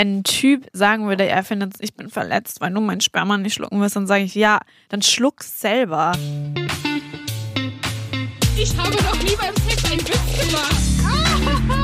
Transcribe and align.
wenn 0.00 0.20
ein 0.20 0.24
Typ 0.24 0.66
sagen 0.72 1.08
würde, 1.08 1.26
er 1.26 1.44
findet, 1.44 1.74
ich 1.80 1.92
bin 1.92 2.08
verletzt, 2.08 2.62
weil 2.62 2.72
du 2.72 2.80
mein 2.80 3.02
Sperma 3.02 3.36
nicht 3.36 3.52
schlucken 3.52 3.82
wirst, 3.82 3.96
dann 3.96 4.06
sage 4.06 4.24
ich, 4.24 4.34
ja, 4.34 4.60
dann 4.88 5.02
schluck's 5.02 5.60
selber. 5.60 6.12
Ich 8.56 8.74
habe 8.78 8.96
noch 8.96 9.22
nie 9.22 9.36
beim 9.36 9.54
Sex 9.68 9.84
einen 9.84 10.00
Witz 10.00 10.40
gemacht. 10.40 10.74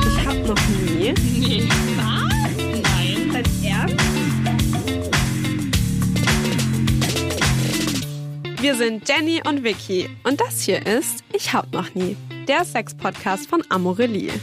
Ich 0.07 0.25
hab 0.25 0.47
noch 0.47 0.67
nie. 0.67 1.13
Nee. 1.13 1.69
Was? 1.95 2.33
Nein. 2.81 3.29
Dein 3.33 3.45
Ernst? 3.63 4.05
Wir 8.59 8.73
sind 8.73 9.07
Jenny 9.07 9.43
und 9.47 9.63
Vicky 9.63 10.09
und 10.23 10.41
das 10.41 10.61
hier 10.61 10.83
ist 10.87 11.23
Ich 11.33 11.53
hab 11.53 11.71
noch 11.71 11.93
nie, 11.93 12.17
der 12.47 12.65
Sex-Podcast 12.65 13.47
von 13.47 13.63
Amorelie. 13.69 14.33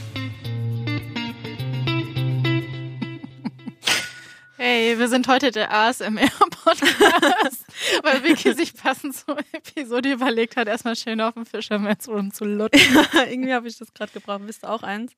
Hey, 4.66 4.98
wir 4.98 5.08
sind 5.08 5.28
heute 5.28 5.50
der 5.50 5.70
ASMR-Podcast, 5.70 7.66
weil 8.02 8.24
Vicky 8.24 8.50
sich 8.54 8.72
passend 8.72 9.14
zur 9.14 9.36
Episode 9.52 10.12
überlegt 10.12 10.56
hat, 10.56 10.68
erstmal 10.68 10.96
schön 10.96 11.20
auf 11.20 11.34
dem 11.34 11.44
Fischermetz 11.44 12.08
rumzulutschen. 12.08 12.96
Irgendwie 13.28 13.52
habe 13.52 13.68
ich 13.68 13.76
das 13.76 13.92
gerade 13.92 14.12
gebraucht. 14.12 14.46
Bist 14.46 14.62
du 14.62 14.70
auch 14.70 14.82
eins? 14.82 15.12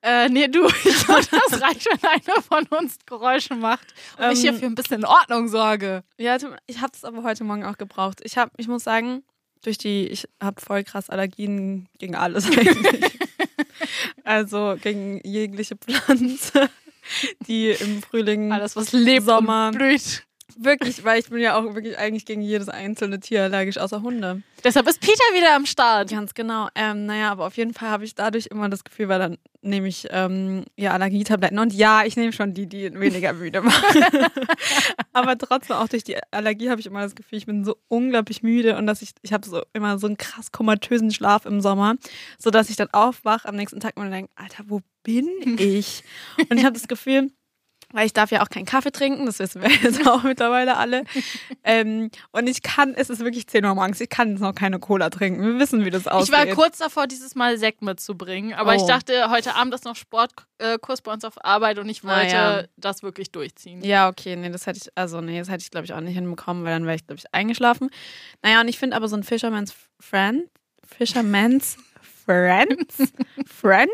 Äh, 0.00 0.30
nee, 0.30 0.48
du, 0.48 0.66
ich 0.66 1.04
glaube, 1.04 1.26
das 1.30 1.60
reicht, 1.60 1.86
wenn 1.90 2.08
einer 2.08 2.40
von 2.40 2.64
uns 2.68 2.96
Geräusche 3.04 3.54
macht 3.54 3.86
und 4.16 4.32
ich 4.32 4.40
hier 4.40 4.52
Ähm, 4.52 4.60
für 4.60 4.64
ein 4.64 4.74
bisschen 4.74 5.04
Ordnung 5.04 5.48
sorge. 5.48 6.02
Ja, 6.16 6.38
ich 6.66 6.80
habe 6.80 6.92
es 6.94 7.04
aber 7.04 7.22
heute 7.22 7.44
Morgen 7.44 7.66
auch 7.66 7.76
gebraucht. 7.76 8.20
Ich 8.22 8.38
habe, 8.38 8.50
ich 8.56 8.66
muss 8.66 8.84
sagen, 8.84 9.24
durch 9.62 9.76
die, 9.76 10.06
ich 10.06 10.26
habe 10.42 10.58
voll 10.58 10.84
krass 10.84 11.10
Allergien 11.10 11.86
gegen 11.98 12.14
alles 12.14 12.46
eigentlich. 12.46 13.18
also 14.24 14.78
gegen 14.80 15.20
jegliche 15.22 15.76
Pflanze, 15.76 16.70
die 17.46 17.70
im 17.70 18.02
Frühling, 18.02 18.52
Alles, 18.52 18.76
was 18.76 18.92
lebt 18.92 19.26
Sommer. 19.26 19.70
blüht. 19.72 20.25
Wirklich, 20.56 21.04
weil 21.04 21.20
ich 21.20 21.28
bin 21.28 21.40
ja 21.40 21.56
auch 21.56 21.74
wirklich 21.74 21.98
eigentlich 21.98 22.24
gegen 22.24 22.42
jedes 22.42 22.68
einzelne 22.68 23.20
Tier 23.20 23.44
allergisch, 23.44 23.78
außer 23.78 24.02
Hunde. 24.02 24.42
Deshalb 24.64 24.88
ist 24.88 25.00
Peter 25.00 25.24
wieder 25.34 25.54
am 25.54 25.66
Start. 25.66 26.10
Ganz 26.10 26.34
genau. 26.34 26.68
Ähm, 26.74 27.06
naja, 27.06 27.30
aber 27.30 27.46
auf 27.46 27.56
jeden 27.56 27.74
Fall 27.74 27.90
habe 27.90 28.04
ich 28.04 28.14
dadurch 28.14 28.46
immer 28.46 28.68
das 28.68 28.84
Gefühl, 28.84 29.08
weil 29.08 29.18
dann 29.18 29.38
nehme 29.62 29.88
ich 29.88 30.06
ähm, 30.10 30.64
ja 30.76 30.92
Allergietabletten 30.92 31.58
und 31.58 31.72
ja, 31.72 32.04
ich 32.04 32.16
nehme 32.16 32.32
schon 32.32 32.54
die, 32.54 32.66
die 32.66 32.92
weniger 32.98 33.32
müde 33.32 33.60
machen. 33.60 34.02
aber 35.12 35.36
trotzdem 35.36 35.76
auch 35.76 35.88
durch 35.88 36.04
die 36.04 36.16
Allergie 36.30 36.70
habe 36.70 36.80
ich 36.80 36.86
immer 36.86 37.02
das 37.02 37.14
Gefühl, 37.14 37.38
ich 37.38 37.46
bin 37.46 37.64
so 37.64 37.76
unglaublich 37.88 38.42
müde 38.42 38.76
und 38.76 38.86
dass 38.86 39.02
ich 39.02 39.10
ich 39.22 39.32
habe 39.32 39.46
so 39.46 39.62
immer 39.72 39.98
so 39.98 40.06
einen 40.06 40.16
krass 40.16 40.52
komatösen 40.52 41.10
Schlaf 41.10 41.46
im 41.46 41.60
Sommer, 41.60 41.96
so 42.38 42.50
dass 42.50 42.70
ich 42.70 42.76
dann 42.76 42.88
aufwache 42.92 43.48
am 43.48 43.56
nächsten 43.56 43.80
Tag 43.80 43.96
und 43.96 44.10
denke, 44.10 44.30
Alter, 44.36 44.64
wo 44.68 44.80
bin 45.02 45.28
ich? 45.58 46.04
Und 46.48 46.58
ich 46.58 46.64
habe 46.64 46.74
das 46.74 46.88
Gefühl, 46.88 47.30
weil 47.96 48.06
ich 48.06 48.12
darf 48.12 48.30
ja 48.30 48.42
auch 48.42 48.48
keinen 48.50 48.66
Kaffee 48.66 48.92
trinken, 48.92 49.24
das 49.26 49.38
wissen 49.38 49.62
wir 49.62 49.70
jetzt 49.82 50.06
auch 50.06 50.22
mittlerweile 50.22 50.76
alle. 50.76 51.04
Ähm, 51.64 52.10
und 52.32 52.46
ich 52.46 52.62
kann, 52.62 52.94
es 52.94 53.08
ist 53.10 53.20
wirklich 53.20 53.46
10 53.46 53.64
Uhr 53.64 53.74
morgens, 53.74 54.00
ich 54.00 54.08
kann 54.10 54.30
jetzt 54.32 54.40
noch 54.40 54.54
keine 54.54 54.78
Cola 54.78 55.08
trinken. 55.10 55.42
Wir 55.42 55.58
wissen, 55.58 55.84
wie 55.84 55.90
das 55.90 56.06
aussieht. 56.06 56.34
Ich 56.34 56.38
war 56.38 56.54
kurz 56.54 56.78
davor, 56.78 57.06
dieses 57.06 57.34
Mal 57.34 57.56
Sekt 57.58 57.82
mitzubringen, 57.82 58.52
aber 58.54 58.74
ich 58.74 58.82
Oh. 58.82 58.86
dachte, 58.86 59.30
heute 59.30 59.54
Abend 59.56 59.72
ist 59.74 59.84
noch 59.86 59.96
Sportkurs 59.96 61.00
bei 61.02 61.12
uns 61.12 61.24
auf 61.24 61.42
Arbeit 61.44 61.78
und 61.78 61.88
ich 61.88 62.02
Na 62.02 62.16
wollte 62.18 62.32
ja. 62.34 62.62
das 62.76 63.02
wirklich 63.02 63.30
durchziehen. 63.32 63.82
Ja, 63.82 64.08
okay, 64.08 64.36
nee, 64.36 64.50
das 64.50 64.66
hätte 64.66 64.78
ich, 64.82 64.90
also 64.94 65.20
nee, 65.22 65.38
das 65.38 65.48
hätte 65.48 65.62
ich, 65.62 65.70
glaube 65.70 65.86
ich, 65.86 65.92
auch 65.94 66.00
nicht 66.00 66.14
hinbekommen, 66.14 66.64
weil 66.64 66.72
dann 66.74 66.84
wäre 66.84 66.96
ich, 66.96 67.06
glaube 67.06 67.18
ich, 67.18 67.34
eingeschlafen. 67.34 67.88
Naja, 68.42 68.60
und 68.60 68.68
ich 68.68 68.78
finde 68.78 68.94
aber 68.96 69.08
so 69.08 69.16
ein 69.16 69.22
Fisherman's 69.24 69.74
Friend, 69.98 70.42
Fisherman's 70.86 71.78
Friends, 72.26 72.96
Friend, 73.46 73.88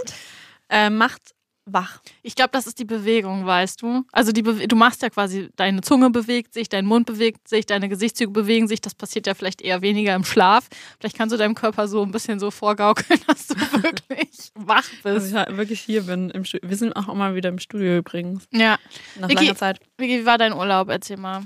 äh, 0.68 0.90
macht 0.90 1.31
wach. 1.64 2.00
Ich 2.22 2.34
glaube, 2.34 2.50
das 2.52 2.66
ist 2.66 2.78
die 2.78 2.84
Bewegung, 2.84 3.46
weißt 3.46 3.82
du? 3.82 4.04
Also 4.12 4.32
die 4.32 4.42
Bewe 4.42 4.66
du 4.66 4.74
machst 4.76 5.02
ja 5.02 5.10
quasi, 5.10 5.48
deine 5.56 5.80
Zunge 5.80 6.10
bewegt 6.10 6.52
sich, 6.54 6.68
dein 6.68 6.84
Mund 6.86 7.06
bewegt 7.06 7.46
sich, 7.48 7.66
deine 7.66 7.88
Gesichtszüge 7.88 8.32
bewegen 8.32 8.66
sich. 8.66 8.80
Das 8.80 8.94
passiert 8.94 9.26
ja 9.26 9.34
vielleicht 9.34 9.62
eher 9.62 9.80
weniger 9.80 10.14
im 10.14 10.24
Schlaf. 10.24 10.68
Vielleicht 10.98 11.16
kannst 11.16 11.32
du 11.32 11.36
deinem 11.36 11.54
Körper 11.54 11.86
so 11.86 12.02
ein 12.02 12.10
bisschen 12.10 12.40
so 12.40 12.50
vorgaukeln, 12.50 13.20
dass 13.28 13.46
du 13.46 13.54
wirklich 13.82 14.50
wach 14.54 14.84
Dass 15.04 15.14
bist. 15.14 15.28
ich 15.28 15.34
halt 15.34 15.56
wirklich 15.56 15.80
hier 15.80 16.02
bin. 16.02 16.30
Im 16.30 16.42
Wir 16.44 16.76
sind 16.76 16.94
auch 16.96 17.08
immer 17.08 17.34
wieder 17.34 17.48
im 17.48 17.58
Studio 17.58 17.98
übrigens, 17.98 18.46
Ja. 18.52 18.78
nach 19.20 19.28
Vicky- 19.28 19.44
langer 19.44 19.56
Zeit. 19.56 19.78
Wie, 19.98 20.08
wie 20.08 20.26
war 20.26 20.38
dein 20.38 20.52
Urlaub? 20.52 20.88
Erzähl 20.88 21.16
mal. 21.16 21.42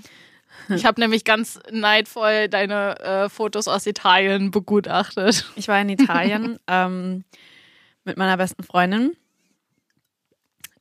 Ich 0.71 0.87
habe 0.87 0.99
nämlich 1.01 1.25
ganz 1.25 1.61
neidvoll 1.71 2.49
deine 2.49 2.99
äh, 3.01 3.29
Fotos 3.29 3.69
aus 3.69 3.87
Italien 3.87 4.51
begutachtet. 4.51 5.45
Ich 5.57 5.69
war 5.69 5.79
in 5.79 5.91
Italien 5.91 6.59
ähm, 6.67 7.25
mit 8.05 8.17
meiner 8.17 8.39
besten 8.39 8.63
Freundin. 8.63 9.13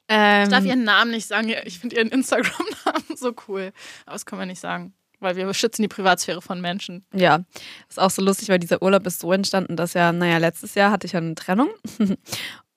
Ähm, 0.08 0.44
Ich 0.44 0.50
darf 0.50 0.66
ihren 0.66 0.84
Namen 0.84 1.12
nicht 1.12 1.28
sagen. 1.28 1.54
Ich 1.66 1.80
finde 1.80 1.96
ihren 1.96 2.10
Instagram-Namen 2.10 3.18
so 3.18 3.34
cool. 3.48 3.72
Aber 4.06 4.14
das 4.14 4.26
können 4.26 4.42
wir 4.42 4.46
nicht 4.46 4.60
sagen, 4.62 4.94
weil 5.20 5.36
wir 5.36 5.52
schützen 5.54 5.82
die 5.82 5.88
Privatsphäre 5.88 6.42
von 6.42 6.62
Menschen. 6.62 7.06
Ja, 7.14 7.44
ist 7.90 8.00
auch 8.00 8.12
so 8.12 8.22
lustig, 8.22 8.50
weil 8.50 8.60
dieser 8.60 8.82
Urlaub 8.82 9.06
ist 9.08 9.20
so 9.20 9.32
entstanden, 9.32 9.76
dass 9.76 9.94
ja, 9.94 10.12
naja, 10.12 10.38
letztes 10.38 10.76
Jahr 10.76 10.92
hatte 10.92 11.08
ich 11.08 11.14
ja 11.14 11.20
eine 11.20 11.36
Trennung. 11.36 11.70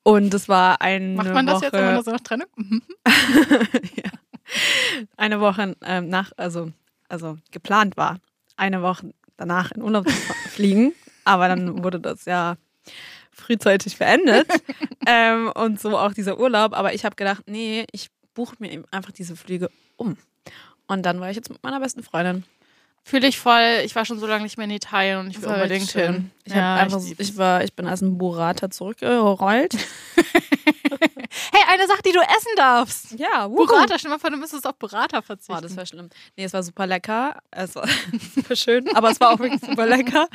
Und 0.02 0.32
es 0.32 0.48
war 0.48 0.80
eine 0.80 1.16
Macht 1.16 1.34
man 1.34 1.46
Woche, 1.46 1.54
das 1.54 1.62
jetzt 1.62 1.74
immer 1.74 2.02
so 2.02 2.12
nach 2.12 2.20
Trennung? 2.20 2.46
Mhm. 2.56 2.82
ja, 3.96 4.10
eine 5.18 5.40
Woche 5.40 5.76
ähm, 5.84 6.08
nach, 6.08 6.32
also, 6.38 6.72
also 7.10 7.36
geplant 7.50 7.98
war, 7.98 8.18
eine 8.56 8.80
Woche 8.80 9.12
danach 9.36 9.70
in 9.72 9.82
Urlaub 9.82 10.08
zu 10.08 10.14
fliegen. 10.50 10.94
Aber 11.24 11.48
dann 11.48 11.82
wurde 11.84 12.00
das 12.00 12.24
ja 12.24 12.56
frühzeitig 13.40 13.98
beendet. 13.98 14.46
ähm, 15.06 15.50
und 15.54 15.80
so 15.80 15.96
auch 15.98 16.12
dieser 16.12 16.38
Urlaub. 16.38 16.74
Aber 16.74 16.94
ich 16.94 17.04
habe 17.04 17.16
gedacht, 17.16 17.44
nee, 17.46 17.86
ich 17.92 18.08
buche 18.34 18.56
mir 18.58 18.70
eben 18.70 18.84
einfach 18.90 19.12
diese 19.12 19.36
Flüge 19.36 19.70
um. 19.96 20.16
Und 20.86 21.04
dann 21.04 21.20
war 21.20 21.30
ich 21.30 21.36
jetzt 21.36 21.50
mit 21.50 21.62
meiner 21.62 21.80
besten 21.80 22.02
Freundin. 22.02 22.44
Fühle 23.08 23.26
ich 23.26 23.38
voll. 23.38 23.80
Ich 23.86 23.96
war 23.96 24.04
schon 24.04 24.18
so 24.18 24.26
lange 24.26 24.42
nicht 24.42 24.58
mehr 24.58 24.66
in 24.66 24.70
Italien 24.70 25.20
und 25.20 25.30
ich 25.30 25.40
will 25.40 25.48
unbedingt 25.48 25.90
hin. 25.92 26.30
Ich, 26.44 26.52
Ja, 26.52 26.74
einfach, 26.74 27.00
ich 27.16 27.38
war, 27.38 27.64
ich 27.64 27.72
bin 27.72 27.86
als 27.86 28.02
ein 28.02 28.18
Burrata 28.18 28.68
zurückgerollt. 28.70 29.74
Hey, 31.52 31.62
eine 31.68 31.86
Sache, 31.86 32.00
die 32.04 32.12
du 32.12 32.20
essen 32.20 32.52
darfst. 32.56 33.12
Ja, 33.18 33.46
Burrata, 33.48 33.98
stell 33.98 34.10
mal 34.10 34.18
vor, 34.18 34.30
du 34.30 34.36
müsstest 34.38 34.66
auf 34.66 34.76
Burrata 34.76 35.20
verzichten. 35.22 35.54
Oh, 35.56 35.60
das 35.60 35.76
war 35.76 35.84
schlimm. 35.84 36.08
Nee, 36.36 36.44
es 36.44 36.52
war 36.52 36.62
super 36.62 36.86
lecker. 36.86 37.36
Es 37.50 37.74
war 37.76 37.86
super 38.34 38.56
schön, 38.56 38.88
aber 38.96 39.10
es 39.10 39.20
war 39.20 39.30
auch 39.30 39.38
wirklich 39.38 39.60
super 39.60 39.86
lecker. 39.86 40.28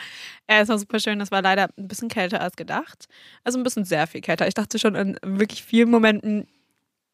Es 0.47 0.69
war 0.69 0.77
super 0.77 0.99
schön. 0.99 1.19
Es 1.19 1.31
war 1.31 1.41
leider 1.41 1.69
ein 1.77 1.87
bisschen 1.87 2.09
kälter 2.09 2.41
als 2.41 2.55
gedacht. 2.55 3.07
Also 3.43 3.57
ein 3.59 3.63
bisschen 3.63 3.85
sehr 3.85 4.05
viel 4.07 4.21
kälter. 4.21 4.47
Ich 4.47 4.53
dachte 4.53 4.77
schon 4.77 4.95
in 4.95 5.17
wirklich 5.23 5.63
vielen 5.63 5.89
Momenten, 5.89 6.47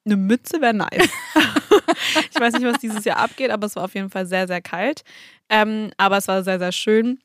eine 0.05 0.17
Mütze 0.17 0.61
wäre 0.61 0.73
nice. 0.73 1.09
ich 2.33 2.39
weiß 2.39 2.53
nicht, 2.53 2.65
was 2.65 2.79
dieses 2.79 3.05
Jahr 3.05 3.17
abgeht, 3.17 3.51
aber 3.51 3.67
es 3.67 3.75
war 3.75 3.85
auf 3.85 3.95
jeden 3.95 4.09
Fall 4.09 4.25
sehr, 4.25 4.47
sehr 4.47 4.61
kalt. 4.61 5.03
Ähm, 5.49 5.91
aber 5.97 6.17
es 6.17 6.27
war 6.27 6.43
sehr, 6.43 6.59
sehr 6.59 6.71
schön. 6.71 7.19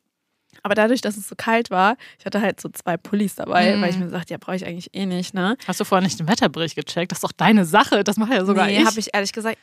Aber 0.62 0.74
dadurch, 0.74 1.00
dass 1.00 1.16
es 1.16 1.28
so 1.28 1.34
kalt 1.36 1.70
war, 1.70 1.96
ich 2.18 2.26
hatte 2.26 2.40
halt 2.40 2.60
so 2.60 2.68
zwei 2.68 2.96
Pullis 2.96 3.34
dabei, 3.34 3.76
Mhm. 3.76 3.80
weil 3.82 3.90
ich 3.90 3.98
mir 3.98 4.08
sagte, 4.08 4.32
ja, 4.34 4.38
brauche 4.38 4.56
ich 4.56 4.66
eigentlich 4.66 4.94
eh 4.94 5.06
nicht, 5.06 5.34
ne? 5.34 5.56
Hast 5.66 5.80
du 5.80 5.84
vorher 5.84 6.02
nicht 6.04 6.18
den 6.18 6.28
Wetterbericht 6.28 6.76
gecheckt? 6.76 7.10
Das 7.12 7.18
ist 7.18 7.24
doch 7.24 7.32
deine 7.32 7.64
Sache. 7.64 8.04
Das 8.04 8.16
macht 8.16 8.32
ja 8.32 8.44
sogar 8.44 8.66
nee, 8.66 8.78
ich. 8.80 8.86
habe 8.86 8.98
ich 9.00 9.08
ehrlich 9.12 9.32
gesagt 9.32 9.58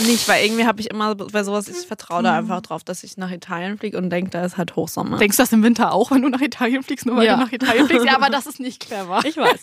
nicht, 0.00 0.28
weil 0.28 0.44
irgendwie 0.44 0.64
habe 0.66 0.80
ich 0.80 0.90
immer 0.90 1.14
bei 1.16 1.42
sowas, 1.42 1.68
ich 1.68 1.86
vertraue 1.86 2.20
Mhm. 2.20 2.24
da 2.24 2.38
einfach 2.38 2.60
drauf, 2.60 2.84
dass 2.84 3.02
ich 3.04 3.16
nach 3.16 3.30
Italien 3.30 3.78
fliege 3.78 3.98
und 3.98 4.10
denke, 4.10 4.30
da 4.30 4.44
ist 4.44 4.56
halt 4.56 4.76
Hochsommer. 4.76 5.18
Denkst 5.18 5.36
du 5.36 5.42
das 5.42 5.52
im 5.52 5.62
Winter 5.62 5.92
auch, 5.92 6.10
wenn 6.10 6.22
du 6.22 6.28
nach 6.28 6.40
Italien 6.40 6.82
fliegst, 6.82 7.06
nur 7.06 7.16
weil 7.16 7.26
Ja. 7.26 7.34
du 7.36 7.40
nach 7.42 7.52
Italien 7.52 7.86
fliegst? 7.86 8.06
Ja, 8.06 8.14
aber 8.14 8.30
das 8.30 8.46
ist 8.46 8.60
nicht 8.60 8.80
clever. 8.80 9.20
ich 9.24 9.36
weiß. 9.36 9.60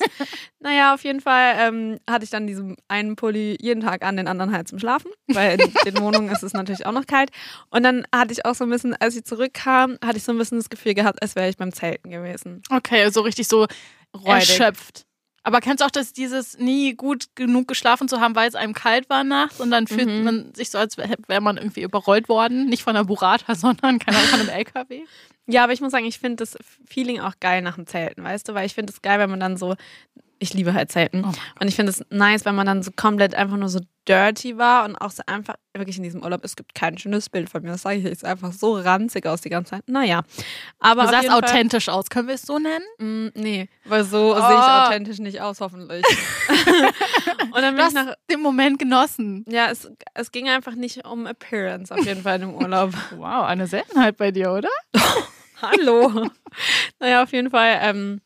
naja, 0.60 0.94
auf 0.94 1.04
jeden 1.04 1.22
Fall 1.22 1.54
ähm, 1.58 2.00
hatte 2.10 2.24
ich 2.26 2.30
dann 2.32 2.48
diesen 2.48 2.76
einen 2.88 3.16
Pulli 3.16 3.58
jeden 3.62 3.82
Tag 3.82 4.04
an, 4.04 4.18
den 4.18 4.28
anderen 4.28 4.52
halt 4.52 4.68
zum 4.68 4.80
Schlafen, 4.80 5.10
weil 5.28 5.60
in 5.62 5.72
den 5.86 6.00
Wohnungen 6.02 6.30
ist 6.30 6.44
es 6.44 6.54
natürlich 6.54 6.86
auch 6.86 6.92
noch 6.92 7.06
kalt. 7.08 7.30
Und 7.70 7.84
dann 7.84 8.06
hatte 8.14 8.34
ich 8.34 8.46
auch 8.46 8.56
so 8.56 8.64
ein 8.66 8.70
bisschen, 8.70 8.96
als 8.96 9.16
ich 9.16 9.24
zurückkam, 9.26 9.98
hatte 10.04 10.18
ich 10.18 10.24
so 10.24 10.32
ein 10.32 10.38
bisschen 10.38 10.55
das 10.58 10.70
Gefühl 10.70 10.94
gehabt, 10.94 11.22
als 11.22 11.36
wäre 11.36 11.50
ich 11.50 11.58
beim 11.58 11.72
Zelten 11.74 12.10
gewesen. 12.12 12.62
Okay, 12.70 13.10
so 13.10 13.22
richtig 13.22 13.48
so 13.48 13.68
Räudig. 14.16 14.28
erschöpft. 14.50 15.06
Aber 15.44 15.62
kennst 15.62 15.82
du 15.82 15.86
auch 15.86 15.92
das, 15.92 16.12
dieses 16.12 16.58
nie 16.58 16.96
gut 16.96 17.28
genug 17.36 17.68
geschlafen 17.68 18.08
zu 18.08 18.20
haben, 18.20 18.36
weil 18.36 18.48
es 18.50 18.56
einem 18.56 18.74
kalt 18.74 19.10
war 19.12 19.24
nachts 19.24 19.60
und 19.60 19.70
dann 19.70 19.86
fühlt 19.86 20.08
Mhm. 20.08 20.24
man 20.24 20.54
sich 20.56 20.72
so, 20.72 20.80
als 20.80 20.98
wäre 20.98 21.16
wär 21.28 21.40
man 21.40 21.58
irgendwie 21.58 21.84
überrollt 21.84 22.30
worden? 22.30 22.66
Nicht 22.66 22.82
von 22.82 22.96
einer 22.96 23.06
Burrata, 23.06 23.54
sondern 23.56 24.00
keine 24.00 24.18
Ahnung, 24.18 24.30
von 24.30 24.40
einem 24.40 24.50
LKW? 24.50 25.04
Ja, 25.48 25.64
aber 25.64 25.74
ich 25.74 25.82
muss 25.82 25.92
sagen, 25.92 26.06
ich 26.06 26.18
finde 26.18 26.38
das 26.38 26.58
Feeling 26.88 27.20
auch 27.20 27.34
geil 27.40 27.62
nach 27.62 27.76
dem 27.76 27.86
Zelten, 27.86 28.24
weißt 28.24 28.48
du? 28.50 28.56
Weil 28.56 28.66
ich 28.66 28.74
finde 28.74 28.92
es 28.92 29.04
geil, 29.04 29.20
wenn 29.20 29.30
man 29.30 29.40
dann 29.40 29.58
so, 29.58 29.76
ich 30.46 30.54
liebe 30.54 30.74
halt 30.74 30.92
Zelten. 30.92 31.24
Oh 31.26 31.32
und 31.60 31.68
ich 31.68 31.76
finde 31.76 31.92
es 31.92 32.04
nice, 32.10 32.46
wenn 32.46 32.56
man 32.56 32.66
dann 32.66 32.82
so 32.84 32.92
komplett 32.96 33.36
einfach 33.36 33.58
nur 33.58 33.70
so 33.70 33.80
dirty 34.08 34.58
war 34.60 34.86
und 34.86 34.96
auch 34.96 35.10
so 35.10 35.24
einfach, 35.26 35.56
wirklich 35.74 35.98
in 35.98 36.04
diesem 36.04 36.22
Urlaub, 36.24 36.46
es 36.46 36.56
gibt 36.56 36.76
kein 36.76 36.96
schönes 36.98 37.28
Bild 37.28 37.50
von 37.50 37.64
mir. 37.64 37.70
Das 37.72 37.82
sage 37.82 37.98
ich, 37.98 38.06
ist 38.06 38.24
einfach 38.24 38.54
so 38.54 38.78
ranzig 38.78 39.26
aus 39.26 39.42
die 39.42 39.50
ganze 39.50 39.72
Zeit. 39.72 39.84
Naja. 39.88 40.22
Aber 40.80 41.04
Du 41.06 41.10
sahst 41.10 41.32
authentisch 41.32 41.90
aus. 41.90 42.06
Können 42.10 42.28
wir 42.28 42.36
es 42.36 42.44
so 42.44 42.60
nennen? 42.60 42.86
Mm, 43.00 43.28
nee, 43.40 43.68
weil 43.86 44.04
so 44.04 44.36
Oh. 44.36 44.40
sehe 44.40 44.60
ich 44.60 44.64
authentisch 44.64 45.18
nicht 45.18 45.42
aus, 45.42 45.60
hoffentlich. 45.60 46.06
und 46.48 47.62
dann 47.62 47.64
Du 47.64 47.70
bin 47.72 47.78
ich 47.78 47.84
hast 47.84 47.94
nach. 47.96 48.14
den 48.30 48.42
Moment 48.42 48.78
genossen. 48.80 49.44
Ja, 49.50 49.70
es, 49.72 49.90
es 50.14 50.32
ging 50.32 50.50
einfach 50.50 50.76
nicht 50.76 51.06
um 51.08 51.26
Appearance 51.26 51.92
auf 51.94 52.06
jeden 52.06 52.22
Fall 52.22 52.42
im 52.42 52.54
Urlaub. 52.54 52.92
Wow, 53.18 53.46
eine 53.46 53.66
Seltenheit 53.68 54.18
bei 54.18 54.30
dir, 54.32 54.52
oder? 54.52 54.70
Hallo. 55.62 56.30
naja, 57.00 57.24
auf 57.24 57.32
jeden 57.32 57.50
Fall 57.50 57.80
ähm, 57.82 58.22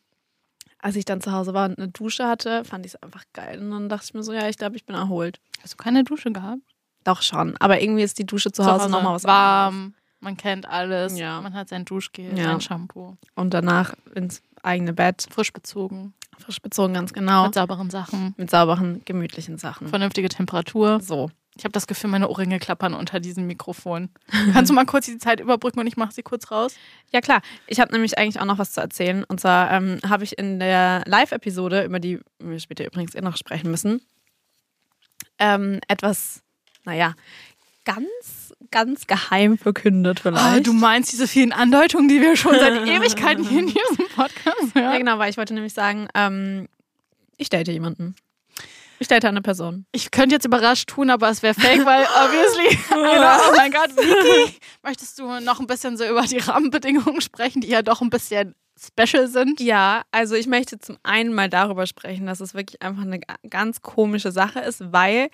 als 0.80 0.96
ich 0.96 1.06
dann 1.06 1.22
zu 1.22 1.32
Hause 1.32 1.54
war 1.54 1.68
und 1.70 1.78
eine 1.78 1.90
Dusche 1.90 2.26
hatte, 2.28 2.64
fand 2.66 2.86
ich 2.86 2.94
es 2.96 3.04
einfach 3.04 3.24
geil. 3.34 3.60
Und 3.60 3.70
dann 3.72 3.90
dachte 3.90 4.06
ich 4.06 4.14
mir 4.14 4.24
so, 4.24 4.34
ja, 4.34 4.48
ich 4.48 4.58
glaube, 4.58 4.76
ich 4.76 4.86
bin 4.86 4.96
erholt. 4.96 5.40
Hast 5.62 5.74
du 5.74 5.78
keine 5.78 6.04
Dusche 6.04 6.32
gehabt? 6.32 6.62
Doch 7.04 7.22
schon. 7.22 7.56
Aber 7.60 7.82
irgendwie 7.82 8.04
ist 8.04 8.18
die 8.20 8.26
Dusche 8.26 8.52
zu 8.52 8.66
Hause, 8.66 8.90
nochmal 8.90 9.16
was 9.16 9.24
anderes. 9.24 9.26
warm. 9.26 9.94
Man 10.22 10.36
kennt 10.36 10.68
alles. 10.68 11.18
Ja. 11.18 11.40
Man 11.42 11.54
hat 11.54 11.70
sein 11.70 11.86
Duschgel, 11.86 12.38
Ja. 12.38 12.46
sein 12.46 12.62
Shampoo. 12.62 13.16
Und 13.36 13.54
danach 13.54 13.94
ins 14.16 14.42
eigene 14.64 14.92
Bett. 14.94 15.26
Frisch 15.32 15.54
bezogen. 15.54 16.14
Frisch 16.38 16.62
bezogen, 16.62 16.94
ganz 16.94 17.14
genau. 17.14 17.46
Mit 17.46 17.54
sauberen 17.54 17.90
Sachen. 17.90 18.34
Mit 18.38 18.50
sauberen, 18.50 19.02
gemütlichen 19.06 19.58
Sachen. 19.58 19.88
Vernünftige 19.88 20.28
Temperatur. 20.30 21.00
So. 21.02 21.30
Ich 21.60 21.66
habe 21.66 21.74
das 21.74 21.88
Gefühl, 21.88 22.10
meine 22.10 22.30
Ohrringe 22.30 22.58
klappern 22.58 22.94
unter 22.94 23.20
diesem 23.20 23.46
Mikrofon. 23.46 24.08
Kannst 24.54 24.70
du 24.70 24.74
mal 24.74 24.86
kurz 24.86 25.08
die 25.08 25.18
Zeit 25.18 25.42
überbrücken 25.42 25.82
und 25.82 25.88
ich 25.88 25.98
mache 25.98 26.14
sie 26.14 26.24
kurz 26.24 26.52
raus? 26.52 26.74
Ja, 27.12 27.20
klar. 27.20 27.42
Ich 27.68 27.82
habe 27.82 27.92
nämlich 27.92 28.18
eigentlich 28.18 28.40
auch 28.40 28.46
noch 28.46 28.60
was 28.60 28.72
zu 28.72 28.80
erzählen. 28.80 29.26
Und 29.26 29.42
zwar 29.42 29.70
ähm, 29.72 30.00
habe 30.08 30.24
ich 30.24 30.38
in 30.38 30.60
der 30.60 31.04
Live-Episode, 31.06 31.84
über 31.84 32.00
die 32.00 32.22
wir 32.40 32.60
später 32.62 32.86
übrigens 32.86 33.14
eh 33.14 33.20
noch 33.20 33.36
sprechen 33.36 33.70
müssen, 33.70 34.02
ähm, 35.38 35.82
etwas, 35.90 36.44
naja, 36.86 37.14
ganz, 37.84 38.54
ganz 38.72 39.06
geheim 39.06 39.58
verkündet 39.58 40.20
Oh, 40.20 40.30
vielleicht. 40.30 40.66
du 40.66 40.72
meinst 40.72 41.12
diese 41.12 41.28
vielen 41.28 41.52
Andeutungen, 41.52 42.08
die 42.08 42.22
wir 42.22 42.38
schon 42.38 42.54
seit 42.58 42.74
Ewigkeiten 42.88 43.44
hier 43.44 43.60
in 43.60 43.68
diesem 43.68 44.08
Podcast 44.16 44.76
hören? 44.76 44.92
ja, 44.94 44.98
genau, 44.98 45.18
weil 45.20 45.30
ich 45.30 45.36
wollte 45.36 45.54
nämlich 45.54 45.74
sagen, 45.74 46.08
ähm, 46.14 46.70
ich 47.36 47.50
date 47.50 47.68
jemanden. 47.68 48.16
Ich 49.00 49.08
date 49.08 49.26
eine 49.26 49.42
Person. 49.42 49.86
Ich 49.92 50.12
könnte 50.12 50.36
jetzt 50.36 50.46
überrascht 50.46 50.90
tun, 50.90 51.10
aber 51.10 51.30
es 51.30 51.42
wäre 51.42 51.54
fake, 51.54 51.86
weil 51.86 52.04
obviously. 52.26 52.78
Genau, 52.90 53.38
oh 53.50 53.54
mein 53.56 53.72
Gott, 53.72 53.90
Vicky. 53.96 54.56
Möchtest 54.84 55.18
du 55.20 55.40
noch 55.40 55.60
ein 55.60 55.68
bisschen 55.68 55.98
so 55.98 56.06
über 56.06 56.22
die 56.24 56.38
Rahmenbedingungen 56.40 57.22
sprechen, 57.22 57.62
die 57.62 57.70
ja 57.70 57.82
doch 57.82 58.02
ein 58.02 58.10
bisschen 58.10 58.56
special 58.78 59.28
sind? 59.28 59.60
Ja, 59.62 60.04
also 60.12 60.36
ich 60.36 60.48
möchte 60.48 60.80
zum 60.80 60.98
einen 61.04 61.34
mal 61.34 61.50
darüber 61.50 61.86
sprechen, 61.88 62.26
dass 62.26 62.40
es 62.42 62.54
wirklich 62.54 62.82
einfach 62.82 63.04
eine 63.04 63.20
ga- 63.20 63.36
ganz 63.50 63.82
komische 63.82 64.32
Sache 64.32 64.60
ist, 64.60 64.92
weil, 64.92 65.30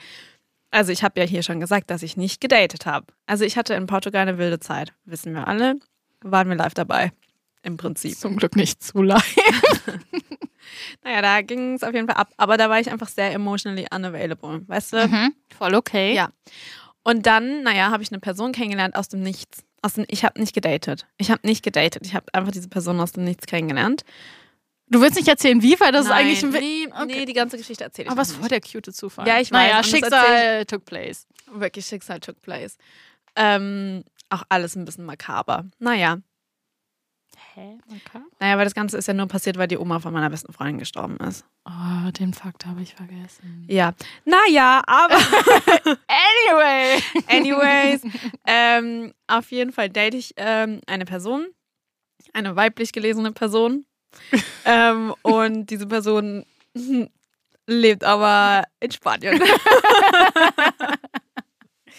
also 0.71 0.91
ich 0.91 1.03
habe 1.03 1.19
ja 1.19 1.25
hier 1.25 1.41
schon 1.43 1.59
gesagt, 1.59 1.89
dass 1.89 2.03
ich 2.03 2.17
nicht 2.17 2.41
gedatet 2.41 2.85
habe. 2.85 3.07
Also 3.25 3.45
ich 3.45 3.57
hatte 3.57 3.73
in 3.73 3.87
Portugal 3.87 4.21
eine 4.23 4.37
wilde 4.37 4.59
Zeit, 4.59 4.93
wissen 5.05 5.33
wir 5.33 5.47
alle, 5.47 5.75
waren 6.21 6.49
wir 6.49 6.55
live 6.55 6.73
dabei, 6.73 7.11
im 7.65 7.77
Prinzip. 7.77 8.17
Zum 8.17 8.37
Glück 8.37 8.55
nicht 8.55 8.81
zu 8.83 9.01
live. 9.01 9.35
Naja, 11.03 11.21
da 11.21 11.41
ging 11.41 11.75
es 11.75 11.83
auf 11.83 11.93
jeden 11.93 12.07
Fall 12.07 12.17
ab, 12.17 12.31
aber 12.37 12.57
da 12.57 12.69
war 12.69 12.79
ich 12.79 12.89
einfach 12.91 13.07
sehr 13.07 13.31
emotionally 13.31 13.85
unavailable, 13.93 14.63
weißt 14.67 14.93
du? 14.93 15.07
Mhm, 15.07 15.33
voll 15.55 15.75
okay. 15.75 16.13
Ja. 16.15 16.31
Und 17.03 17.27
dann, 17.27 17.63
naja, 17.63 17.91
habe 17.91 18.01
ich 18.01 18.11
eine 18.11 18.19
Person 18.19 18.51
kennengelernt 18.51 18.95
aus 18.95 19.07
dem 19.07 19.21
Nichts. 19.21 19.63
Aus 19.81 19.93
dem, 19.93 20.05
ich 20.07 20.25
habe 20.25 20.39
nicht 20.39 20.53
gedatet. 20.53 21.05
Ich 21.17 21.29
habe 21.29 21.45
nicht 21.45 21.63
gedatet. 21.63 22.01
Ich 22.05 22.15
habe 22.15 22.25
einfach 22.33 22.51
diese 22.51 22.67
Person 22.67 22.99
aus 22.99 23.11
dem 23.11 23.23
Nichts 23.23 23.45
kennengelernt. 23.45 24.03
Du 24.87 25.01
willst 25.01 25.15
nicht 25.15 25.27
erzählen, 25.27 25.61
wie, 25.61 25.79
weil 25.79 25.91
das 25.91 26.07
Nein, 26.07 26.27
ist 26.31 26.43
eigentlich 26.43 26.57
ein 26.57 26.61
nee, 26.61 26.87
Okay. 26.91 27.05
nee, 27.19 27.25
die 27.25 27.33
ganze 27.33 27.57
Geschichte 27.57 27.83
erzähle 27.83 28.07
ich 28.07 28.11
Aber 28.11 28.21
es 28.23 28.33
voll 28.33 28.49
der 28.49 28.61
cute 28.61 28.93
Zufall. 28.93 29.27
Ja, 29.27 29.39
ich 29.39 29.51
naja, 29.51 29.77
weiß, 29.77 29.81
das 29.81 29.89
Schicksal 29.89 30.65
took 30.65 30.85
place. 30.85 31.27
wirklich 31.51 31.85
Schicksal 31.85 32.19
took 32.19 32.41
place. 32.41 32.77
Ähm, 33.35 34.03
auch 34.29 34.43
alles 34.49 34.75
ein 34.75 34.85
bisschen 34.85 35.05
makaber. 35.05 35.65
Naja, 35.79 36.17
Hä? 37.55 37.77
Okay. 37.87 38.21
naja, 38.41 38.57
weil 38.57 38.65
das 38.65 38.73
Ganze 38.73 38.97
ist 38.97 39.07
ja 39.07 39.13
nur 39.13 39.27
passiert, 39.29 39.57
weil 39.57 39.69
die 39.69 39.77
Oma 39.77 40.01
von 40.01 40.11
meiner 40.11 40.29
besten 40.29 40.51
Freundin 40.51 40.77
gestorben 40.77 41.15
ist. 41.17 41.45
Oh, 41.63 42.11
den 42.11 42.33
Fakt 42.33 42.65
habe 42.65 42.81
ich 42.81 42.95
vergessen. 42.95 43.63
Ja, 43.69 43.93
naja, 44.25 44.83
aber 44.85 45.15
Anyway. 46.05 47.01
anyways, 47.29 48.01
ähm, 48.45 49.13
auf 49.27 49.51
jeden 49.51 49.71
Fall 49.71 49.89
date 49.89 50.15
ich 50.15 50.33
ähm, 50.35 50.81
eine 50.85 51.05
Person, 51.05 51.47
eine 52.33 52.57
weiblich 52.57 52.91
gelesene 52.91 53.31
Person. 53.31 53.85
ähm, 54.65 55.15
und 55.21 55.69
diese 55.69 55.87
Person 55.87 56.45
lebt 57.67 58.03
aber 58.03 58.65
in 58.81 58.91
Spanien. 58.91 59.41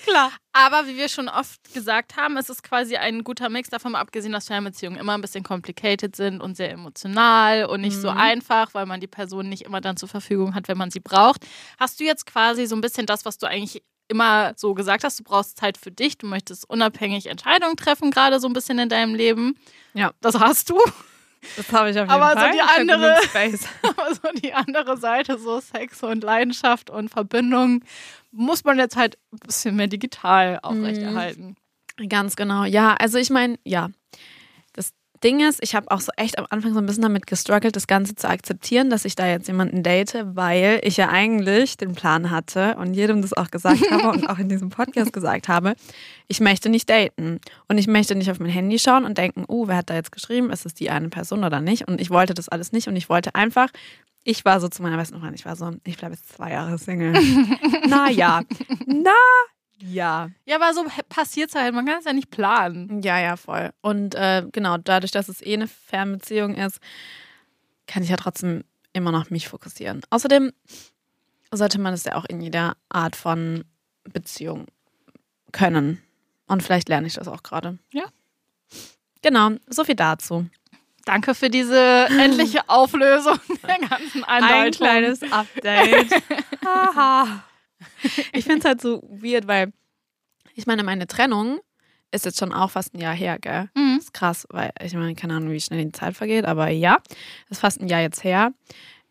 Klar. 0.05 0.33
Aber 0.59 0.87
wie 0.87 0.97
wir 0.97 1.09
schon 1.11 1.29
oft 1.29 1.75
gesagt 1.75 2.17
haben, 2.17 2.39
es 2.39 2.49
ist 2.49 2.63
quasi 2.63 2.97
ein 2.97 3.25
guter 3.25 3.51
Mix, 3.51 3.69
davon 3.69 3.93
mal 3.93 4.01
abgesehen, 4.01 4.33
dass 4.33 4.47
Fernbeziehungen 4.47 4.99
immer 4.99 5.13
ein 5.13 5.21
bisschen 5.21 5.45
complicated 5.45 6.17
sind 6.17 6.41
und 6.41 6.57
sehr 6.57 6.71
emotional 6.71 7.67
und 7.67 7.83
nicht 7.83 7.99
so 8.01 8.11
Mhm. 8.11 8.17
einfach, 8.17 8.73
weil 8.73 8.87
man 8.87 9.01
die 9.01 9.07
Person 9.07 9.51
nicht 9.51 9.63
immer 9.63 9.83
dann 9.83 9.99
zur 9.99 10.09
Verfügung 10.09 10.55
hat, 10.55 10.69
wenn 10.69 10.79
man 10.79 10.91
sie 10.91 11.01
braucht. 11.01 11.47
Hast 11.79 12.01
du 12.01 12.05
jetzt 12.05 12.25
quasi 12.25 12.65
so 12.67 12.75
ein 12.75 12.81
bisschen 12.81 13.05
das, 13.05 13.27
was 13.27 13.37
du 13.37 13.47
eigentlich 13.47 13.83
immer 14.09 14.55
so 14.57 14.73
gesagt 14.73 15.05
hast, 15.05 15.19
du 15.19 15.25
brauchst 15.25 15.59
Zeit 15.59 15.77
für 15.77 15.91
dich, 15.91 16.17
du 16.17 16.27
möchtest 16.27 16.69
unabhängig 16.71 17.27
Entscheidungen 17.27 17.77
treffen, 17.77 18.11
gerade 18.11 18.41
so 18.41 18.47
ein 18.47 18.53
bisschen 18.55 18.79
in 18.79 18.89
deinem 18.89 19.15
Leben. 19.15 19.59
Ja. 19.95 20.13
Das 20.23 20.39
hast 20.41 20.71
du. 20.71 20.79
Das 21.57 21.73
habe 21.73 21.91
ich 21.91 21.97
auf 21.97 22.03
jeden 22.03 22.11
Aber 22.11 22.33
so 22.33 22.39
Fall. 22.39 22.53
die 22.53 22.59
Ich 22.59 22.63
hab 22.63 22.79
andere-. 22.79 23.17
Aber 23.83 24.15
so 24.15 24.41
die 24.43 24.55
andere 24.55 24.97
Seite, 24.97 25.39
so 25.39 25.61
Sex 25.61 26.03
und 26.03 26.23
Leidenschaft 26.23 26.91
und 26.91 27.09
Verbindung, 27.09 27.83
muss 28.33 28.65
man 28.65 28.79
jetzt 28.79 28.97
halt 28.97 29.19
ein 29.33 29.39
bisschen 29.39 29.77
mehr 29.77 29.87
digital 29.87 30.59
aufrechterhalten. 30.63 31.57
Ganz 32.09 32.37
genau. 32.37 32.65
Ja, 32.65 32.95
also 32.95 33.19
ich 33.19 33.31
meine, 33.31 33.59
ja. 33.65 33.89
Ding 35.23 35.41
ist, 35.41 35.63
ich 35.63 35.75
habe 35.75 35.91
auch 35.91 36.01
so 36.01 36.13
echt 36.17 36.39
am 36.39 36.47
Anfang 36.51 36.73
so 36.73 36.81
ein 36.81 36.87
bisschen 36.87 37.03
damit 37.03 37.27
gestruggelt, 37.27 37.77
das 37.77 37.87
Ganze 37.87 38.15
zu 38.15 38.29
akzeptieren, 38.29 38.91
dass 38.91 39.05
ich 39.05 39.15
da 39.15 39.27
jetzt 39.27 39.47
jemanden 39.49 39.83
date, 39.83 40.25
weil 40.25 40.81
ich 40.83 40.97
ja 40.97 41.09
eigentlich 41.09 41.77
den 41.77 41.95
Plan 41.95 42.31
hatte 42.31 42.77
und 42.77 42.95
jedem 42.95 43.23
das 43.23 43.33
auch 43.33 43.51
gesagt 43.51 43.83
habe 43.91 44.09
und 44.11 44.29
auch 44.29 44.39
in 44.39 44.49
diesem 44.49 44.71
Podcast 44.71 45.13
gesagt 45.13 45.49
habe, 45.49 45.75
ich 46.29 46.41
möchte 46.41 46.69
nicht 46.69 46.89
daten. 46.91 47.41
Und 47.69 47.79
ich 47.79 47.87
möchte 47.87 48.15
nicht 48.15 48.31
auf 48.31 48.41
mein 48.41 48.51
Handy 48.51 48.79
schauen 48.79 49.05
und 49.05 49.19
denken, 49.19 49.45
oh, 49.49 49.69
wer 49.69 49.77
hat 49.77 49.91
da 49.91 49.95
jetzt 49.95 50.13
geschrieben? 50.13 50.51
Ist 50.51 50.67
es 50.67 50.75
die 50.75 50.91
eine 50.91 51.09
Person 51.09 51.45
oder 51.45 51.61
nicht? 51.61 51.89
Und 51.89 52.01
ich 52.01 52.11
wollte 52.11 52.35
das 52.35 52.49
alles 52.49 52.73
nicht 52.73 52.89
und 52.89 52.97
ich 52.97 53.09
wollte 53.09 53.35
einfach, 53.35 53.71
ich 54.25 54.45
war 54.45 54.61
so 54.61 54.69
zu 54.69 54.83
meiner 54.83 54.97
besten 54.97 55.19
Freundin, 55.19 55.35
ich 55.35 55.47
war 55.47 55.57
so, 55.57 55.71
ich 55.85 55.97
bleibe 55.97 56.15
jetzt 56.15 56.29
zwei 56.29 56.51
Jahre 56.51 56.79
Single. 56.79 57.13
na 57.89 58.11
ja. 58.11 58.43
Na 58.87 59.13
ja. 59.87 60.31
Ja, 60.45 60.57
aber 60.57 60.75
so 60.75 60.85
passiert 61.09 61.51
es 61.51 61.55
halt, 61.55 61.75
man 61.75 61.87
kann 61.87 61.99
es 61.99 62.05
ja 62.05 62.13
nicht 62.13 62.31
planen. 62.31 63.03
Ja, 63.03 63.19
ja, 63.19 63.37
voll. 63.37 63.71
Und 63.81 64.15
äh, 64.15 64.45
genau, 64.53 64.77
dadurch, 64.79 65.13
dass 65.13 65.29
es 65.29 65.41
eh 65.43 65.55
eine 65.55 65.69
Fernbeziehung 65.69 66.55
ist, 66.55 66.81
kann 67.87 68.03
ich 68.03 68.09
ja 68.09 68.17
trotzdem 68.17 68.65
immer 68.93 69.13
noch 69.13 69.31
mich 69.31 69.49
fokussieren. 69.49 70.03
Außerdem 70.11 70.53
sollte 71.53 71.79
man 71.79 71.95
es 71.95 72.05
ja 72.05 72.17
auch 72.17 72.25
in 72.25 72.41
jeder 72.41 72.77
Art 72.89 73.17
von 73.17 73.65
Beziehung 74.05 74.67
können. 75.53 76.03
Und 76.47 76.63
vielleicht 76.63 76.89
lerne 76.89 77.07
ich 77.07 77.15
das 77.15 77.29
auch 77.29 77.43
gerade. 77.43 77.79
Ja. 77.93 78.05
Genau, 79.23 79.51
so 79.69 79.85
viel 79.85 79.97
dazu. 79.97 80.47
Danke 81.05 81.35
für 81.35 81.51
diese 81.51 82.07
endliche 82.21 82.69
Auflösung 82.69 83.39
der 83.67 83.89
ganzen 83.89 84.25
Andeutung. 84.25 84.61
Ein 84.61 84.71
kleines 84.73 85.23
Update. 85.33 86.11
Haha. 86.65 87.45
Ich 88.33 88.45
finde 88.45 88.61
es 88.61 88.65
halt 88.65 88.81
so 88.81 89.03
weird, 89.09 89.47
weil 89.47 89.73
ich 90.55 90.67
meine, 90.67 90.83
meine 90.83 91.07
Trennung 91.07 91.61
ist 92.11 92.25
jetzt 92.25 92.39
schon 92.39 92.53
auch 92.53 92.71
fast 92.71 92.95
ein 92.95 93.01
Jahr 93.01 93.15
her, 93.15 93.39
gell? 93.39 93.69
Mhm. 93.75 93.99
ist 93.99 94.15
krass, 94.15 94.47
weil 94.51 94.71
ich 94.83 94.95
meine, 94.95 95.15
keine 95.15 95.35
Ahnung, 95.35 95.51
wie 95.51 95.61
schnell 95.61 95.85
die 95.85 95.93
Zeit 95.93 96.17
vergeht, 96.17 96.45
aber 96.45 96.69
ja, 96.69 96.99
ist 97.51 97.61
fast 97.61 97.81
ein 97.81 97.89
Jahr 97.89 98.01
jetzt 98.01 98.25
her. 98.25 98.53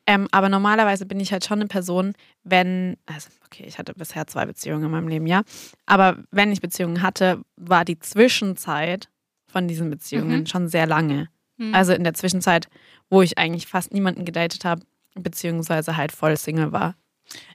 Ähm, 0.08 0.28
aber 0.32 0.50
normalerweise 0.50 1.06
bin 1.06 1.20
ich 1.20 1.32
halt 1.32 1.46
schon 1.46 1.60
eine 1.60 1.68
Person, 1.68 2.14
wenn, 2.44 2.96
also 3.08 3.28
okay, 3.46 3.66
ich 3.68 3.80
hatte 3.80 3.94
bisher 3.94 4.28
zwei 4.28 4.46
Beziehungen 4.46 4.84
in 4.86 4.92
meinem 4.92 5.08
Leben, 5.08 5.26
ja, 5.26 5.42
aber 5.88 6.18
wenn 6.32 6.52
ich 6.52 6.62
Beziehungen 6.62 7.02
hatte, 7.02 7.42
war 7.56 7.86
die 7.86 7.98
Zwischenzeit 8.00 9.10
von 9.48 9.68
diesen 9.68 9.90
Beziehungen 9.90 10.42
Mhm. 10.42 10.46
schon 10.46 10.68
sehr 10.68 10.86
lange. 10.86 11.30
Mhm. 11.58 11.74
Also 11.74 11.94
in 11.94 12.04
der 12.04 12.14
Zwischenzeit, 12.14 12.68
wo 13.10 13.22
ich 13.24 13.38
eigentlich 13.38 13.66
fast 13.68 13.94
niemanden 13.94 14.26
gedatet 14.26 14.64
habe, 14.64 14.84
beziehungsweise 15.16 15.98
halt 15.98 16.12
voll 16.12 16.38
Single 16.38 16.72
war. 16.72 16.96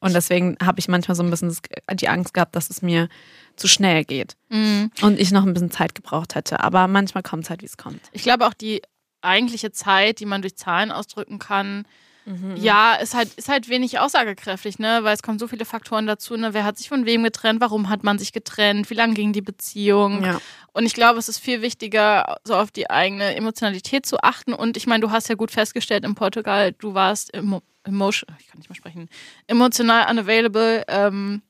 Und 0.00 0.14
deswegen 0.14 0.56
habe 0.62 0.78
ich 0.80 0.88
manchmal 0.88 1.14
so 1.14 1.22
ein 1.22 1.30
bisschen 1.30 1.56
die 1.94 2.08
Angst 2.08 2.34
gehabt, 2.34 2.54
dass 2.56 2.70
es 2.70 2.82
mir 2.82 3.08
zu 3.56 3.68
schnell 3.68 4.04
geht 4.04 4.36
Mhm. 4.48 4.90
und 5.02 5.18
ich 5.20 5.30
noch 5.32 5.44
ein 5.44 5.52
bisschen 5.52 5.70
Zeit 5.70 5.94
gebraucht 5.94 6.34
hätte. 6.34 6.60
Aber 6.60 6.86
manchmal 6.88 7.22
kommt 7.22 7.44
es 7.44 7.50
halt, 7.50 7.62
wie 7.62 7.66
es 7.66 7.76
kommt. 7.76 8.00
Ich 8.12 8.22
glaube 8.22 8.46
auch 8.46 8.54
die 8.54 8.82
eigentliche 9.22 9.70
Zeit, 9.72 10.20
die 10.20 10.26
man 10.26 10.40
durch 10.42 10.56
Zahlen 10.56 10.90
ausdrücken 10.92 11.38
kann, 11.38 11.84
Mhm. 12.26 12.54
ja, 12.56 12.94
ist 12.94 13.14
halt, 13.14 13.32
ist 13.34 13.48
halt 13.48 13.68
wenig 13.68 13.98
aussagekräftig, 13.98 14.78
ne? 14.78 15.00
Weil 15.02 15.14
es 15.14 15.22
kommen 15.22 15.38
so 15.38 15.48
viele 15.48 15.64
Faktoren 15.64 16.06
dazu, 16.06 16.36
ne? 16.36 16.52
Wer 16.54 16.64
hat 16.64 16.76
sich 16.78 16.88
von 16.88 17.06
wem 17.06 17.22
getrennt, 17.22 17.60
warum 17.60 17.88
hat 17.88 18.04
man 18.04 18.18
sich 18.18 18.32
getrennt, 18.32 18.90
wie 18.90 18.94
lang 18.94 19.14
ging 19.14 19.32
die 19.32 19.40
Beziehung? 19.42 20.22
Ja. 20.22 20.40
Und 20.72 20.84
ich 20.86 20.94
glaube, 20.94 21.18
es 21.18 21.28
ist 21.28 21.38
viel 21.38 21.62
wichtiger, 21.62 22.36
so 22.44 22.54
auf 22.56 22.70
die 22.70 22.88
eigene 22.90 23.34
Emotionalität 23.34 24.06
zu 24.06 24.18
achten. 24.22 24.52
Und 24.52 24.76
ich 24.76 24.86
meine, 24.86 25.00
du 25.00 25.10
hast 25.10 25.28
ja 25.28 25.34
gut 25.34 25.50
festgestellt 25.50 26.04
in 26.04 26.14
Portugal, 26.14 26.72
du 26.72 26.94
warst 26.94 27.32
emo 27.34 27.62
emotion, 27.84 28.36
ich 28.38 28.46
kann 28.48 28.58
nicht 28.58 28.68
mehr 28.68 28.76
sprechen, 28.76 29.08
emotional 29.46 30.10
unavailable 30.10 30.84
ähm, 30.88 31.40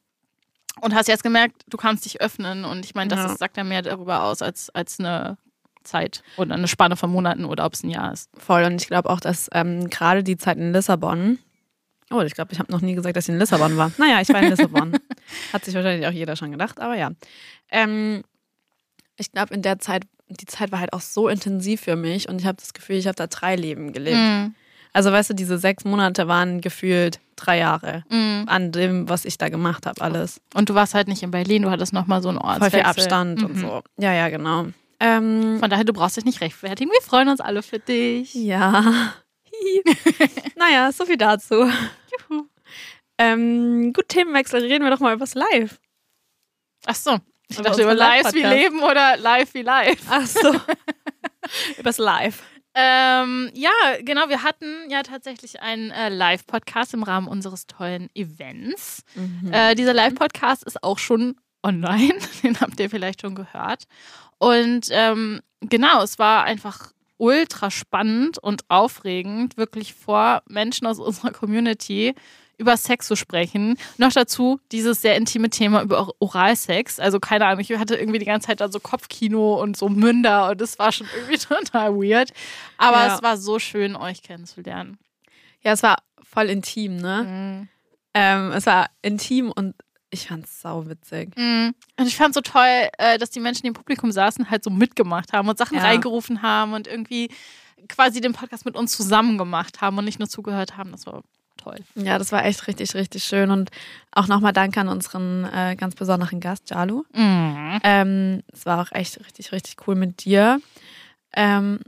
und 0.81 0.95
hast 0.95 1.09
jetzt 1.09 1.25
gemerkt, 1.25 1.62
du 1.69 1.77
kannst 1.77 2.05
dich 2.05 2.21
öffnen. 2.21 2.65
Und 2.65 2.85
ich 2.85 2.95
meine, 2.95 3.09
das 3.11 3.19
Ja. 3.19 3.37
sagt 3.37 3.57
ja 3.57 3.65
mehr 3.65 3.83
darüber 3.83 4.23
aus 4.23 4.41
als, 4.41 4.71
als 4.71 5.00
eine 5.00 5.37
Zeit 5.85 6.23
oder 6.37 6.55
eine 6.55 6.69
Spanne 6.69 6.97
von 6.97 7.11
Monaten 7.11 7.45
oder 7.45 7.65
ob 7.65 7.73
es 7.75 7.83
ein 7.83 7.91
Jahr 7.91 8.13
ist. 8.13 8.29
Voll. 8.37 8.65
Und 8.65 8.81
ich 8.83 8.87
glaube 8.89 9.09
auch, 9.11 9.21
dass 9.21 9.49
ähm, 9.53 9.89
gerade 9.91 10.23
die 10.23 10.37
Zeit 10.37 10.57
in 10.59 10.73
Lissabon. 10.73 11.39
Oh, 12.13 12.21
ich 12.23 12.35
glaube, 12.35 12.53
ich 12.53 12.59
habe 12.59 12.73
noch 12.73 12.81
nie 12.81 12.95
gesagt, 12.95 13.17
dass 13.17 13.29
ich 13.29 13.33
in 13.35 13.39
Lissabon 13.39 13.77
war. 13.77 13.93
Naja, 13.99 14.21
ich 14.21 14.29
war 14.31 14.43
in 14.43 14.49
Lissabon. 14.51 14.97
Hat 15.53 15.65
sich 15.65 15.75
wahrscheinlich 15.75 16.07
auch 16.09 16.13
jeder 16.13 16.35
schon 16.37 16.51
gedacht, 16.51 16.81
aber 16.81 16.97
ja. 16.97 17.11
Ähm, 17.71 18.23
ich 19.17 19.31
glaube, 19.33 19.55
in 19.55 19.63
der 19.63 19.79
Zeit, 19.79 20.05
die 20.29 20.47
Zeit 20.47 20.73
war 20.73 20.81
halt 20.81 20.93
auch 20.93 21.01
so 21.01 21.29
intensiv 21.29 21.83
für 21.83 21.97
mich 21.97 22.29
und 22.29 22.41
ich 22.41 22.47
habe 22.47 22.57
das 22.59 22.73
Gefühl, 22.73 22.97
ich 22.97 23.07
habe 23.07 23.17
da 23.17 23.27
drei 23.27 23.55
Leben 23.57 23.93
gelebt. 23.93 24.17
Mhm. 24.17 24.55
Also 24.93 25.13
weißt 25.13 25.31
du, 25.31 25.35
diese 25.35 25.57
sechs 25.59 25.85
Monate 25.85 26.27
waren 26.27 26.61
gefühlt 26.61 27.21
drei 27.37 27.59
Jahre 27.59 28.05
Mhm. 28.11 28.45
an 28.49 28.73
dem, 28.73 29.09
was 29.09 29.25
ich 29.25 29.39
da 29.39 29.49
gemacht 29.49 29.87
habe, 29.87 30.01
alles. 30.01 30.41
Und 30.55 30.69
du 30.69 30.75
warst 30.75 30.95
halt 30.95 31.07
nicht 31.07 31.23
in 31.23 31.31
Berlin, 31.31 31.63
du 31.63 31.71
hattest 31.71 31.93
nochmal 31.93 32.23
so 32.23 32.29
einen 32.29 32.39
Voll 32.39 32.49
Ortswechsel. 32.51 32.81
viel 32.81 32.87
Abstand 32.89 33.43
und 33.45 33.55
Mhm. 33.57 33.61
so. 33.61 33.83
Ja, 33.99 34.13
ja, 34.13 34.29
genau. 34.31 34.67
Ähm, 35.00 35.59
Von 35.59 35.71
daher, 35.71 35.85
du 35.85 35.92
brauchst 35.92 36.16
dich 36.19 36.25
nicht 36.25 36.40
rechtfertigen. 36.42 36.90
Wir 36.90 37.02
freuen 37.02 37.28
uns 37.28 37.40
alle 37.40 37.62
für 37.62 37.78
dich. 37.78 38.35
ja. 38.35 39.14
naja, 40.57 40.92
so 40.92 41.04
viel 41.04 41.16
dazu. 41.16 41.54
Juhu. 41.54 42.47
Ähm, 43.19 43.92
gut, 43.92 44.09
Themenwechsel, 44.09 44.62
reden 44.62 44.85
wir 44.85 44.90
doch 44.90 45.00
mal 45.00 45.14
übers 45.14 45.35
Live. 45.35 45.80
Ach 46.87 46.95
so. 46.95 47.19
Ich 47.49 47.59
Über 47.59 47.69
dachte 47.69 47.83
über 47.83 47.95
Lives 47.95 48.33
wie. 48.33 48.42
Leben 48.42 48.83
oder 48.83 49.16
Live 49.16 49.54
wie 49.54 49.62
Live. 49.62 50.00
Ach 50.09 50.26
so. 50.26 50.54
übers 51.78 51.99
Live. 51.99 52.42
Ähm, 52.75 53.50
ja, 53.54 53.71
genau. 54.00 54.28
Wir 54.28 54.45
hatten 54.45 54.88
ja 54.88 55.02
tatsächlich 55.02 55.61
einen 55.61 55.90
äh, 55.90 56.09
Live-Podcast 56.09 56.95
im 56.95 57.02
Rahmen 57.02 57.26
unseres 57.26 57.66
tollen 57.66 58.09
Events. 58.14 59.02
Äh, 59.50 59.75
dieser 59.75 59.92
Live-Podcast 59.92 60.62
ist 60.62 60.83
auch 60.85 60.99
schon 60.99 61.37
online. 61.62 62.14
Den 62.43 62.61
habt 62.61 62.79
ihr 62.81 62.90
vielleicht 62.90 63.21
schon 63.23 63.35
gehört. 63.35 63.85
Und 64.38 64.88
ähm, 64.90 65.40
genau, 65.61 66.02
es 66.02 66.19
war 66.19 66.45
einfach 66.45 66.93
ultra 67.19 67.71
spannend 67.71 68.38
und 68.38 68.62
aufregend, 68.69 69.57
wirklich 69.59 69.93
vor 69.95 70.43
Menschen 70.49 70.87
aus 70.87 70.99
unserer 71.00 71.33
Community 71.33 72.14
über 72.57 72.76
Sex 72.76 73.07
zu 73.07 73.17
sprechen. 73.17 73.79
Noch 73.97 74.12
dazu 74.12 74.61
dieses 74.71 75.00
sehr 75.00 75.17
intime 75.17 75.49
Thema 75.49 75.81
über 75.83 76.12
Oralsex. 76.19 77.00
Also 77.00 77.19
keine 77.19 77.47
Ahnung, 77.47 77.61
ich 77.61 77.71
hatte 77.79 77.97
irgendwie 77.97 78.19
die 78.19 78.26
ganze 78.26 78.49
Zeit 78.49 78.61
da 78.61 78.69
so 78.71 78.81
Kopfkino 78.81 79.55
und 79.61 79.79
so 79.79 79.88
Münder 79.88 80.50
und 80.50 80.61
das 80.61 80.79
war 80.79 80.93
schon 80.93 81.07
irgendwie 81.17 81.38
total 81.38 81.95
weird. 81.95 82.33
Aber 82.76 83.07
Ja. 83.07 83.14
es 83.17 83.23
war 83.23 83.37
so 83.38 83.59
schön, 83.59 83.97
euch 83.97 84.23
kennenzulernen. 84.23 84.99
Ja, 85.62 85.73
es 85.73 85.83
war 85.83 85.97
voll 86.23 86.50
intim, 86.50 86.97
ne? 86.97 87.67
Ähm, 88.14 88.52
es 88.52 88.67
war 88.67 88.88
intim 89.02 89.50
und 89.52 89.75
ich 90.11 90.26
fand's 90.29 90.61
sau 90.61 90.88
witzig. 90.88 91.37
Mhm. 91.37 91.75
Und 91.99 92.07
ich 92.07 92.17
fand 92.17 92.35
so 92.35 92.40
toll, 92.40 92.88
äh, 92.99 93.17
dass 93.19 93.31
die 93.31 93.40
Menschen, 93.40 93.62
die 93.62 93.69
im 93.69 93.75
Publikum 93.75 94.11
saßen, 94.12 94.50
halt 94.50 94.64
so 94.64 94.71
mitgemacht 94.71 95.33
haben 95.33 95.49
und 95.49 95.57
Sachen 95.59 95.76
Ja. 95.76 95.85
reingerufen 95.85 96.43
haben 96.43 96.73
und 96.73 96.87
irgendwie 96.87 97.31
quasi 97.88 98.21
den 98.21 98.33
Podcast 98.33 98.64
mit 98.64 98.76
uns 98.76 98.97
zusammen 98.97 99.38
gemacht 99.38 99.81
haben 99.81 99.97
und 99.99 100.05
nicht 100.05 100.19
nur 100.19 100.29
zugehört 100.29 100.76
haben. 100.76 100.93
Das 100.93 101.07
war 101.07 101.23
toll. 101.57 101.76
Ja, 101.95 102.19
das 102.19 102.33
war 102.33 102.45
echt 102.45 102.67
richtig, 102.67 102.95
richtig 102.95 103.25
schön. 103.25 103.50
Und 103.50 103.71
auch 104.12 104.26
nochmal 104.29 104.52
Danke 104.52 104.81
an 104.81 104.88
unseren 104.88 105.45
äh, 105.45 105.76
ganz 105.76 105.95
besonderen 105.95 106.40
Gast, 106.40 106.71
Jalu. 106.71 107.05
Mhm. 107.14 107.79
Ähm, 107.83 108.43
es 108.52 108.67
war 108.67 108.83
auch 108.83 108.93
echt 108.93 109.19
richtig, 109.25 109.52
richtig 109.52 109.76
cool 109.87 109.95
mit 109.95 110.25
dir. 110.25 110.61
Ähm, 111.33 111.81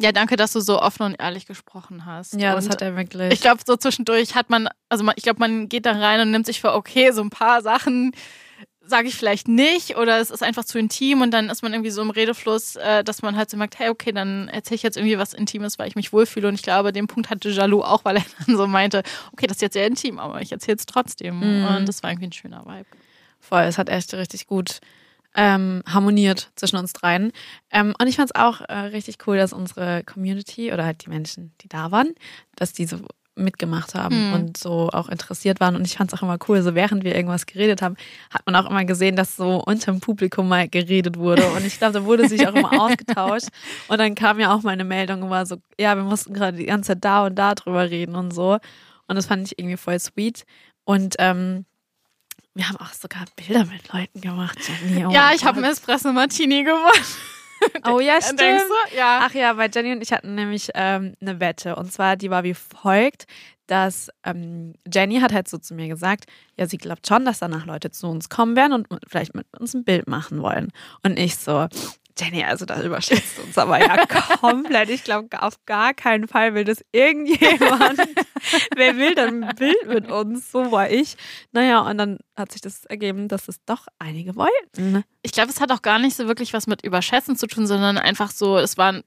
Ja, 0.00 0.12
danke, 0.12 0.36
dass 0.36 0.52
du 0.52 0.60
so 0.60 0.80
offen 0.80 1.02
und 1.02 1.14
ehrlich 1.20 1.46
gesprochen 1.46 2.06
hast. 2.06 2.34
ja, 2.34 2.54
das 2.54 2.64
und 2.64 2.72
hat 2.72 2.82
er 2.82 2.96
wirklich. 2.96 3.32
Ich 3.32 3.40
glaube, 3.40 3.60
so 3.66 3.76
zwischendurch 3.76 4.34
hat 4.34 4.48
man, 4.48 4.68
also 4.88 5.04
man, 5.04 5.14
ich 5.16 5.22
glaube, 5.22 5.40
man 5.40 5.68
geht 5.68 5.84
da 5.86 5.92
rein 5.92 6.20
und 6.20 6.30
nimmt 6.30 6.46
sich 6.46 6.60
vor, 6.60 6.74
okay, 6.74 7.10
so 7.12 7.20
ein 7.22 7.30
paar 7.30 7.60
Sachen 7.62 8.12
sage 8.82 9.06
ich 9.08 9.14
vielleicht 9.14 9.46
nicht 9.46 9.96
oder 9.96 10.18
es 10.18 10.30
ist 10.30 10.42
einfach 10.42 10.64
zu 10.64 10.78
intim 10.78 11.20
und 11.20 11.30
dann 11.30 11.48
ist 11.48 11.62
man 11.62 11.72
irgendwie 11.72 11.90
so 11.90 12.02
im 12.02 12.10
Redefluss, 12.10 12.74
äh, 12.76 13.04
dass 13.04 13.22
man 13.22 13.36
halt 13.36 13.48
so 13.48 13.56
merkt, 13.56 13.78
hey, 13.78 13.88
okay, 13.88 14.10
dann 14.10 14.48
erzähle 14.48 14.76
ich 14.76 14.82
jetzt 14.82 14.96
irgendwie 14.96 15.16
was 15.18 15.32
Intimes, 15.32 15.78
weil 15.78 15.86
ich 15.86 15.94
mich 15.94 16.12
wohlfühle 16.12 16.48
und 16.48 16.54
ich 16.54 16.62
glaube, 16.62 16.92
den 16.92 17.06
Punkt 17.06 17.30
hatte 17.30 17.50
Jalou 17.50 17.82
auch, 17.82 18.04
weil 18.04 18.16
er 18.16 18.24
dann 18.46 18.56
so 18.56 18.66
meinte, 18.66 19.02
okay, 19.32 19.46
das 19.46 19.58
ist 19.58 19.62
jetzt 19.62 19.74
sehr 19.74 19.86
intim, 19.86 20.18
aber 20.18 20.40
ich 20.40 20.50
erzähle 20.50 20.76
es 20.78 20.86
trotzdem 20.86 21.38
Mhm. 21.38 21.64
und 21.64 21.86
das 21.88 22.02
war 22.02 22.10
irgendwie 22.10 22.28
ein 22.28 22.32
schöner 22.32 22.64
Vibe. 22.66 22.86
Voll, 23.38 23.62
es 23.62 23.78
hat 23.78 23.88
echt 23.88 24.12
richtig 24.14 24.46
gut 24.46 24.80
ähm, 25.36 25.82
harmoniert 25.86 26.50
zwischen 26.56 26.76
uns 26.76 26.92
dreien. 26.92 27.32
Ähm, 27.70 27.94
und 28.00 28.06
ich 28.06 28.16
fand 28.16 28.30
es 28.34 28.40
auch 28.40 28.60
äh, 28.62 28.74
richtig 28.74 29.18
cool, 29.26 29.36
dass 29.36 29.52
unsere 29.52 30.02
Community 30.04 30.72
oder 30.72 30.84
halt 30.84 31.04
die 31.04 31.10
Menschen, 31.10 31.52
die 31.60 31.68
da 31.68 31.90
waren, 31.90 32.14
dass 32.56 32.72
die 32.72 32.86
so 32.86 32.98
mitgemacht 33.36 33.94
haben 33.94 34.28
Mhm. 34.28 34.32
und 34.34 34.56
so 34.58 34.90
auch 34.90 35.08
interessiert 35.08 35.60
waren. 35.60 35.76
Und 35.76 35.86
ich 35.86 35.96
fand 35.96 36.12
es 36.12 36.18
auch 36.18 36.22
immer 36.22 36.36
cool, 36.48 36.60
so 36.62 36.74
während 36.74 37.04
wir 37.04 37.14
irgendwas 37.14 37.46
geredet 37.46 37.80
haben, 37.80 37.96
hat 38.30 38.44
man 38.44 38.54
auch 38.56 38.68
immer 38.68 38.84
gesehen, 38.84 39.16
dass 39.16 39.36
so 39.36 39.62
unter 39.64 39.92
dem 39.92 40.00
Publikum 40.00 40.48
mal 40.48 40.68
geredet 40.68 41.16
wurde. 41.16 41.46
Und 41.52 41.64
ich 41.64 41.78
glaube, 41.78 41.94
da 41.94 42.04
wurde 42.04 42.28
sich 42.28 42.46
auch 42.46 42.54
immer 42.54 42.72
ausgetauscht. 42.82 43.48
Und 43.88 43.98
dann 43.98 44.14
kam 44.14 44.40
ja 44.40 44.52
auch 44.54 44.62
mal 44.62 44.72
eine 44.72 44.84
Meldung 44.84 45.30
war 45.30 45.46
so, 45.46 45.56
ja, 45.78 45.94
wir 45.96 46.02
mussten 46.02 46.34
gerade 46.34 46.56
die 46.58 46.66
ganze 46.66 46.88
Zeit 46.88 47.04
da 47.04 47.24
und 47.26 47.36
da 47.36 47.54
drüber 47.54 47.88
reden 47.88 48.14
und 48.14 48.34
so. 48.34 48.58
Und 49.06 49.16
das 49.16 49.26
fand 49.26 49.46
ich 49.46 49.58
irgendwie 49.58 49.76
voll 49.78 49.98
sweet. 49.98 50.44
Und 50.84 51.14
ähm, 51.18 51.64
wir 52.54 52.68
haben 52.68 52.76
auch 52.76 52.92
sogar 52.92 53.24
Bilder 53.36 53.64
mit 53.64 53.92
Leuten 53.92 54.20
gemacht, 54.20 54.58
Jenny. 54.66 55.06
Oh 55.06 55.10
ja, 55.10 55.32
ich 55.34 55.44
habe 55.44 55.58
einen 55.58 55.70
Espresso 55.70 56.12
Martini 56.12 56.64
gewonnen. 56.64 57.04
Oh 57.86 58.00
ja, 58.00 58.18
stimmt. 58.22 58.40
Du? 58.40 58.96
Ja. 58.96 59.20
Ach 59.24 59.34
ja, 59.34 59.56
weil 59.58 59.70
Jenny 59.70 59.92
und 59.92 60.02
ich 60.02 60.12
hatten 60.12 60.34
nämlich 60.34 60.70
ähm, 60.74 61.14
eine 61.20 61.40
Wette. 61.40 61.76
Und 61.76 61.92
zwar, 61.92 62.16
die 62.16 62.30
war 62.30 62.42
wie 62.42 62.54
folgt, 62.54 63.26
dass 63.66 64.08
ähm, 64.24 64.72
Jenny 64.92 65.20
hat 65.20 65.32
halt 65.32 65.48
so 65.48 65.58
zu 65.58 65.74
mir 65.74 65.88
gesagt, 65.88 66.24
ja, 66.56 66.66
sie 66.66 66.78
glaubt 66.78 67.06
schon, 67.06 67.24
dass 67.24 67.38
danach 67.38 67.66
Leute 67.66 67.90
zu 67.90 68.08
uns 68.08 68.28
kommen 68.28 68.56
werden 68.56 68.72
und 68.72 68.88
vielleicht 69.06 69.34
mit 69.34 69.46
uns 69.58 69.74
ein 69.74 69.84
Bild 69.84 70.08
machen 70.08 70.42
wollen. 70.42 70.72
Und 71.02 71.18
ich 71.18 71.36
so, 71.36 71.68
Jenny, 72.20 72.44
also 72.44 72.64
das 72.66 72.84
überschätzt 72.84 73.38
uns 73.38 73.56
aber 73.56 73.80
ja 73.80 74.04
komplett. 74.40 74.90
Ich 74.90 75.04
glaube, 75.04 75.40
auf 75.42 75.54
gar 75.66 75.94
keinen 75.94 76.28
Fall 76.28 76.54
will 76.54 76.64
das 76.64 76.84
irgendjemand. 76.92 77.98
Wer 78.76 78.96
will 78.96 79.14
dann 79.14 79.44
ein 79.44 79.56
Bild 79.56 79.86
mit 79.86 80.10
uns? 80.10 80.50
So 80.50 80.70
war 80.70 80.90
ich. 80.90 81.16
Naja, 81.52 81.80
und 81.80 81.98
dann 81.98 82.18
hat 82.36 82.52
sich 82.52 82.60
das 82.60 82.84
ergeben, 82.86 83.28
dass 83.28 83.48
es 83.48 83.64
doch 83.64 83.86
einige 83.98 84.36
wollten. 84.36 85.04
Ich 85.22 85.32
glaube, 85.32 85.50
es 85.50 85.60
hat 85.60 85.72
auch 85.72 85.82
gar 85.82 85.98
nicht 85.98 86.16
so 86.16 86.26
wirklich 86.26 86.52
was 86.52 86.66
mit 86.66 86.84
Überschätzen 86.84 87.36
zu 87.36 87.46
tun, 87.46 87.66
sondern 87.66 87.98
einfach 87.98 88.30
so, 88.30 88.58
es 88.58 88.76
war 88.76 88.92
ein, 88.92 89.02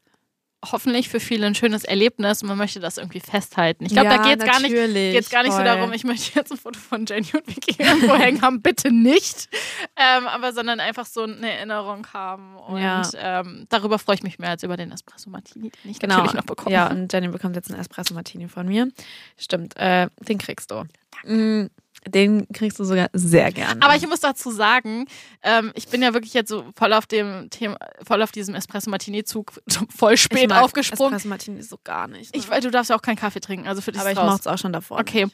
hoffentlich 0.72 1.10
für 1.10 1.20
viele 1.20 1.46
ein 1.46 1.55
schönes 1.55 1.84
Erlebnis 1.84 2.41
und 2.41 2.48
man 2.48 2.58
möchte 2.58 2.79
das 2.79 2.98
irgendwie 2.98 3.20
festhalten. 3.20 3.86
Ich 3.86 3.91
glaube, 3.93 4.10
da 4.10 4.17
geht 4.17 4.39
es 4.39 4.46
gar 4.46 4.60
nicht, 4.62 4.74
geht's 4.74 5.29
gar 5.29 5.43
nicht 5.43 5.51
so 5.53 5.63
darum, 5.63 5.91
ich 5.93 6.03
möchte 6.03 6.38
jetzt 6.39 6.51
ein 6.51 6.58
Foto 6.58 6.79
von 6.79 7.05
Jenny 7.05 7.27
und 7.34 7.48
Vicky 7.48 7.75
irgendwo 7.82 8.15
hängen 8.15 8.41
haben, 8.41 8.62
bitte 8.62 8.91
nicht. 8.91 9.50
Ähm, 9.96 10.27
aber 10.27 10.53
sondern 10.53 10.79
einfach 10.79 11.05
so 11.05 11.24
eine 11.24 11.51
Erinnerung 11.51 12.08
haben. 12.13 12.55
Und 12.58 12.82
Ja. 12.82 13.01
ähm, 13.15 13.65
darüber 13.70 14.00
freue 14.00 14.15
ich 14.15 14.24
mich 14.24 14.39
mehr 14.39 14.50
als 14.51 14.63
über 14.63 14.77
den 14.77 14.91
Espresso 14.91 15.29
Martini, 15.29 15.70
den 15.84 15.91
ich 15.91 16.00
Genau. 16.00 16.15
natürlich 16.17 16.34
noch 16.36 16.46
bekomme. 16.46 16.74
Ja, 16.74 16.88
und 16.89 17.12
Jenny 17.12 17.27
bekommt 17.27 17.55
jetzt 17.55 17.70
einen 17.72 17.79
Espresso 17.79 18.13
Martini 18.13 18.48
von 18.48 18.67
mir. 18.67 18.89
Stimmt, 19.38 19.75
äh, 19.77 20.08
den 20.20 20.38
kriegst 20.38 20.72
du. 20.72 20.84
Mm, 21.25 21.67
Den 22.07 22.48
kriegst 22.53 22.79
du 22.79 22.83
sogar 22.83 23.10
sehr 23.13 23.51
gerne. 23.51 23.81
Aber 23.81 23.95
ich 23.95 24.07
muss 24.07 24.19
dazu 24.19 24.51
sagen, 24.51 25.05
ähm, 25.41 25.72
ich 25.75 25.88
bin 25.88 26.01
ja 26.01 26.13
wirklich 26.13 26.33
jetzt 26.33 26.50
so 26.50 26.65
voll 26.75 26.93
auf 26.93 27.05
dem 27.05 27.50
Thema, 27.50 27.77
voll 28.05 28.22
auf 28.22 28.31
diesem 28.31 28.55
Espresso 28.55 28.89
Martini 28.89 29.24
Zug 29.24 29.53
voll 29.95 30.13
Ich 30.13 30.22
spät 30.22 30.51
aufgesprungen. 30.51 31.13
Espresso 31.13 31.29
Martini 31.29 31.62
so 31.62 31.77
gar 31.83 32.07
nicht. 32.07 32.33
Ne? 32.33 32.39
Ich, 32.39 32.50
weil 32.50 32.62
du 32.62 32.72
darfst 32.72 32.89
ja 32.89 32.95
auch 32.95 33.01
keinen 33.01 33.15
Kaffee 33.15 33.39
trinken, 33.39 33.67
also 33.67 33.81
für 33.81 33.91
dich 33.91 34.01
aber 34.01 34.12
ich 34.12 34.17
mochte 34.17 34.41
es 34.41 34.48
auch 34.48 34.57
schon 34.57 34.74
davor. 34.74 35.00
Okay. 35.00 35.27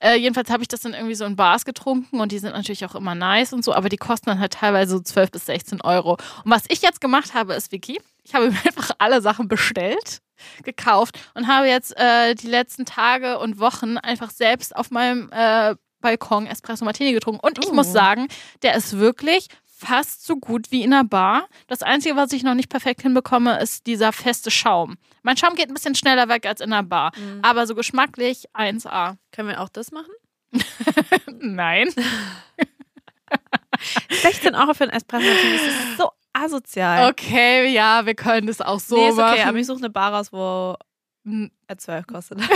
Äh, 0.00 0.16
jedenfalls 0.16 0.50
habe 0.50 0.62
ich 0.62 0.68
das 0.68 0.80
dann 0.80 0.94
irgendwie 0.94 1.14
so 1.14 1.24
in 1.24 1.36
Bars 1.36 1.64
getrunken 1.64 2.20
und 2.20 2.32
die 2.32 2.38
sind 2.38 2.52
natürlich 2.52 2.84
auch 2.84 2.94
immer 2.94 3.14
nice 3.14 3.52
und 3.52 3.64
so, 3.64 3.74
aber 3.74 3.88
die 3.88 3.96
kosten 3.96 4.26
dann 4.26 4.40
halt 4.40 4.52
teilweise 4.52 4.92
so 4.92 5.00
12 5.00 5.30
bis 5.30 5.46
16 5.46 5.80
Euro. 5.80 6.12
Und 6.44 6.50
was 6.50 6.64
ich 6.68 6.82
jetzt 6.82 7.00
gemacht 7.00 7.34
habe, 7.34 7.54
ist, 7.54 7.72
Vicky, 7.72 8.00
ich 8.24 8.34
habe 8.34 8.50
mir 8.50 8.58
einfach 8.66 8.90
alle 8.98 9.22
Sachen 9.22 9.48
bestellt, 9.48 10.20
gekauft 10.64 11.18
und 11.34 11.48
habe 11.48 11.66
jetzt 11.66 11.96
äh, 11.96 12.34
die 12.34 12.48
letzten 12.48 12.84
Tage 12.84 13.38
und 13.38 13.58
Wochen 13.58 13.96
einfach 13.96 14.30
selbst 14.30 14.76
auf 14.76 14.90
meinem 14.90 15.30
äh, 15.32 15.74
Balkon 16.06 16.46
Espresso 16.46 16.84
Martini 16.84 17.12
getrunken. 17.12 17.40
Und 17.44 17.58
ich 17.58 17.70
Oh. 17.70 17.74
muss 17.74 17.90
sagen, 17.92 18.28
der 18.62 18.76
ist 18.76 18.96
wirklich 18.96 19.48
fast 19.64 20.24
so 20.24 20.36
gut 20.36 20.70
wie 20.70 20.82
in 20.84 20.92
einer 20.92 21.02
Bar. 21.04 21.48
Das 21.66 21.82
Einzige, 21.82 22.14
was 22.14 22.32
ich 22.32 22.44
noch 22.44 22.54
nicht 22.54 22.68
perfekt 22.70 23.02
hinbekomme, 23.02 23.58
ist 23.60 23.86
dieser 23.88 24.12
feste 24.12 24.50
Schaum. 24.52 24.96
Mein 25.22 25.36
Schaum 25.36 25.56
geht 25.56 25.68
ein 25.68 25.74
bisschen 25.74 25.96
schneller 25.96 26.28
weg 26.28 26.46
als 26.46 26.60
in 26.60 26.72
einer 26.72 26.84
Bar. 26.84 27.10
Mhm. 27.16 27.40
Aber 27.42 27.66
so 27.66 27.74
geschmacklich 27.74 28.44
1A. 28.54 29.16
Können 29.32 29.48
wir 29.48 29.60
auch 29.60 29.68
das 29.68 29.90
machen? 29.90 30.12
Nein. 31.40 31.88
16 34.22 34.54
Euro 34.54 34.72
für 34.74 34.84
einen 34.84 34.92
Espresso 34.92 35.26
Martini, 35.26 35.52
das 35.56 35.66
ist 35.66 35.96
so 35.98 36.10
asozial. 36.32 37.10
Okay, 37.10 37.68
ja, 37.72 38.06
wir 38.06 38.14
können 38.14 38.46
das 38.46 38.60
auch 38.60 38.78
so 38.80 38.96
nee, 38.96 39.08
ist 39.08 39.14
okay, 39.18 39.22
machen. 39.38 39.48
aber 39.48 39.58
ich 39.58 39.66
suche 39.66 39.78
eine 39.78 39.90
Bar 39.90 40.12
raus, 40.14 40.32
wo 40.32 40.76
er 41.66 41.78
12 41.78 42.06
kostet. 42.06 42.38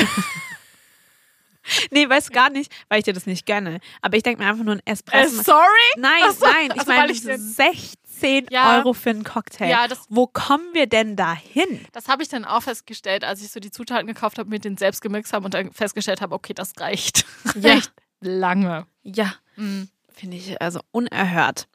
nee, 1.90 2.08
weiß 2.08 2.30
gar 2.30 2.50
nicht, 2.50 2.72
weil 2.88 2.98
ich 2.98 3.04
dir 3.04 3.12
das 3.14 3.26
nicht 3.26 3.46
gönne. 3.46 3.80
Aber 4.02 4.16
ich 4.16 4.22
denke 4.22 4.42
mir 4.42 4.48
einfach 4.50 4.64
nur 4.64 4.74
ein 4.74 4.82
äh, 4.86 4.92
Espresso 4.92 5.36
Martini. 5.36 5.44
sorry? 5.44 5.90
Nein, 5.96 6.32
so, 6.38 6.46
nein, 6.46 6.70
ich 6.74 6.78
also 6.80 6.92
meine 6.92 7.12
ich 7.12 7.22
den- 7.22 7.40
16 7.40 8.46
Ja. 8.50 8.76
Euro 8.78 8.92
für 8.92 9.10
einen 9.10 9.24
Cocktail. 9.24 9.68
Ja, 9.70 9.88
das, 9.88 10.00
Wo 10.08 10.26
kommen 10.26 10.74
wir 10.74 10.86
denn 10.86 11.16
da 11.16 11.34
hin? 11.34 11.86
das 11.92 12.08
habe 12.08 12.22
ich 12.22 12.28
dann 12.28 12.44
auch 12.44 12.62
festgestellt, 12.62 13.24
als 13.24 13.42
ich 13.42 13.50
so 13.50 13.60
die 13.60 13.70
Zutaten 13.70 14.06
gekauft 14.06 14.38
habe, 14.38 14.48
mit 14.50 14.64
denen 14.64 14.76
selbst 14.76 15.00
gemixt 15.00 15.32
habe 15.32 15.44
und 15.46 15.54
dann 15.54 15.72
festgestellt 15.72 16.20
habe, 16.20 16.34
okay, 16.34 16.52
das 16.54 16.72
reicht. 16.78 17.24
Ja. 17.60 17.74
Echt 17.74 17.92
lange. 18.20 18.86
Ja, 19.02 19.34
Mhm. 19.56 19.88
finde 20.12 20.36
ich 20.36 20.60
also 20.60 20.80
unerhört. 20.92 21.66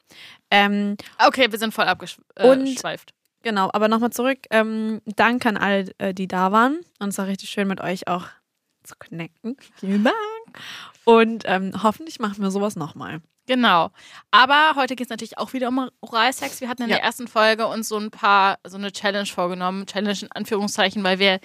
Ähm, 0.50 0.96
Okay, 1.18 1.50
wir 1.50 1.58
sind 1.58 1.74
voll 1.74 1.86
abgeschweift. 1.86 3.12
genau, 3.42 3.70
aber 3.72 3.88
nochmal 3.88 4.10
zurück. 4.10 4.38
Ähm, 4.50 5.00
danke 5.04 5.48
an 5.48 5.56
alle, 5.56 5.90
äh, 5.98 6.14
die 6.14 6.28
da 6.28 6.52
waren. 6.52 6.78
Und 7.00 7.08
es 7.08 7.18
war 7.18 7.26
richtig 7.26 7.50
schön, 7.50 7.66
mit 7.68 7.80
euch 7.80 8.06
auch 8.08 8.26
zu 8.86 8.94
connecten. 8.96 9.56
Vielen 9.78 10.04
Dank. 10.04 10.16
Und 11.04 11.44
ähm, 11.46 11.72
hoffentlich 11.82 12.18
machen 12.20 12.42
wir 12.42 12.50
sowas 12.50 12.76
nochmal. 12.76 13.20
Genau. 13.48 13.90
Aber 14.32 14.72
heute 14.74 14.96
geht 14.96 15.06
es 15.06 15.10
natürlich 15.10 15.38
auch 15.38 15.52
wieder 15.52 15.68
um 15.68 15.88
Oralsex. 16.00 16.60
Wir 16.60 16.68
hatten 16.68 16.82
in 16.82 16.88
Ja. 16.88 16.96
der 16.96 17.04
ersten 17.04 17.28
Folge 17.28 17.68
uns 17.68 17.88
so 17.88 17.96
ein 17.96 18.10
paar, 18.10 18.58
so 18.66 18.76
eine 18.76 18.90
Challenge 18.90 19.26
vorgenommen. 19.28 19.86
Challenge 19.86 20.18
in 20.22 20.32
Anführungszeichen, 20.32 21.04
weil 21.04 21.20
wir 21.20 21.38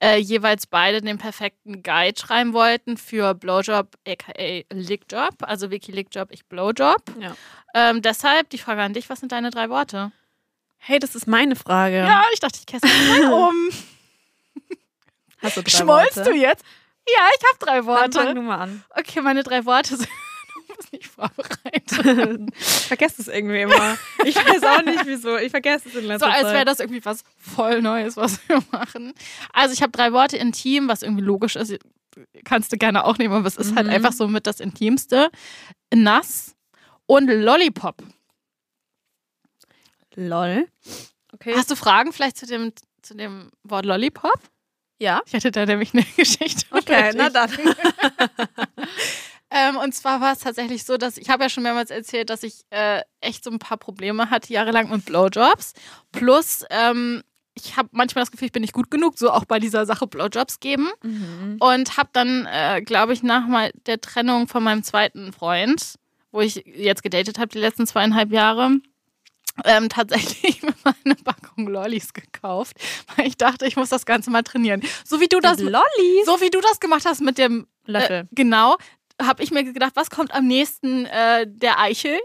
äh, 0.00 0.18
jeweils 0.18 0.68
beide 0.68 1.00
den 1.00 1.18
perfekten 1.18 1.82
Guide 1.82 2.16
schreiben 2.16 2.52
wollten 2.52 2.96
für 2.96 3.34
Blowjob, 3.34 3.96
aka 4.06 4.62
Lickjob. 4.72 5.34
Also 5.40 5.72
Vicky 5.72 5.90
Lickjob, 5.90 6.30
ich 6.30 6.46
Blowjob. 6.46 7.02
Ja. 7.18 7.34
Ähm, 7.74 8.02
deshalb 8.02 8.50
die 8.50 8.58
Frage 8.58 8.82
an 8.82 8.92
dich: 8.94 9.10
Was 9.10 9.18
sind 9.18 9.32
deine 9.32 9.50
drei 9.50 9.68
Worte? 9.68 10.12
Hey, 10.76 11.00
das 11.00 11.16
ist 11.16 11.26
meine 11.26 11.56
Frage. 11.56 11.96
Ja, 11.96 12.22
ich 12.32 12.38
dachte, 12.38 12.60
ich 12.60 12.66
kesse 12.66 12.86
mich 12.86 13.08
mal 13.24 13.32
um. 13.48 13.54
Hast 15.38 15.56
du 15.56 15.62
drei 15.62 15.70
Schmollst 15.70 16.16
Worte? 16.18 16.30
du 16.30 16.36
jetzt? 16.36 16.64
Ja, 17.16 17.24
ich 17.36 17.44
habe 17.46 17.58
drei 17.58 17.76
Dann 17.76 18.12
fang 18.12 18.24
Worte. 18.24 18.34
du 18.34 18.42
mal 18.42 18.56
an. 18.58 18.84
Okay, 18.96 19.20
meine 19.20 19.42
drei 19.42 19.64
Worte 19.64 19.96
sind. 19.96 20.08
Du 20.68 20.74
bist 20.76 20.92
nicht 20.92 21.06
vorbereitet. 21.06 22.52
ich 22.58 22.64
vergesse 22.86 23.22
es 23.22 23.28
irgendwie 23.28 23.62
immer. 23.62 23.96
Ich 24.24 24.36
weiß 24.36 24.62
auch 24.64 24.82
nicht 24.82 25.06
wieso. 25.06 25.36
Ich 25.38 25.50
vergesse 25.50 25.88
es 25.88 25.94
in 25.94 26.02
So 26.02 26.06
letzter 26.08 26.26
als 26.30 26.42
Zeit. 26.42 26.54
wäre 26.54 26.64
das 26.66 26.80
irgendwie 26.80 27.04
was 27.04 27.24
voll 27.38 27.80
Neues, 27.80 28.16
was 28.16 28.46
wir 28.48 28.62
machen. 28.70 29.14
Also 29.52 29.72
ich 29.72 29.80
habe 29.82 29.92
drei 29.92 30.12
Worte 30.12 30.36
intim, 30.36 30.88
was 30.88 31.02
irgendwie 31.02 31.22
logisch 31.24 31.56
ist. 31.56 31.74
Kannst 32.44 32.72
du 32.72 32.76
gerne 32.76 33.04
auch 33.04 33.16
nehmen, 33.16 33.32
aber 33.34 33.46
es 33.46 33.56
ist 33.56 33.74
halt 33.76 33.86
Mhm. 33.86 33.92
einfach 33.94 34.12
so 34.12 34.28
mit 34.28 34.46
das 34.46 34.60
Intimste. 34.60 35.30
Nass 35.94 36.54
und 37.06 37.28
Lollipop. 37.28 38.02
Lol. 40.16 40.68
Okay. 41.32 41.54
Hast 41.56 41.70
du 41.70 41.76
Fragen 41.76 42.12
vielleicht 42.12 42.36
zu 42.36 42.46
dem, 42.46 42.72
zu 43.02 43.14
dem 43.14 43.50
Wort 43.62 43.86
Lollipop? 43.86 44.40
Ja? 44.98 45.22
Ich 45.26 45.34
hatte 45.34 45.50
da 45.50 45.66
nämlich 45.66 45.94
eine 45.94 46.04
Geschichte. 46.16 46.66
Okay, 46.70 47.12
na 47.14 47.30
dann. 47.30 47.50
Ähm, 49.50 49.76
und 49.76 49.94
zwar 49.94 50.20
war 50.20 50.32
es 50.32 50.40
tatsächlich 50.40 50.84
so, 50.84 50.98
dass 50.98 51.16
ich 51.16 51.30
habe 51.30 51.44
ja 51.44 51.48
schon 51.48 51.62
mehrmals 51.62 51.90
erzählt, 51.90 52.28
dass 52.28 52.42
ich 52.42 52.64
äh, 52.68 53.00
echt 53.20 53.44
so 53.44 53.50
ein 53.50 53.58
paar 53.58 53.78
Probleme 53.78 54.28
hatte 54.28 54.52
jahrelang 54.52 54.90
mit 54.90 55.06
Blowjobs. 55.06 55.72
Plus, 56.12 56.64
ähm, 56.68 57.22
ich 57.54 57.76
habe 57.76 57.88
manchmal 57.92 58.22
das 58.22 58.30
Gefühl, 58.30 58.46
ich 58.46 58.52
bin 58.52 58.60
nicht 58.60 58.74
gut 58.74 58.90
genug, 58.90 59.18
so 59.18 59.30
auch 59.30 59.46
bei 59.46 59.58
dieser 59.58 59.86
Sache 59.86 60.06
Blowjobs 60.06 60.60
geben. 60.60 60.90
Mhm. 61.02 61.56
Und 61.60 61.96
habe 61.96 62.10
dann, 62.12 62.46
äh, 62.46 62.82
glaube 62.82 63.14
ich, 63.14 63.22
nach 63.22 63.46
mal 63.46 63.70
der 63.86 64.00
Trennung 64.00 64.48
von 64.48 64.62
meinem 64.62 64.82
zweiten 64.82 65.32
Freund, 65.32 65.94
wo 66.30 66.40
ich 66.40 66.62
jetzt 66.66 67.02
gedatet 67.02 67.38
habe 67.38 67.48
die 67.48 67.58
letzten 67.58 67.86
zweieinhalb 67.86 68.30
Jahre, 68.30 68.72
ähm, 69.64 69.88
tatsächlich 69.88 70.62
mir 70.62 70.74
mal 70.84 70.94
eine 71.04 71.14
Packung 71.14 71.68
Lollis 71.68 72.12
gekauft, 72.12 72.76
weil 73.16 73.26
ich 73.26 73.36
dachte, 73.36 73.66
ich 73.66 73.76
muss 73.76 73.88
das 73.88 74.06
Ganze 74.06 74.30
mal 74.30 74.42
trainieren. 74.42 74.82
So 75.04 75.20
wie 75.20 75.28
du 75.28 75.40
das, 75.40 75.58
Lollis. 75.58 76.26
so 76.26 76.40
wie 76.40 76.50
du 76.50 76.60
das 76.60 76.80
gemacht 76.80 77.04
hast 77.04 77.20
mit 77.20 77.38
dem 77.38 77.66
Löffel. 77.86 78.20
äh, 78.20 78.24
genau, 78.32 78.76
habe 79.20 79.42
ich 79.42 79.50
mir 79.50 79.64
gedacht, 79.64 79.92
was 79.94 80.10
kommt 80.10 80.32
am 80.34 80.46
nächsten 80.46 81.06
äh, 81.06 81.46
der 81.46 81.80
Eichel? 81.80 82.18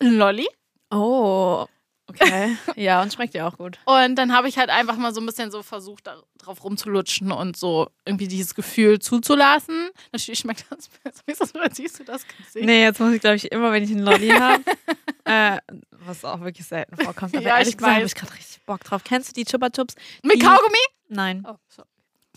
Ein 0.00 0.14
Lolli. 0.14 0.48
Oh. 0.90 1.66
Okay. 2.10 2.56
ja, 2.76 3.00
und 3.02 3.12
schmeckt 3.12 3.34
ja 3.34 3.46
auch 3.48 3.56
gut. 3.56 3.78
Und 3.86 4.16
dann 4.16 4.32
habe 4.34 4.48
ich 4.48 4.58
halt 4.58 4.68
einfach 4.70 4.96
mal 4.96 5.14
so 5.14 5.20
ein 5.20 5.26
bisschen 5.26 5.50
so 5.50 5.62
versucht, 5.62 6.06
da 6.06 6.16
drauf 6.38 6.62
rumzulutschen 6.64 7.32
und 7.32 7.56
so 7.56 7.88
irgendwie 8.04 8.28
dieses 8.28 8.54
Gefühl 8.54 8.98
zuzulassen. 8.98 9.90
Natürlich 10.12 10.40
schmeckt 10.40 10.66
das 10.70 10.88
besser. 11.04 11.22
Wieso 11.26 11.46
siehst 11.72 12.00
du 12.00 12.04
das 12.04 12.26
Gesicht? 12.26 12.64
Nee, 12.66 12.82
jetzt 12.82 13.00
muss 13.00 13.12
ich, 13.12 13.20
glaube 13.20 13.36
ich, 13.36 13.50
immer, 13.52 13.72
wenn 13.72 13.82
ich 13.84 13.90
einen 13.90 14.00
Lolli 14.04 14.28
habe, 14.30 14.62
äh, 15.24 15.58
was 15.90 16.24
auch 16.24 16.40
wirklich 16.40 16.66
selten 16.66 16.96
vorkommt. 16.96 17.34
Aber 17.36 17.44
Ja, 17.44 17.54
ehrlich 17.56 17.68
ich 17.68 17.76
gesagt 17.78 17.94
habe 17.96 18.04
ich 18.06 18.14
gerade 18.14 18.32
richtig 18.34 18.60
Bock 18.66 18.84
drauf. 18.84 19.02
Kennst 19.04 19.28
du 19.30 19.32
die 19.34 19.44
Chupa 19.44 19.70
Chups? 19.70 19.94
Mit 20.22 20.36
die- 20.36 20.38
Kaugummi? 20.46 20.78
Nein. 21.08 21.44
Oh, 21.48 21.56
so. 21.68 21.82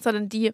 Sondern 0.01 0.30
die 0.30 0.51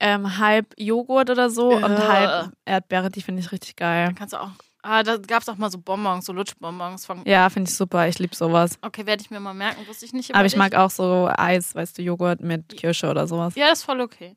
ähm, 0.00 0.38
halb 0.38 0.74
Joghurt 0.78 1.30
oder 1.30 1.50
so 1.50 1.70
und 1.72 1.84
Äh. 1.84 1.96
halb 1.98 2.52
Erdbeere, 2.64 3.10
die 3.10 3.22
finde 3.22 3.40
ich 3.40 3.52
richtig 3.52 3.76
geil. 3.76 4.06
Dann 4.06 4.14
kannst 4.14 4.32
du 4.34 4.38
auch. 4.40 4.50
Ah, 4.82 5.02
da 5.02 5.18
gab 5.18 5.42
es 5.42 5.48
auch 5.48 5.56
mal 5.56 5.70
so 5.70 5.78
Bonbons, 5.78 6.24
so 6.24 6.32
Lutschbonbons 6.32 7.04
von. 7.04 7.22
Ja, 7.26 7.50
finde 7.50 7.68
ich 7.70 7.76
super. 7.76 8.08
Ich 8.08 8.18
liebe 8.18 8.34
sowas. 8.34 8.78
Okay, 8.82 9.04
werde 9.06 9.22
ich 9.22 9.30
mir 9.30 9.38
mal 9.40 9.52
merken, 9.54 9.86
wusste 9.86 10.06
ich 10.06 10.12
nicht. 10.12 10.34
Aber 10.34 10.46
ich 10.46 10.52
dich. 10.52 10.58
mag 10.58 10.74
auch 10.74 10.90
so 10.90 11.28
Eis, 11.36 11.74
weißt 11.74 11.98
du, 11.98 12.02
Joghurt 12.02 12.40
mit 12.40 12.68
Kirsche 12.76 13.10
oder 13.10 13.26
sowas. 13.26 13.54
Ja, 13.56 13.68
das 13.68 13.80
ist 13.80 13.84
voll 13.84 14.00
okay. 14.00 14.36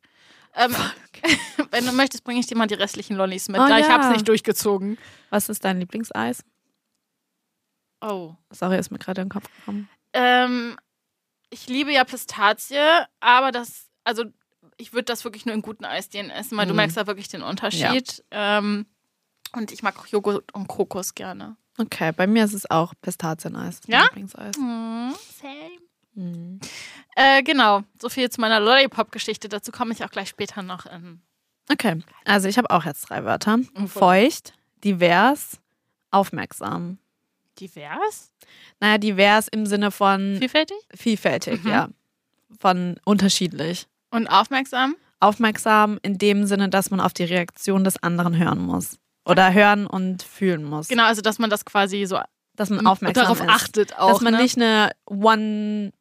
Ähm, 0.56 0.76
wenn 1.72 1.86
du 1.86 1.94
möchtest, 1.94 2.24
bringe 2.24 2.40
ich 2.40 2.48
dir 2.48 2.58
mal 2.58 2.68
die 2.68 2.74
restlichen 2.76 3.16
Lollis 3.16 3.48
mit. 3.48 3.62
Oh, 3.62 3.68
da 3.68 3.80
ich 3.80 3.88
ja. 3.88 3.94
habe 3.94 4.04
es 4.04 4.10
nicht 4.12 4.28
durchgezogen. 4.28 4.98
Was 5.30 5.48
ist 5.50 5.64
dein 5.64 5.80
Lieblingseis? 5.80 6.44
Oh. 8.02 8.36
Sorry, 8.52 8.78
ist 8.78 8.92
mir 8.92 9.00
gerade 9.00 9.22
in 9.22 9.28
den 9.28 9.32
Kopf 9.32 9.48
gekommen. 9.60 9.90
Ähm, 10.12 10.75
ich 11.50 11.68
liebe 11.68 11.92
ja 11.94 12.03
Pistazie, 12.03 12.77
aber 13.20 13.51
das, 13.51 13.88
also 14.03 14.25
ich 14.77 14.94
würde 14.94 15.06
das 15.06 15.24
wirklich 15.24 15.46
nur 15.46 15.56
in 15.56 15.62
guten 15.62 15.86
Eisdielen 15.86 16.29
essen, 16.29 16.58
weil 16.58 16.66
du 16.66 16.74
Mhm. 16.74 16.77
merkst 16.77 16.98
da 16.98 17.08
wirklich 17.08 17.29
den 17.29 17.44
Unterschied. 17.44 18.24
Ähm, 18.32 18.86
und 19.53 19.72
ich 19.72 19.83
mag 19.83 19.98
auch 20.00 20.07
Joghurt 20.07 20.53
und 20.53 20.68
Kokos 20.68 21.13
gerne. 21.16 21.55
Okay, 21.77 22.11
bei 22.11 22.27
mir 22.27 22.46
ist 22.46 22.53
es 22.53 22.70
auch 22.70 22.94
Pistazieneis. 23.01 23.79
Ja? 23.87 24.03
Lieblingseis. 24.03 24.57
Mhm. 24.57 25.13
Same. 25.42 25.79
Mhm. 26.16 26.59
Äh, 27.16 27.42
genau, 27.44 27.83
so 28.00 28.09
viel 28.09 28.29
zu 28.29 28.39
meiner 28.42 28.59
Lollipop-Geschichte. 28.59 29.50
Dazu 29.50 29.72
komme 29.72 29.94
ich 29.94 30.03
auch 30.03 30.11
gleich 30.11 30.29
später 30.29 30.61
noch 30.61 30.85
in. 30.85 31.22
Okay, 31.72 32.01
also 32.25 32.48
ich 32.48 32.57
habe 32.57 32.70
auch 32.70 32.85
jetzt 32.85 33.09
drei 33.09 33.24
Wörter. 33.24 33.57
voll. 33.75 33.87
Feucht, 33.87 34.53
divers, 34.83 35.59
aufmerksam. 36.11 36.98
Divers? 37.59 38.31
Naja, 38.79 38.98
divers 38.98 39.48
im 39.48 39.66
Sinne 39.66 39.92
von 39.92 40.37
Vielfältig? 40.39 40.77
vielfältig, 40.94 41.63
Mhm. 41.63 41.70
ja. 41.70 41.89
Von 42.59 43.00
unterschiedlich. 43.05 43.87
Und 44.11 44.27
aufmerksam? 44.27 44.96
Aufmerksam 45.20 46.00
in 46.03 46.18
dem 46.18 46.46
Sinne, 46.46 46.70
dass 46.70 46.92
man 46.92 47.00
auf 47.00 47.13
die 47.13 47.24
Reaktion 47.24 47.83
des 47.83 48.01
anderen 48.03 48.37
hören 48.37 48.59
muss. 48.59 48.98
Oder 49.25 49.53
hören 49.53 49.88
und 49.88 50.22
fühlen 50.24 50.64
muss. 50.64 50.88
Genau, 50.90 51.03
also 51.05 51.22
dass 51.22 51.40
man 51.40 51.50
das 51.50 51.64
quasi 51.66 52.05
so 52.05 52.20
Dass 52.55 52.70
man 52.70 52.86
aufmerksam 52.86 53.24
darauf 53.24 53.40
ist. 53.40 53.50
achtet 53.50 53.98
auch. 53.98 54.09
dass 54.12 54.22
man 54.22 54.33
ne? 54.33 54.42
nicht 54.42 54.57
eine 54.57 54.92
One-Person-Show 55.05 55.92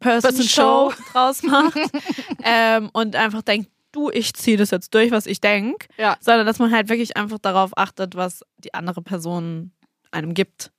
Person-Show. 0.00 0.92
draus 1.12 1.42
macht 1.44 1.78
ähm, 2.42 2.90
und 2.92 3.16
einfach 3.16 3.42
denkt, 3.42 3.70
du, 3.92 4.10
ich 4.10 4.34
ziehe 4.34 4.56
das 4.56 4.70
jetzt 4.70 4.92
durch, 4.94 5.10
was 5.10 5.26
ich 5.26 5.40
denke, 5.40 5.86
Ja. 5.98 6.16
sondern 6.20 6.46
dass 6.46 6.58
man 6.58 6.72
halt 6.72 6.88
wirklich 6.88 7.16
einfach 7.16 7.38
darauf 7.38 7.76
achtet, 7.76 8.14
was 8.16 8.42
die 8.58 8.74
andere 8.74 9.02
Person 9.02 9.72
einem 10.10 10.34
gibt. 10.34 10.70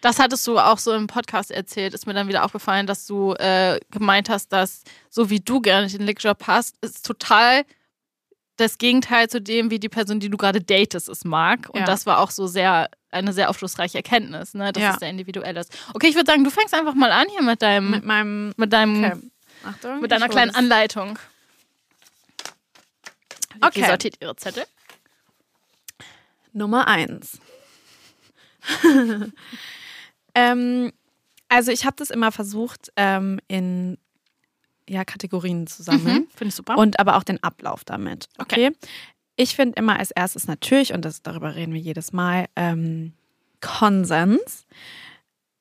Das 0.00 0.20
hattest 0.20 0.46
du 0.46 0.60
auch 0.60 0.78
so 0.78 0.92
im 0.94 1.08
Podcast 1.08 1.50
erzählt, 1.50 1.92
ist 1.92 2.06
mir 2.06 2.14
dann 2.14 2.28
wieder 2.28 2.44
aufgefallen, 2.44 2.86
dass 2.86 3.04
du 3.04 3.32
äh, 3.32 3.80
gemeint 3.90 4.28
hast, 4.30 4.52
dass 4.52 4.84
so 5.10 5.28
wie 5.28 5.40
du 5.40 5.60
gerne 5.60 5.88
den 5.88 6.02
Lickjob 6.02 6.46
hast, 6.46 6.76
ist 6.82 7.04
total 7.04 7.64
das 8.58 8.76
Gegenteil 8.78 9.28
zu 9.30 9.40
dem, 9.40 9.70
wie 9.70 9.78
die 9.80 9.88
Person, 9.88 10.20
die 10.20 10.28
du 10.28 10.36
gerade 10.36 10.60
datest, 10.60 11.08
es 11.08 11.24
mag. 11.24 11.68
Und 11.70 11.80
Ja. 11.80 11.86
das 11.86 12.04
war 12.06 12.18
auch 12.18 12.30
so 12.30 12.46
sehr 12.46 12.90
eine 13.10 13.32
sehr 13.32 13.48
aufschlussreiche 13.48 13.96
Erkenntnis, 13.98 14.52
ne? 14.52 14.70
dass 14.72 14.82
Ja. 14.82 14.92
es 14.92 14.98
sehr 14.98 15.08
individuell 15.08 15.56
ist. 15.56 15.72
Okay, 15.94 16.08
ich 16.08 16.14
würde 16.14 16.30
sagen, 16.30 16.44
du 16.44 16.50
fängst 16.50 16.74
einfach 16.74 16.94
mal 16.94 17.10
an 17.10 17.26
hier 17.30 17.42
mit 17.42 17.62
deinem, 17.62 17.90
Mit 17.90 18.00
mit, 18.00 18.04
meinem 18.06 18.52
deinem, 18.68 19.04
okay. 19.04 19.30
Achtung, 19.64 20.00
mit 20.00 20.10
deiner 20.10 20.28
kleinen. 20.28 20.54
Anleitung. 20.54 21.18
Vicky 23.54 23.66
Okay. 23.66 23.86
sortiert 23.86 24.16
ihre 24.20 24.36
Zettel. 24.36 24.64
Nummer 26.52 26.86
eins. 26.88 27.38
ähm, 30.34 30.92
also 31.48 31.70
ich 31.72 31.84
habe 31.86 31.96
das 31.96 32.10
immer 32.10 32.32
versucht, 32.32 32.92
ähm, 32.96 33.40
in 33.48 33.98
ja, 34.88 35.04
Kategorien 35.04 35.66
zu 35.66 35.82
sammeln. 35.82 36.22
Mhm. 36.22 36.28
Finde 36.34 36.48
ich 36.48 36.54
super. 36.54 36.76
und 36.78 36.98
aber 36.98 37.16
auch 37.16 37.24
den 37.24 37.42
Ablauf 37.42 37.84
damit. 37.84 38.28
Okay. 38.38 38.72
Ich 39.36 39.54
finde 39.54 39.76
immer 39.76 39.98
als 39.98 40.10
erstes 40.10 40.46
natürlich, 40.48 40.92
und 40.92 41.04
das, 41.04 41.22
darüber 41.22 41.54
reden 41.54 41.72
wir 41.72 41.80
jedes 41.80 42.12
Mal, 42.12 42.46
ähm, 42.56 43.12
Konsens. 43.60 44.66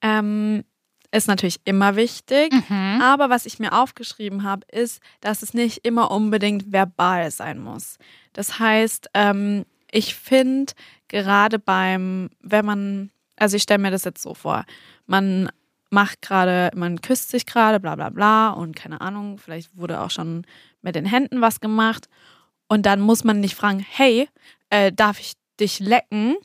Ähm, 0.01 0.63
ist 1.11 1.27
natürlich 1.27 1.59
immer 1.63 1.95
wichtig. 1.95 2.53
mhm. 2.69 3.01
Aber 3.01 3.29
was 3.29 3.45
ich 3.45 3.59
mir 3.59 3.73
aufgeschrieben 3.73 4.43
habe, 4.43 4.65
ist, 4.71 5.01
dass 5.21 5.41
es 5.41 5.53
nicht 5.53 5.85
immer 5.85 6.11
unbedingt 6.11 6.71
verbal 6.71 7.31
sein 7.31 7.59
muss. 7.59 7.97
Das 8.33 8.59
heißt, 8.59 9.09
ähm, 9.13 9.65
ich 9.91 10.15
finde 10.15 10.73
gerade 11.07 11.59
beim, 11.59 12.29
wenn 12.41 12.65
man, 12.65 13.11
also 13.37 13.55
ich 13.55 13.63
stelle 13.63 13.79
mir 13.79 13.91
das 13.91 14.03
jetzt 14.03 14.21
so 14.21 14.33
vor, 14.33 14.65
man 15.05 15.49
macht 15.89 16.21
gerade, 16.21 16.71
man 16.75 17.01
küsst 17.01 17.29
sich 17.29 17.45
gerade, 17.45 17.79
bla 17.79 17.95
bla 17.95 18.09
bla 18.09 18.49
und 18.49 18.75
keine 18.75 19.01
Ahnung, 19.01 19.37
vielleicht 19.37 19.75
wurde 19.77 20.01
auch 20.01 20.11
schon 20.11 20.45
mit 20.81 20.95
den 20.95 21.05
Händen 21.05 21.41
was 21.41 21.59
gemacht 21.59 22.07
und 22.67 22.85
dann 22.85 22.99
muss 22.99 23.23
man 23.23 23.39
nicht 23.39 23.55
fragen, 23.55 23.79
hey, 23.79 24.27
äh, 24.69 24.91
darf 24.91 25.19
ich 25.19 25.33
dich 25.59 25.79
lecken? 25.79 26.35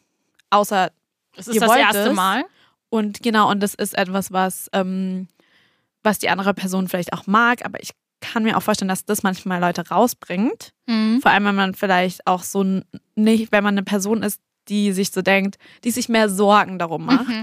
Außer 0.51 0.91
Es 1.37 1.49
ist 1.49 1.61
das 1.61 1.77
erste 1.77 2.11
es. 2.11 2.15
Mal. 2.15 2.45
und 2.89 3.23
genau, 3.23 3.51
und 3.51 3.61
das 3.61 3.75
ist 3.75 3.97
etwas, 3.97 4.33
was, 4.33 4.69
ähm, 4.73 5.29
was 6.03 6.19
die 6.19 6.29
andere 6.29 6.55
Person 6.55 6.89
vielleicht 6.89 7.13
auch 7.13 7.27
mag, 7.27 7.65
aber 7.65 7.83
ich 7.83 7.91
kann 8.21 8.45
mir 8.45 8.57
auch 8.57 8.63
vorstellen, 8.63 8.89
dass 8.89 9.05
das 9.05 9.23
manchmal 9.23 9.61
Leute 9.61 9.89
rausbringt. 9.89 10.73
Mhm. 10.87 11.21
Vor 11.21 11.33
allem, 11.33 11.45
wenn 11.45 11.55
man 11.57 11.75
vielleicht 11.75 12.27
auch 12.27 12.45
so 12.45 12.65
nicht, 13.17 13.53
wenn 13.53 13.65
man 13.65 13.75
eine 13.75 13.83
Person 13.83 14.23
ist, 14.23 14.41
die 14.69 14.93
sich 14.93 15.11
so 15.11 15.23
denkt, 15.23 15.57
die 15.83 15.91
sich 15.91 16.09
mehr 16.09 16.29
Sorgen 16.29 16.79
darum 16.79 17.05
macht. 17.05 17.29
Mhm. 17.29 17.43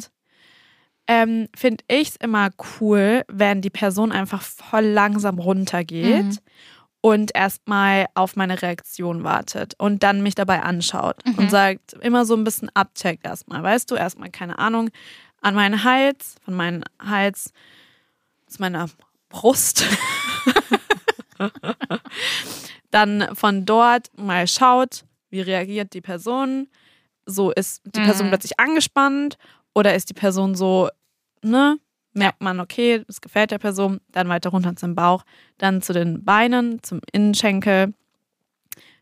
Ähm, 1.12 1.48
Finde 1.56 1.84
ich 1.88 2.10
es 2.10 2.16
immer 2.18 2.52
cool, 2.80 3.24
wenn 3.28 3.62
die 3.62 3.72
Person 3.72 4.12
einfach 4.12 4.44
voll 4.44 4.86
langsam 4.86 5.40
runtergeht 5.40 6.24
Mhm. 6.24 6.38
und 7.02 7.32
erstmal 7.36 8.06
auf 8.14 8.36
meine 8.36 8.62
Reaktion 8.62 9.24
wartet 9.24 9.74
und 9.80 10.04
dann 10.04 10.22
mich 10.22 10.36
dabei 10.36 10.62
anschaut 10.62 11.16
Mhm. 11.26 11.34
und 11.36 11.50
sagt, 11.50 11.94
immer 12.02 12.26
so 12.26 12.36
ein 12.36 12.44
bisschen 12.44 12.70
abcheckt 12.76 13.26
erstmal, 13.26 13.64
weißt 13.64 13.90
du, 13.90 13.96
erstmal 13.96 14.30
keine 14.30 14.60
Ahnung, 14.60 14.92
an 15.42 15.56
meinen 15.56 15.84
Hals, 15.84 16.36
von 16.46 16.54
meinem 16.54 16.84
Hals 17.04 17.54
zu 18.48 18.62
meiner 18.62 18.88
Brust. 19.30 19.84
dann 22.92 23.36
von 23.36 23.66
dort 23.66 24.10
mal 24.18 24.48
schaut, 24.48 25.06
wie 25.30 25.42
reagiert 25.42 25.94
die 25.94 26.02
Person. 26.02 26.68
So 27.26 27.52
ist 27.52 27.82
die 27.86 28.02
Person 28.02 28.28
Mhm. 28.28 28.32
plötzlich 28.32 28.60
angespannt 28.60 29.38
oder 29.74 29.94
ist 29.96 30.10
die 30.10 30.14
Person 30.16 30.56
so, 30.56 30.90
ne? 31.44 31.80
Merkt 32.14 32.42
man, 32.42 32.60
okay, 32.60 33.04
es 33.08 33.22
gefällt 33.22 33.52
der 33.52 33.60
Person, 33.60 34.02
dann 34.12 34.30
weiter 34.30 34.50
runter 34.50 34.76
zum 34.76 34.96
Bauch, 34.96 35.24
dann 35.58 35.82
zu 35.82 35.94
den 35.94 36.24
Beinen, 36.26 36.82
zum 36.82 37.02
Innenschenkel. 37.12 37.94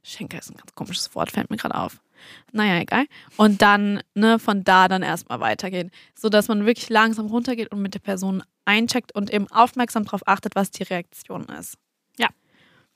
Schenkel 0.03 0.39
ist 0.39 0.51
ein 0.51 0.57
ganz 0.57 0.75
komisches 0.75 1.13
Wort, 1.15 1.31
fällt 1.31 1.49
mir 1.49 1.57
gerade 1.57 1.75
auf. 1.75 2.01
Naja, 2.51 2.79
egal. 2.81 3.05
Und 3.37 3.61
dann, 3.61 4.01
ne, 4.13 4.39
von 4.39 4.63
da 4.63 4.87
dann 4.87 5.03
erstmal 5.03 5.39
weitergehen. 5.39 5.91
So 6.15 6.29
dass 6.29 6.47
man 6.47 6.65
wirklich 6.65 6.89
langsam 6.89 7.27
runtergeht 7.27 7.71
und 7.71 7.81
mit 7.81 7.93
der 7.93 7.99
Person 7.99 8.43
eincheckt 8.65 9.13
und 9.15 9.31
eben 9.31 9.49
aufmerksam 9.51 10.05
darauf 10.05 10.27
achtet, 10.27 10.55
was 10.55 10.71
die 10.71 10.83
Reaktion 10.83 11.45
ist. 11.45 11.77
Ja. 12.17 12.27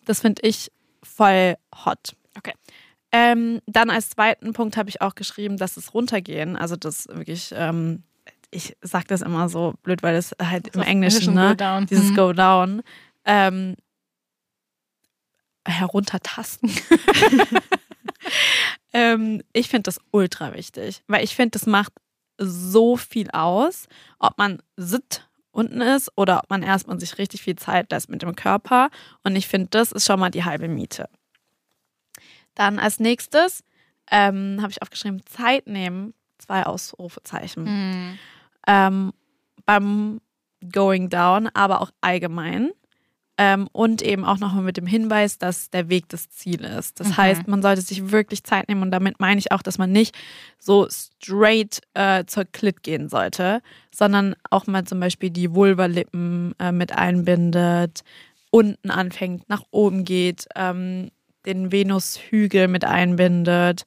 Das 0.05 0.21
finde 0.21 0.41
ich 0.45 0.71
voll 1.03 1.55
hot. 1.85 2.15
Okay. 2.37 2.53
Ähm, 3.11 3.59
dann 3.65 3.89
als 3.89 4.09
zweiten 4.09 4.53
Punkt 4.53 4.77
habe 4.77 4.89
ich 4.89 5.01
auch 5.01 5.15
geschrieben, 5.15 5.57
dass 5.57 5.75
es 5.75 5.93
runtergehen, 5.93 6.55
also 6.55 6.77
das 6.77 7.07
wirklich, 7.09 7.53
ähm, 7.53 8.03
ich 8.51 8.77
sage 8.81 9.05
das 9.07 9.21
immer 9.21 9.49
so 9.49 9.73
blöd, 9.81 10.03
weil 10.03 10.13
das 10.13 10.35
halt 10.41 10.67
im 10.75 10.81
auf 10.81 10.87
Englischen, 10.87 11.33
ne? 11.33 11.49
Go 11.49 11.55
down. 11.55 11.85
dieses 11.87 12.11
Mhm. 12.11 12.15
Go 12.15 12.33
Down, 12.33 12.81
ähm, 13.25 13.75
heruntertasten. 15.65 16.69
ähm, 18.93 19.41
ich 19.53 19.69
finde 19.69 19.83
das 19.83 19.99
ultra 20.11 20.53
wichtig, 20.53 21.03
weil 21.07 21.23
ich 21.23 21.35
finde, 21.35 21.51
das 21.51 21.65
macht 21.65 21.93
so 22.37 22.97
viel 22.97 23.29
aus, 23.31 23.87
ob 24.19 24.37
man 24.37 24.61
sit 24.75 25.27
unten 25.51 25.81
ist 25.81 26.11
oder 26.15 26.39
ob 26.43 26.49
man 26.49 26.63
erstmal 26.63 26.99
sich 26.99 27.17
richtig 27.17 27.41
viel 27.41 27.55
Zeit 27.55 27.91
lässt 27.91 28.09
mit 28.09 28.21
dem 28.21 28.35
Körper. 28.35 28.89
Und 29.23 29.35
ich 29.35 29.47
finde, 29.47 29.67
das 29.69 29.91
ist 29.91 30.05
schon 30.05 30.19
mal 30.19 30.31
die 30.31 30.45
halbe 30.45 30.67
Miete. 30.67 31.09
Dann 32.55 32.79
als 32.79 32.99
nächstes 32.99 33.63
ähm, 34.09 34.59
habe 34.61 34.71
ich 34.71 34.81
aufgeschrieben, 34.81 35.25
Zeit 35.25 35.67
nehmen, 35.67 36.13
zwei 36.37 36.65
Ausrufezeichen 36.65 37.63
Mhm. 37.63 38.19
Ähm, 38.67 39.11
beim 39.65 40.21
Going 40.71 41.09
Down, 41.09 41.49
aber 41.53 41.81
auch 41.81 41.91
allgemein. 42.01 42.71
Ähm, 43.37 43.67
und 43.71 44.03
eben 44.03 44.23
auch 44.25 44.37
nochmal 44.37 44.61
mit 44.63 44.77
dem 44.77 44.85
Hinweis, 44.85 45.39
dass 45.39 45.69
der 45.71 45.89
Weg 45.89 46.09
das 46.09 46.29
Ziel 46.29 46.63
ist. 46.63 46.99
Das 46.99 47.07
Mhm. 47.09 47.17
heißt, 47.17 47.47
man 47.47 47.61
sollte 47.63 47.81
sich 47.81 48.11
wirklich 48.11 48.43
Zeit 48.43 48.67
nehmen 48.69 48.83
und 48.83 48.91
damit 48.91 49.19
meine 49.19 49.39
ich 49.39 49.51
auch, 49.51 49.63
dass 49.63 49.79
man 49.79 49.91
nicht 49.91 50.15
so 50.59 50.87
straight 50.91 51.79
äh, 51.95 52.25
zur 52.25 52.45
Klit 52.45 52.83
gehen 52.83 53.09
sollte, 53.09 53.61
sondern 53.95 54.35
auch 54.51 54.67
mal 54.67 54.83
zum 54.83 54.99
Beispiel 54.99 55.31
die 55.31 55.55
Vulvalippen 55.55 56.53
äh, 56.59 56.71
mit 56.71 56.91
einbindet, 56.91 58.03
unten 58.51 58.91
anfängt, 58.91 59.49
nach 59.49 59.63
oben 59.71 60.03
geht, 60.03 60.45
ähm, 60.55 61.09
den 61.45 61.71
Venushügel 61.71 62.67
mit 62.67 62.85
einbindet, 62.85 63.85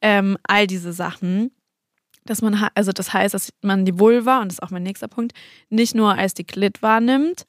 ähm, 0.00 0.36
all 0.44 0.68
diese 0.68 0.92
Sachen 0.92 1.50
dass 2.24 2.42
man, 2.42 2.68
also 2.74 2.92
das 2.92 3.12
heißt, 3.12 3.34
dass 3.34 3.52
man 3.62 3.84
die 3.84 3.98
Vulva, 3.98 4.40
und 4.40 4.48
das 4.48 4.54
ist 4.54 4.62
auch 4.62 4.70
mein 4.70 4.82
nächster 4.82 5.08
Punkt, 5.08 5.32
nicht 5.70 5.94
nur 5.94 6.16
als 6.16 6.34
die 6.34 6.44
Klit 6.44 6.82
wahrnimmt, 6.82 7.46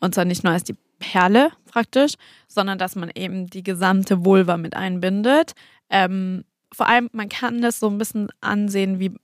und 0.00 0.14
zwar 0.14 0.24
nicht 0.24 0.44
nur 0.44 0.52
als 0.52 0.64
die 0.64 0.76
Perle 0.98 1.50
praktisch, 1.66 2.14
sondern 2.48 2.78
dass 2.78 2.96
man 2.96 3.10
eben 3.14 3.48
die 3.48 3.62
gesamte 3.62 4.24
Vulva 4.24 4.56
mit 4.56 4.76
einbindet. 4.76 5.52
Ähm, 5.90 6.44
vor 6.72 6.88
allem, 6.88 7.10
man 7.12 7.28
kann 7.28 7.60
das 7.62 7.80
so 7.80 7.88
ein 7.88 7.98
bisschen 7.98 8.28
ansehen 8.40 8.98
wie 8.98 9.14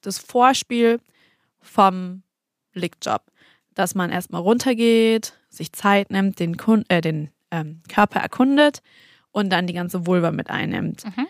das 0.00 0.18
Vorspiel 0.18 1.00
vom 1.60 2.22
Blickjob, 2.72 3.22
dass 3.74 3.94
man 3.94 4.10
erstmal 4.10 4.40
runtergeht, 4.40 5.34
sich 5.48 5.72
Zeit 5.72 6.10
nimmt, 6.10 6.38
den, 6.40 6.56
Kun 6.56 6.84
äh, 6.88 7.00
den 7.00 7.30
ähm, 7.50 7.82
Körper 7.88 8.20
erkundet 8.20 8.82
und 9.30 9.50
dann 9.50 9.66
die 9.66 9.74
ganze 9.74 10.06
Vulva 10.06 10.30
mit 10.30 10.50
einnimmt. 10.50 11.04
Mhm. 11.04 11.26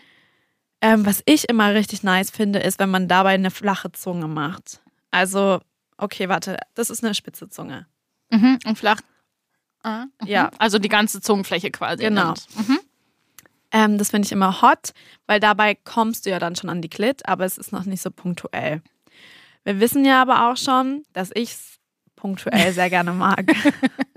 Ähm, 0.83 1.05
was 1.05 1.23
ich 1.25 1.47
immer 1.47 1.73
richtig 1.73 2.03
nice 2.03 2.29
finde, 2.29 2.59
ist, 2.59 2.77
wenn 2.77 2.91
man 2.91 3.07
dabei 3.07 3.29
eine 3.29 3.51
flache 3.51 3.93
Zunge 3.93 4.27
macht. 4.27 4.81
Also, 5.11 5.61
okay, 5.97 6.27
warte, 6.27 6.57
das 6.75 6.89
ist 6.89 7.05
eine 7.05 7.15
spitze 7.15 7.47
Zunge. 7.47 7.87
Mhm. 8.29 8.59
Und 8.65 8.77
flach. 8.77 8.99
Ah, 9.81 10.07
mhm. 10.19 10.27
Ja. 10.27 10.51
Also 10.59 10.79
die 10.79 10.89
ganze 10.89 11.21
Zungenfläche 11.21 11.71
quasi. 11.71 12.03
Genau. 12.03 12.33
Mhm. 12.55 12.79
Ähm, 13.71 13.97
das 13.97 14.11
finde 14.11 14.25
ich 14.25 14.33
immer 14.33 14.61
hot, 14.61 14.91
weil 15.25 15.39
dabei 15.39 15.73
kommst 15.73 16.25
du 16.25 16.31
ja 16.31 16.37
dann 16.37 16.57
schon 16.57 16.69
an 16.69 16.81
die 16.81 16.89
Klit, 16.89 17.25
aber 17.29 17.45
es 17.45 17.57
ist 17.57 17.71
noch 17.71 17.85
nicht 17.85 18.01
so 18.01 18.11
punktuell. 18.11 18.81
Wir 19.63 19.79
wissen 19.79 20.03
ja 20.03 20.21
aber 20.21 20.51
auch 20.51 20.57
schon, 20.57 21.05
dass 21.13 21.31
ich 21.33 21.51
es 21.51 21.79
punktuell 22.17 22.73
sehr 22.73 22.89
gerne 22.89 23.13
mag. 23.13 23.45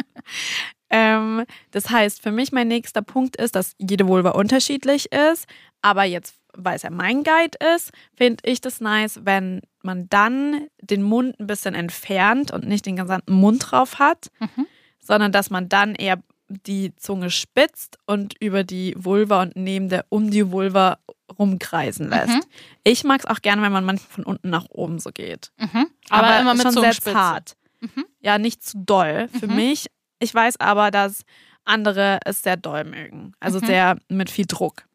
ähm, 0.90 1.44
das 1.70 1.90
heißt, 1.90 2.22
für 2.22 2.32
mich 2.32 2.50
mein 2.50 2.66
nächster 2.66 3.02
Punkt 3.02 3.36
ist, 3.36 3.54
dass 3.54 3.76
jede 3.78 4.08
Vulva 4.08 4.30
unterschiedlich 4.30 5.12
ist, 5.12 5.46
aber 5.80 6.02
jetzt, 6.02 6.34
weil 6.56 6.76
es 6.76 6.82
ja 6.82 6.90
mein 6.90 7.22
Guide 7.22 7.56
ist, 7.74 7.92
finde 8.14 8.42
ich 8.44 8.60
das 8.60 8.80
nice, 8.80 9.20
wenn 9.24 9.62
man 9.82 10.08
dann 10.08 10.66
den 10.80 11.02
Mund 11.02 11.38
ein 11.38 11.46
bisschen 11.46 11.74
entfernt 11.74 12.50
und 12.52 12.66
nicht 12.66 12.86
den 12.86 12.96
gesamten 12.96 13.32
Mund 13.34 13.70
drauf 13.70 13.98
hat, 13.98 14.28
Mhm. 14.40 14.66
sondern 15.00 15.32
dass 15.32 15.50
man 15.50 15.68
dann 15.68 15.94
eher 15.94 16.18
die 16.48 16.94
Zunge 16.96 17.30
spitzt 17.30 17.98
und 18.06 18.34
über 18.40 18.62
die 18.64 18.94
Vulva 18.96 19.42
und 19.42 19.56
neben 19.56 19.88
der 19.88 20.04
um 20.10 20.30
die 20.30 20.50
Vulva 20.52 20.98
rumkreisen 21.38 22.08
lässt. 22.08 22.28
Mhm. 22.34 22.42
Ich 22.84 23.02
mag 23.04 23.20
es 23.20 23.26
auch 23.26 23.42
gerne, 23.42 23.62
wenn 23.62 23.72
man 23.72 23.84
manchmal 23.84 24.10
von 24.10 24.24
unten 24.24 24.50
nach 24.50 24.66
oben 24.70 24.98
so 24.98 25.10
geht. 25.10 25.50
Mhm. 25.58 25.86
Aber, 26.08 26.40
immer 26.40 26.54
mit 26.54 26.62
schon 26.62 26.72
sehr 26.74 26.92
zart. 26.92 27.56
Mhm. 27.80 28.04
Ja, 28.20 28.38
nicht 28.38 28.62
zu 28.64 28.78
doll 28.78 29.28
für 29.38 29.48
Mhm. 29.48 29.56
mich. 29.56 29.86
Ich 30.20 30.32
weiß 30.34 30.60
aber, 30.60 30.90
dass 30.90 31.22
andere 31.64 32.20
es 32.24 32.42
sehr 32.42 32.56
doll 32.56 32.84
mögen. 32.84 33.32
Also 33.40 33.58
Mhm. 33.60 33.66
sehr 33.66 33.96
mit 34.08 34.30
viel 34.30 34.46
Druck. 34.46 34.85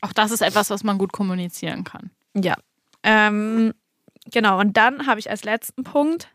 Auch 0.00 0.12
das 0.12 0.30
ist 0.30 0.40
etwas, 0.42 0.70
was 0.70 0.84
man 0.84 0.98
gut 0.98 1.12
kommunizieren 1.12 1.84
kann. 1.84 2.10
Ja. 2.34 2.54
Ähm, 3.02 3.72
genau, 4.30 4.58
und 4.60 4.76
dann 4.76 5.06
habe 5.06 5.20
ich 5.20 5.30
als 5.30 5.44
letzten 5.44 5.84
Punkt, 5.84 6.28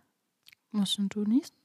Musst 0.72 0.98
du 0.98 1.24
niesen? 1.24 1.56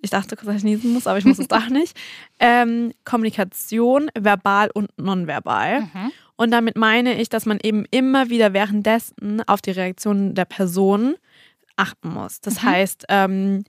ich 0.00 0.10
dachte 0.10 0.36
kurz, 0.36 0.46
dass 0.46 0.56
ich 0.58 0.62
niesen 0.64 0.92
muss, 0.92 1.06
aber 1.08 1.18
ich 1.18 1.24
muss 1.24 1.38
es 1.40 1.48
doch 1.48 1.68
nicht, 1.68 1.98
ähm, 2.38 2.92
Kommunikation, 3.04 4.10
verbal 4.18 4.70
und 4.72 4.90
nonverbal. 4.96 5.80
Mhm. 5.82 6.12
Und 6.36 6.52
damit 6.52 6.76
meine 6.76 7.20
ich, 7.20 7.28
dass 7.28 7.46
man 7.46 7.58
eben 7.62 7.84
immer 7.90 8.30
wieder 8.30 8.52
währenddessen 8.52 9.42
auf 9.48 9.60
die 9.60 9.72
Reaktion 9.72 10.34
der 10.34 10.44
Person 10.44 11.16
achten 11.76 12.10
muss. 12.10 12.40
Das 12.40 12.62
Mhm. 12.62 12.66
heißt, 12.66 13.04
ähm, 13.08 13.64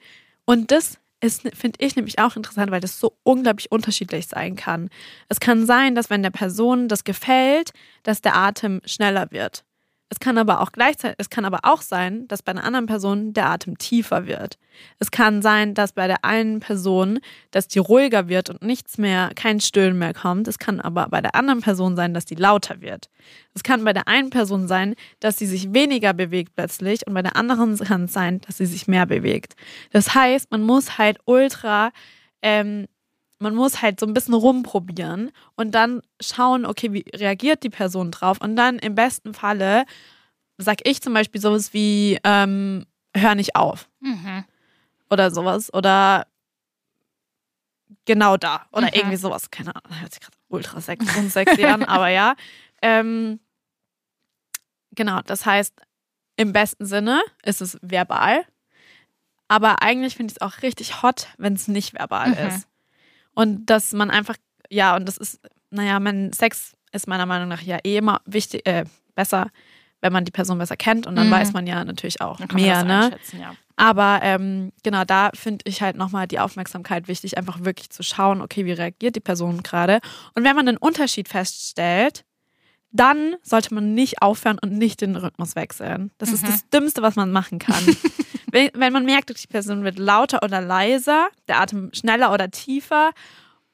und 0.45 0.71
das 0.71 0.99
ist, 1.21 1.41
finde 1.55 1.77
ich 1.79 1.95
nämlich 1.95 2.19
auch 2.19 2.35
interessant, 2.35 2.71
weil 2.71 2.81
das 2.81 2.99
so 2.99 3.17
unglaublich 3.23 3.71
unterschiedlich 3.71 4.27
sein 4.27 4.55
kann. 4.55 4.89
Es 5.27 5.39
kann 5.39 5.65
sein, 5.65 5.95
dass 5.95 6.09
wenn 6.09 6.23
der 6.23 6.29
Person 6.29 6.87
das 6.87 7.03
gefällt, 7.03 7.71
dass 8.03 8.21
der 8.21 8.35
Atem 8.35 8.81
schneller 8.85 9.27
wird. 9.31 9.63
Es 10.11 10.19
kann 10.19 10.39
aber 10.39 10.61
auch 10.61 10.71
gleichzeitig, 10.71 11.17
es 11.19 11.29
kann 11.29 11.45
aber 11.45 11.59
auch 11.63 11.81
sein, 11.81 12.27
dass 12.27 12.41
bei 12.41 12.51
einer 12.51 12.63
anderen 12.63 12.87
Person 12.87 13.31
der 13.33 13.47
Atem 13.47 13.77
tiefer 13.77 14.25
wird. 14.25 14.57
Es 14.97 15.11
kann 15.11 15.43
sein, 15.43 15.75
dass 15.75 15.91
bei 15.91 16.07
der 16.07 16.25
einen 16.25 16.61
Person, 16.61 17.19
dass 17.51 17.67
die 17.67 17.77
ruhiger 17.77 18.27
wird 18.27 18.49
und 18.49 18.63
nichts 18.63 18.97
mehr, 18.97 19.29
kein 19.35 19.59
Stöhnen 19.59 19.99
mehr 19.99 20.15
kommt. 20.15 20.47
Es 20.47 20.57
kann 20.57 20.79
aber 20.79 21.07
bei 21.09 21.21
der 21.21 21.35
anderen 21.35 21.61
Person 21.61 21.95
sein, 21.95 22.15
dass 22.15 22.25
die 22.25 22.35
lauter 22.35 22.81
wird. 22.81 23.09
Es 23.53 23.61
kann 23.61 23.83
bei 23.83 23.93
der 23.93 24.07
einen 24.07 24.31
Person 24.31 24.67
sein, 24.67 24.95
dass 25.19 25.37
sie 25.37 25.45
sich 25.45 25.73
weniger 25.73 26.13
bewegt 26.13 26.55
plötzlich 26.55 27.05
und 27.05 27.13
bei 27.13 27.21
der 27.21 27.35
anderen 27.35 27.77
kann 27.77 28.05
es 28.05 28.13
sein, 28.13 28.41
dass 28.41 28.57
sie 28.57 28.65
sich 28.65 28.87
mehr 28.87 29.05
bewegt. 29.05 29.55
Das 29.91 30.15
heißt, 30.15 30.49
man 30.49 30.63
muss 30.63 30.97
halt 30.97 31.19
ultra 31.25 31.91
ähm, 32.41 32.87
man 33.39 33.55
muss 33.55 33.81
halt 33.81 33.99
so 33.99 34.05
ein 34.05 34.13
bisschen 34.13 34.33
rumprobieren 34.33 35.31
und 35.55 35.71
dann 35.71 36.01
schauen, 36.21 36.65
okay, 36.65 36.91
wie 36.93 37.05
reagiert 37.15 37.63
die 37.63 37.69
Person 37.69 38.11
drauf? 38.11 38.37
Und 38.41 38.55
dann 38.55 38.77
im 38.79 38.95
besten 38.95 39.33
Falle 39.33 39.85
sag 40.57 40.79
ich 40.87 41.01
zum 41.01 41.13
Beispiel 41.13 41.39
sowas 41.39 41.73
wie, 41.73 42.19
ähm, 42.23 42.85
hör 43.15 43.35
nicht 43.35 43.55
auf 43.55 43.89
Mhm. 44.01 44.43
oder 45.09 45.31
sowas 45.31 45.73
oder 45.73 46.27
genau 48.05 48.37
da 48.37 48.65
oder 48.71 48.87
Mhm. 48.87 48.93
irgendwie 48.93 49.17
sowas. 49.17 49.49
Keine 49.51 49.73
Ahnung, 49.75 49.99
hört 49.99 50.13
sich 50.13 50.21
gerade 50.21 50.37
ultra 50.49 50.81
sexy, 50.81 51.65
an, 51.65 51.83
aber 51.85 52.09
ja. 52.09 52.35
Ähm, 52.81 53.39
genau, 54.91 55.21
das 55.25 55.45
heißt, 55.45 55.73
im 56.35 56.53
besten 56.53 56.85
Sinne 56.85 57.21
ist 57.43 57.61
es 57.61 57.77
verbal, 57.81 58.45
aber 59.47 59.81
eigentlich 59.81 60.15
finde 60.15 60.31
ich 60.31 60.37
es 60.37 60.41
auch 60.41 60.61
richtig 60.61 61.01
hot, 61.03 61.27
wenn 61.37 61.53
es 61.53 61.67
nicht 61.67 61.93
verbal 61.93 62.31
Mhm. 62.31 62.47
ist. 62.47 62.67
Und 63.33 63.65
dass 63.69 63.93
man 63.93 64.09
einfach, 64.11 64.35
ja, 64.69 64.95
und 64.95 65.05
das 65.07 65.17
ist, 65.17 65.39
naja, 65.71 65.99
mein 65.99 66.33
Sex 66.33 66.73
ist 66.91 67.07
meiner 67.07 67.25
Meinung 67.25 67.47
nach 67.47 67.61
ja 67.61 67.77
eh 67.83 67.97
immer 67.97 68.21
wichtig, 68.25 68.65
äh, 68.67 68.85
besser, 69.15 69.49
wenn 70.01 70.13
man 70.13 70.25
die 70.25 70.31
Person 70.31 70.57
besser 70.57 70.77
kennt 70.77 71.05
und 71.07 71.15
dann 71.15 71.27
Mhm. 71.27 71.31
weiß 71.31 71.53
man 71.53 71.67
ja 71.67 71.83
natürlich 71.83 72.21
auch 72.21 72.39
mehr, 72.53 72.83
ne? 72.83 73.11
ja. 73.37 73.53
Aber 73.75 74.19
ähm, 74.23 74.71
genau, 74.83 75.05
da 75.05 75.29
finde 75.33 75.63
ich 75.65 75.81
halt 75.81 75.95
nochmal 75.95 76.27
die 76.27 76.39
Aufmerksamkeit 76.39 77.07
wichtig, 77.07 77.37
einfach 77.37 77.63
wirklich 77.63 77.89
zu 77.89 78.03
schauen, 78.03 78.41
okay, 78.41 78.65
wie 78.65 78.73
reagiert 78.73 79.15
die 79.15 79.19
Person 79.21 79.63
gerade. 79.63 79.99
Und 80.35 80.43
wenn 80.43 80.55
man 80.55 80.67
einen 80.67 80.77
Unterschied 80.77 81.29
feststellt, 81.29 82.25
dann 82.91 83.35
sollte 83.43 83.73
man 83.73 83.93
nicht 83.93 84.21
aufhören 84.21 84.57
und 84.59 84.73
nicht 84.73 84.99
den 85.01 85.15
Rhythmus 85.15 85.55
wechseln. 85.55 86.11
Das 86.17 86.31
ist 86.33 86.45
das 86.47 86.67
Dümmste, 86.69 87.01
was 87.01 87.15
man 87.15 87.31
machen 87.31 87.59
kann. 87.59 87.83
wenn, 88.51 88.69
wenn 88.73 88.93
man 88.93 89.05
merkt, 89.05 89.29
die 89.29 89.47
Person 89.47 89.83
wird 89.83 89.99
lauter 89.99 90.43
oder 90.43 90.61
leiser, 90.61 91.29
der 91.47 91.59
Atem 91.59 91.91
schneller 91.93 92.33
oder 92.33 92.49
tiefer 92.51 93.11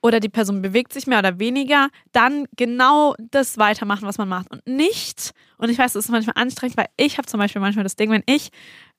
oder 0.02 0.20
die 0.20 0.30
Person 0.30 0.62
bewegt 0.62 0.94
sich 0.94 1.08
mehr 1.08 1.20
oder 1.20 1.40
weniger, 1.40 1.90
dann 2.12 2.46
genau 2.56 3.16
das 3.32 3.58
weitermachen, 3.58 4.08
was 4.08 4.18
man 4.18 4.30
macht. 4.30 4.52
Und 4.52 4.66
nicht, 4.68 5.32
und 5.58 5.70
ich 5.70 5.78
weiß, 5.78 5.94
das 5.94 6.06
ist 6.06 6.12
manchmal 6.12 6.42
anstrengend, 6.42 6.78
weil 6.78 6.88
ich 6.96 7.18
habe 7.18 7.28
zum 7.28 7.40
Beispiel 7.40 7.62
manchmal 7.62 7.84
das 7.84 7.96
Ding, 7.96 8.12
wenn 8.12 8.24
ich 8.28 8.50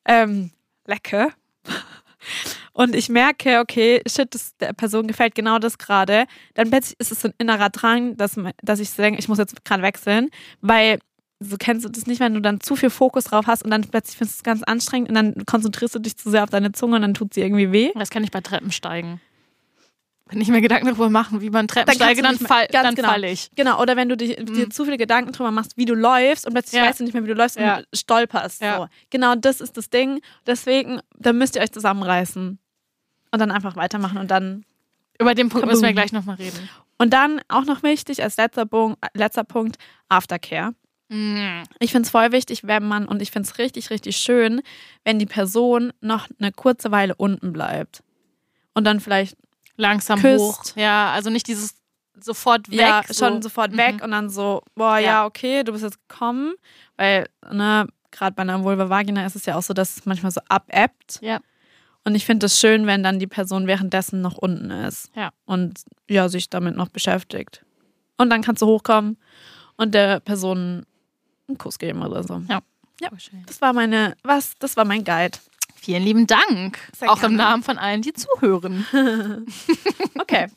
ähm, 0.04 0.50
lecke 0.84 1.28
und 2.72 2.94
ich 2.96 3.08
merke, 3.08 3.60
okay, 3.60 4.02
shit, 4.08 4.34
das, 4.34 4.56
der 4.56 4.72
Person 4.72 5.06
gefällt 5.06 5.36
genau 5.36 5.58
das 5.58 5.78
gerade, 5.78 6.26
dann 6.54 6.70
plötzlich 6.70 6.98
ist 6.98 7.12
es 7.12 7.20
so 7.20 7.28
ein 7.28 7.34
innerer 7.38 7.70
Drang, 7.70 8.16
dass, 8.16 8.36
dass 8.62 8.80
ich 8.80 8.90
denke, 8.92 9.20
ich 9.20 9.28
muss 9.28 9.38
jetzt 9.38 9.64
gerade 9.64 9.84
wechseln, 9.84 10.30
weil 10.60 10.98
so 11.40 11.56
kennst 11.58 11.84
du 11.84 11.88
das 11.90 12.06
nicht, 12.06 12.20
wenn 12.20 12.32
du 12.34 12.40
dann 12.40 12.60
zu 12.60 12.76
viel 12.76 12.90
Fokus 12.90 13.24
drauf 13.24 13.46
hast 13.46 13.62
und 13.64 13.70
dann 13.70 13.82
plötzlich 13.82 14.16
findest 14.16 14.38
du 14.38 14.40
es 14.40 14.44
ganz 14.44 14.62
anstrengend 14.62 15.10
und 15.10 15.14
dann 15.14 15.44
konzentrierst 15.46 15.94
du 15.94 15.98
dich 15.98 16.16
zu 16.16 16.30
sehr 16.30 16.42
auf 16.44 16.50
deine 16.50 16.72
Zunge 16.72 16.96
und 16.96 17.02
dann 17.02 17.14
tut 17.14 17.34
sie 17.34 17.42
irgendwie 17.42 17.72
weh. 17.72 17.90
Das 17.94 18.10
kann 18.10 18.24
ich 18.24 18.30
bei 18.30 18.40
Treppensteigen. 18.40 19.20
Wenn 20.28 20.40
ich 20.40 20.48
mir 20.48 20.60
Gedanken 20.60 20.86
darüber 20.86 21.08
machen, 21.08 21.40
wie 21.40 21.50
man 21.50 21.68
Treppen 21.68 21.86
Dann 21.86 21.94
steige, 21.94 22.20
dann, 22.22 22.36
fall, 22.36 22.66
ganz 22.72 22.82
dann 22.84 22.94
genau. 22.96 23.08
falle 23.10 23.30
ich. 23.30 23.48
Genau, 23.54 23.80
oder 23.80 23.94
wenn 23.94 24.08
du 24.08 24.16
dich, 24.16 24.34
dir 24.36 24.68
zu 24.70 24.84
viele 24.84 24.96
Gedanken 24.96 25.30
drüber 25.30 25.52
machst, 25.52 25.76
wie 25.76 25.84
du 25.84 25.94
läufst 25.94 26.46
und 26.46 26.52
plötzlich 26.52 26.80
Ja. 26.80 26.88
weißt 26.88 26.98
du 26.98 27.04
nicht 27.04 27.12
mehr, 27.12 27.22
wie 27.22 27.28
du 27.28 27.34
läufst 27.34 27.56
Ja. 27.60 27.76
und 27.76 27.86
stolperst. 27.94 28.60
Ja. 28.60 28.76
So. 28.78 28.86
Genau 29.10 29.36
das 29.36 29.60
ist 29.60 29.76
das 29.76 29.88
Ding. 29.88 30.20
Deswegen, 30.46 31.00
da 31.16 31.32
müsst 31.32 31.54
ihr 31.54 31.62
euch 31.62 31.70
zusammenreißen 31.70 32.58
und 33.30 33.38
dann 33.38 33.52
einfach 33.52 33.76
weitermachen 33.76 34.18
und 34.18 34.30
dann 34.32 34.64
Über 35.20 35.34
den 35.36 35.48
Punkt 35.48 35.66
müssen 35.68 35.82
wir 35.82 35.90
Kaboom. 35.90 35.94
gleich 35.94 36.12
nochmal 36.12 36.36
reden. 36.36 36.68
und 36.98 37.12
dann 37.12 37.40
auch 37.46 37.64
noch 37.66 37.84
wichtig 37.84 38.20
als 38.24 38.36
letzter 38.36 38.66
Punkt, 38.66 38.98
letzter 39.14 39.44
Punkt 39.44 39.76
Aftercare. 40.08 40.74
Mm. 41.08 41.62
Ich 41.78 41.92
finde 41.92 42.06
es 42.06 42.10
voll 42.10 42.32
wichtig, 42.32 42.62
wenn 42.66 42.82
man, 42.86 43.06
und 43.06 43.22
ich 43.22 43.30
finde 43.30 43.48
es 43.48 43.58
richtig, 43.58 43.90
richtig 43.90 44.16
schön, 44.16 44.60
wenn 45.04 45.18
die 45.18 45.26
Person 45.26 45.92
noch 46.00 46.26
eine 46.40 46.52
kurze 46.52 46.90
Weile 46.90 47.14
unten 47.14 47.52
bleibt. 47.52 48.02
Und 48.74 48.84
dann 48.84 49.00
vielleicht, 49.00 49.36
Langsam 49.76 50.20
Küsst. 50.20 50.40
hoch. 50.40 50.62
Ja, 50.76 51.12
also 51.12 51.30
nicht 51.30 51.46
dieses 51.48 51.74
sofort 52.18 52.70
weg. 52.70 52.78
ja, 52.80 53.02
so. 53.06 53.12
schon 53.26 53.42
sofort 53.42 53.76
weg 53.76 53.96
Mhm. 53.96 54.02
und 54.02 54.10
dann 54.10 54.30
so, 54.30 54.62
boah, 54.74 54.96
ja, 54.98 55.00
Ja. 55.06 55.26
okay, 55.26 55.62
du 55.64 55.72
bist 55.72 55.84
jetzt 55.84 55.98
gekommen. 56.08 56.54
Weil, 56.96 57.28
ne, 57.52 57.86
gerade 58.10 58.34
bei 58.34 58.40
einer 58.42 58.64
Vulva 58.64 58.88
Vagina 58.88 59.26
ist 59.26 59.36
es 59.36 59.44
ja 59.46 59.54
auch 59.56 59.62
so, 59.62 59.74
dass 59.74 59.98
es 59.98 60.06
manchmal 60.06 60.32
so 60.32 60.40
abebbt. 60.48 61.18
Ja. 61.20 61.40
Und 62.04 62.14
ich 62.14 62.24
finde 62.24 62.46
es 62.46 62.58
schön, 62.58 62.86
wenn 62.86 63.02
dann 63.02 63.18
die 63.18 63.26
Person 63.26 63.66
währenddessen 63.66 64.22
noch 64.22 64.38
unten 64.38 64.70
ist. 64.70 65.10
Ja. 65.14 65.30
Und 65.44 65.80
ja, 66.08 66.28
sich 66.30 66.48
damit 66.48 66.74
noch 66.76 66.88
beschäftigt. 66.88 67.64
Und 68.16 68.30
dann 68.30 68.40
kannst 68.42 68.62
du 68.62 68.66
hochkommen 68.66 69.18
und 69.76 69.92
der 69.94 70.20
Person 70.20 70.86
einen 71.48 71.58
Kuss 71.58 71.78
geben 71.78 72.02
oder 72.02 72.22
so. 72.22 72.42
Ja. 72.48 72.60
Ja. 73.00 73.10
schön. 73.18 73.42
Das 73.46 73.60
war 73.60 73.72
meine, 73.72 74.16
was? 74.22 74.54
Das 74.58 74.76
war 74.76 74.84
mein 74.84 75.04
Guide. 75.04 75.38
Vielen 75.76 76.02
lieben 76.02 76.26
Dank. 76.26 76.78
Sehr 76.98 77.10
Auch 77.10 77.16
im 77.16 77.20
gerne. 77.20 77.36
Namen 77.36 77.62
von 77.62 77.78
allen, 77.78 78.02
die 78.02 78.12
zuhören. 78.12 78.86
Okay. 80.18 80.48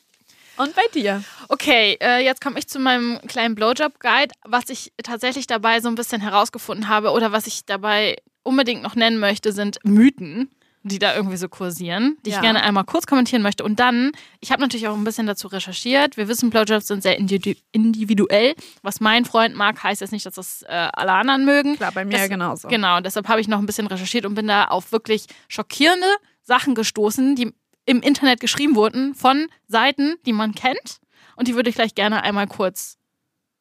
Und 0.56 0.74
bei 0.74 0.82
dir? 0.92 1.22
Okay, 1.48 1.96
äh, 2.02 2.22
jetzt 2.24 2.40
komme 2.42 2.58
ich 2.58 2.66
zu 2.66 2.78
meinem 2.80 3.18
kleinen 3.28 3.54
Blowjob-Guide, 3.54 4.34
was 4.44 4.68
ich 4.68 4.92
tatsächlich 5.02 5.46
dabei 5.46 5.80
so 5.80 5.88
ein 5.88 5.94
bisschen 5.94 6.20
herausgefunden 6.20 6.88
habe 6.88 7.12
oder 7.12 7.32
was 7.32 7.46
ich 7.46 7.64
dabei 7.64 8.16
unbedingt 8.42 8.82
noch 8.82 8.94
nennen 8.94 9.18
möchte, 9.18 9.52
sind 9.52 9.78
Mythen, 9.84 10.50
die 10.82 10.98
da 10.98 11.14
irgendwie 11.14 11.36
so 11.36 11.48
kursieren, 11.48 12.16
die 12.24 12.30
Ja. 12.30 12.36
ich 12.36 12.42
gerne 12.42 12.62
einmal 12.62 12.84
kurz 12.84 13.06
kommentieren 13.06 13.42
möchte. 13.42 13.62
Und 13.64 13.78
dann, 13.80 14.12
ich 14.40 14.50
habe 14.50 14.62
natürlich 14.62 14.88
auch 14.88 14.96
ein 14.96 15.04
bisschen 15.04 15.26
dazu 15.26 15.48
recherchiert. 15.48 16.16
Wir 16.16 16.26
wissen, 16.28 16.48
Blowjobs 16.50 16.86
sind 16.86 17.02
sehr 17.02 17.18
individu- 17.20 17.58
individuell. 17.72 18.54
Was 18.82 18.98
mein 19.00 19.24
Freund 19.26 19.54
mag, 19.54 19.82
heißt 19.82 20.00
jetzt 20.00 20.10
nicht, 20.12 20.24
dass 20.24 20.34
das 20.36 20.62
äh, 20.62 20.68
alle 20.92 21.12
anderen 21.12 21.44
mögen. 21.44 21.76
Klar, 21.76 21.92
bei 21.92 22.04
mir 22.04 22.16
Das- 22.16 22.28
genauso. 22.30 22.68
Genau, 22.68 22.96
und 22.96 23.04
deshalb 23.04 23.28
habe 23.28 23.40
ich 23.42 23.48
noch 23.48 23.58
ein 23.58 23.66
bisschen 23.66 23.86
recherchiert 23.88 24.24
und 24.24 24.34
bin 24.34 24.46
da 24.48 24.64
auf 24.66 24.90
wirklich 24.92 25.26
schockierende 25.48 26.06
Sachen 26.42 26.74
gestoßen, 26.74 27.36
die 27.36 27.52
im 27.84 28.00
Internet 28.00 28.40
geschrieben 28.40 28.74
wurden 28.74 29.14
von 29.14 29.48
Seiten, 29.66 30.14
die 30.24 30.32
man 30.32 30.54
kennt. 30.54 30.98
Und 31.36 31.48
die 31.48 31.54
würde 31.54 31.68
ich 31.70 31.74
gleich 31.76 31.94
gerne 31.94 32.22
einmal 32.22 32.46
kurz 32.46 32.96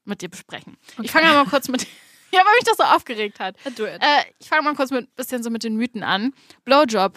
mit 0.06 0.22
dir 0.22 0.30
besprechen. 0.30 0.78
Ich 1.02 1.12
fange 1.12 1.28
mal 1.28 1.46
kurz 1.46 1.68
mit. 1.68 1.86
Ja, 2.32 2.40
weil 2.46 2.54
mich 2.56 2.64
das 2.66 2.78
so 2.78 2.84
aufgeregt 2.84 3.40
hat. 3.40 3.56
Äh, 3.66 4.00
ich 4.40 4.48
fange 4.48 4.64
mal 4.64 4.76
kurz 4.76 4.92
mit 4.92 5.16
bisschen 5.16 5.42
so 5.44 5.50
mit 5.50 5.64
den 5.64 5.76
Mythen 5.76 6.04
an. 6.04 6.34
Blowjob. 6.66 7.14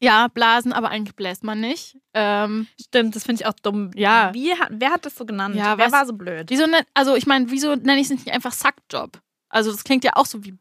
Ja, 0.00 0.28
blasen, 0.28 0.72
aber 0.72 0.90
eigentlich 0.90 1.14
bläst 1.16 1.44
man 1.44 1.60
nicht. 1.60 1.96
Ähm, 2.12 2.66
Stimmt, 2.80 3.16
das 3.16 3.24
finde 3.24 3.42
ich 3.42 3.46
auch 3.46 3.54
dumm. 3.54 3.90
Ja. 3.94 4.34
Wie 4.34 4.52
wer 4.70 4.90
hat 4.90 5.06
das 5.06 5.14
so 5.16 5.24
genannt? 5.24 5.54
Ja, 5.54 5.78
wer 5.78 5.86
was- 5.86 5.92
war 5.92 6.06
so 6.06 6.12
blöd? 6.12 6.50
wieso 6.50 6.66
ne, 6.66 6.84
also 6.92 7.14
ich 7.14 7.26
meine, 7.26 7.50
wieso 7.50 7.74
nenne 7.76 7.96
ich 8.00 8.10
es 8.10 8.10
nicht 8.10 8.30
einfach 8.30 8.52
Sackjob? 8.52 9.20
Also 9.48 9.70
das 9.72 9.84
klingt 9.84 10.04
ja 10.04 10.12
auch 10.16 10.26
so 10.26 10.44
wie. 10.44 10.54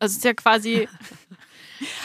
Also 0.00 0.12
es 0.12 0.18
ist 0.18 0.24
ja 0.24 0.34
quasi. 0.34 0.88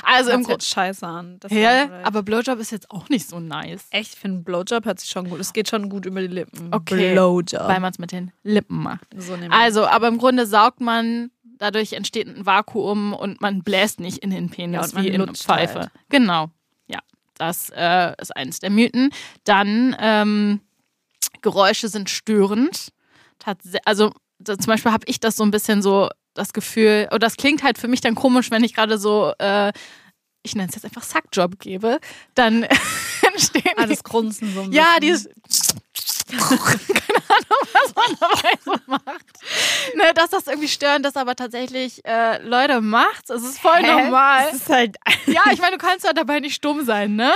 Also 0.03 0.31
im 0.31 0.43
Grunde. 0.43 0.63
scheiße 0.63 1.05
an. 1.05 1.39
Ja, 1.49 1.89
aber 2.03 2.23
Blowjob 2.23 2.59
ist 2.59 2.71
jetzt 2.71 2.89
auch 2.91 3.09
nicht 3.09 3.27
so 3.27 3.39
nice. 3.39 3.85
echt, 3.91 4.13
ich 4.13 4.19
finde 4.19 4.43
Blowjob 4.43 4.85
hört 4.85 4.99
sich 4.99 5.09
schon 5.09 5.29
gut. 5.29 5.39
Es 5.39 5.53
geht 5.53 5.69
schon 5.69 5.89
gut 5.89 6.05
über 6.05 6.21
die 6.21 6.27
Lippen. 6.27 6.73
Okay. 6.73 7.13
Blowjob. 7.13 7.67
Weil 7.67 7.79
man 7.79 7.91
es 7.91 7.99
mit 7.99 8.11
den 8.11 8.31
Lippen 8.43 8.81
macht. 8.83 9.05
so 9.17 9.35
Also, 9.49 9.85
aber 9.87 10.07
im 10.07 10.17
Grunde 10.17 10.45
saugt 10.45 10.81
man, 10.81 11.31
dadurch 11.43 11.93
entsteht 11.93 12.27
ein 12.27 12.45
Vakuum 12.45 13.13
und 13.13 13.41
man 13.41 13.63
bläst 13.63 13.99
nicht 13.99 14.19
in 14.19 14.29
den 14.29 14.47
Ja, 14.47 14.53
Penis 14.53 14.93
man 14.93 15.03
wie 15.03 15.09
in 15.09 15.21
eine 15.21 15.33
Pfeife. 15.33 15.79
halt. 15.79 15.91
Genau. 16.09 16.49
Ja, 16.87 16.99
das 17.37 17.69
äh, 17.75 18.13
ist 18.21 18.35
eines 18.35 18.59
der 18.59 18.69
Mythen. 18.69 19.11
Dann, 19.43 19.95
ähm, 19.99 20.61
Geräusche 21.41 21.87
sind 21.87 22.09
störend. 22.09 22.89
Tats 23.39 23.73
also, 23.85 24.11
zum 24.43 24.57
Beispiel 24.65 24.91
habe 24.91 25.05
ich 25.07 25.19
das 25.19 25.35
so 25.35 25.43
ein 25.43 25.51
bisschen 25.51 25.81
so 25.81 26.09
das 26.37 26.53
Gefühl, 26.53 27.07
oder 27.09 27.19
das 27.19 27.35
klingt 27.35 27.63
halt 27.63 27.77
für 27.77 27.87
mich 27.87 28.01
dann 28.01 28.15
komisch, 28.15 28.51
wenn 28.51 28.63
ich 28.63 28.73
gerade 28.73 28.97
so, 28.97 29.33
äh, 29.39 29.71
ich 30.43 30.55
nenne 30.55 30.69
es 30.69 30.75
jetzt 30.75 30.85
einfach 30.85 31.03
Sackjob 31.03 31.59
gebe, 31.59 31.99
dann 32.35 32.63
entstehen 33.21 33.73
ah, 33.75 33.85
das 33.85 34.03
Grunzen 34.03 34.53
so 34.53 34.61
ein 34.61 34.71
ja, 34.71 34.95
bisschen. 34.99 35.33
dieses. 35.33 35.73
Keine 36.27 37.23
Ahnung, 37.29 37.63
was 37.71 37.95
man 37.95 38.17
dabei 38.19 38.51
so 38.65 38.75
macht. 38.85 39.25
Ne, 39.95 40.13
dass 40.13 40.29
das 40.29 40.47
irgendwie 40.47 40.67
störend 40.67 41.05
ist, 41.05 41.15
aber 41.15 41.35
tatsächlich, 41.35 42.03
äh, 42.05 42.41
Leute, 42.45 42.81
macht's. 42.81 43.29
Es 43.29 43.43
ist 43.43 43.59
voll 43.59 43.81
Hä? 43.81 44.03
normal. 44.03 44.49
Ist 44.53 44.69
halt. 44.69 44.97
Ja, 45.25 45.43
ich 45.51 45.59
meine, 45.59 45.77
du 45.77 45.85
kannst 45.85 46.05
ja 46.05 46.13
dabei 46.13 46.39
nicht 46.39 46.55
stumm 46.55 46.85
sein, 46.85 47.15
ne? 47.15 47.33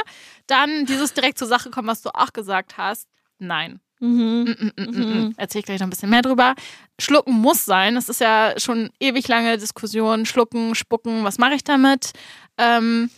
Dann 0.48 0.86
dieses 0.86 1.14
direkt 1.14 1.38
zur 1.38 1.48
Sache 1.48 1.70
kommen, 1.70 1.88
was 1.88 2.02
du 2.02 2.10
auch 2.14 2.34
gesagt 2.34 2.78
hast. 2.78 3.08
Nein. 3.38 3.80
Mhm. 4.02 4.56
Mm, 4.60 4.66
mm, 4.66 4.72
mm, 4.76 4.98
mm, 4.98 5.26
mm. 5.28 5.34
Erzähl 5.38 5.60
ich 5.60 5.66
gleich 5.66 5.80
noch 5.80 5.88
ein 5.88 5.92
bisschen 5.92 6.10
mehr 6.10 6.22
drüber. 6.24 6.56
Schlucken 7.00 7.34
muss 7.34 7.66
sein. 7.66 7.96
Das 7.96 8.10
ist 8.10 8.20
ja 8.20 8.54
schon 8.58 8.90
ewig 9.00 9.28
lange 9.28 9.58
Diskussion. 9.58 10.26
Schlucken, 10.26 10.76
spucken, 10.76 11.24
was 11.24 11.38
mache 11.38 11.54
ich 11.54 11.64
damit? 11.64 12.12
Ähm, 12.58 13.10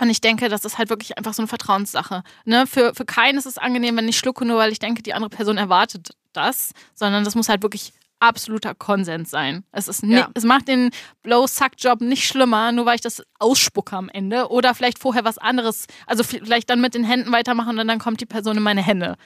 und 0.00 0.08
ich 0.10 0.20
denke, 0.20 0.48
das 0.48 0.64
ist 0.64 0.78
halt 0.78 0.88
wirklich 0.90 1.18
einfach 1.18 1.34
so 1.34 1.42
eine 1.42 1.48
Vertrauenssache. 1.48 2.22
Ne? 2.44 2.66
Für, 2.66 2.94
für 2.94 3.04
keinen 3.04 3.38
ist 3.38 3.46
es 3.46 3.58
angenehm, 3.58 3.96
wenn 3.96 4.08
ich 4.08 4.16
schlucke, 4.18 4.44
nur 4.44 4.58
weil 4.58 4.72
ich 4.72 4.78
denke, 4.78 5.02
die 5.02 5.12
andere 5.14 5.30
Person 5.30 5.56
erwartet 5.58 6.10
das, 6.32 6.72
sondern 6.94 7.24
das 7.24 7.34
muss 7.34 7.48
halt 7.48 7.62
wirklich 7.62 7.92
absoluter 8.18 8.74
Konsens 8.74 9.30
sein. 9.30 9.64
Es, 9.72 9.88
ist 9.88 10.02
ni- 10.02 10.14
Ja. 10.16 10.28
es 10.34 10.44
macht 10.44 10.68
den 10.68 10.90
Blow-Suck-Job 11.22 12.02
nicht 12.02 12.26
schlimmer, 12.26 12.70
nur 12.72 12.84
weil 12.86 12.96
ich 12.96 13.00
das 13.00 13.22
ausspucke 13.38 13.96
am 13.96 14.10
Ende 14.10 14.48
oder 14.50 14.74
vielleicht 14.74 14.98
vorher 14.98 15.24
was 15.24 15.38
anderes, 15.38 15.86
also 16.06 16.22
vielleicht 16.22 16.68
dann 16.68 16.82
mit 16.82 16.94
den 16.94 17.04
Händen 17.04 17.32
weitermachen 17.32 17.78
und 17.78 17.88
dann 17.88 17.98
kommt 17.98 18.20
die 18.20 18.26
Person 18.26 18.58
in 18.58 18.62
meine 18.62 18.82
Hände. 18.82 19.16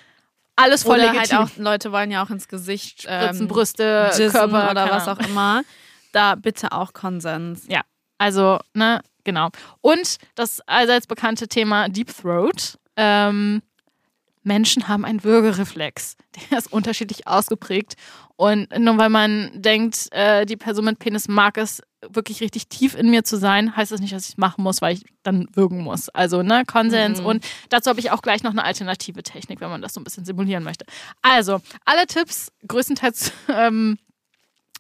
Alles 0.57 0.85
voll 0.85 0.99
Oder 0.99 1.13
legitim. 1.13 1.39
halt 1.39 1.51
auch, 1.51 1.57
Leute 1.57 1.93
wollen 1.93 2.11
ja 2.11 2.25
auch 2.25 2.31
ins 2.31 2.49
Gesicht 2.49 3.03
Spritzen, 3.03 3.43
ähm, 3.43 3.49
Brüste, 3.49 4.11
jizzen 4.13 4.31
Körper 4.31 4.71
oder 4.71 4.91
was 4.91 5.09
auch 5.09 5.19
immer. 5.19 5.63
Da 6.13 6.37
bitte 6.37 6.71
auch 6.73 6.93
Konsens. 6.93 7.65
Ja, 7.69 7.81
also, 8.19 8.61
ne, 8.73 9.01
genau. 9.25 9.49
Und 9.81 10.19
das 10.37 10.61
allseits 10.63 11.07
bekannte 11.07 11.49
Thema 11.49 11.89
Deep 11.89 12.17
Throat. 12.17 12.79
Ähm, 12.97 13.63
Menschen 14.45 14.87
haben 14.87 15.05
einen 15.05 15.25
Würgereflex. 15.25 16.17
Der 16.51 16.59
ist 16.59 16.73
unterschiedlich 16.73 17.27
ausgeprägt. 17.27 17.95
Und 18.37 18.77
nur 18.79 18.99
weil 18.99 19.11
man 19.11 19.51
denkt, 19.55 20.09
äh, 20.13 20.45
die 20.45 20.57
Person 20.57 20.85
mit 20.85 20.99
Penis 20.99 21.29
mag 21.29 21.57
es, 21.57 21.83
wirklich 22.11 22.41
richtig 22.41 22.69
tief 22.69 22.95
in 22.95 23.11
mir 23.11 23.25
zu 23.25 23.37
sein, 23.37 23.77
heißt 23.77 23.93
das 23.93 24.01
nicht, 24.01 24.13
dass 24.13 24.25
ich 24.25 24.31
es 24.31 24.37
machen 24.37 24.63
muss, 24.63 24.83
weil 24.83 24.95
ich 24.95 25.05
dann 25.23 25.49
würgen 25.53 25.81
muss. 25.83 26.09
Also, 26.11 26.43
ne, 26.43 26.65
Konsens. 26.67 27.21
Mhm. 27.21 27.27
Und 27.27 27.47
dazu 27.69 27.91
habe 27.91 28.01
ich 28.01 28.11
auch 28.11 28.23
gleich 28.23 28.43
noch 28.43 28.53
eine 28.53 28.65
alternative 28.65 29.23
Technik, 29.23 29.61
wenn 29.61 29.71
man 29.71 29.83
das 29.83 29.95
so 29.95 30.01
ein 30.01 30.05
bisschen 30.05 30.25
simulieren 30.25 30.65
möchte. 30.65 30.85
Also, 31.23 31.61
alle 31.85 32.07
Tipps 32.07 32.53
größtenteils 32.67 33.33
ähm, 33.49 33.99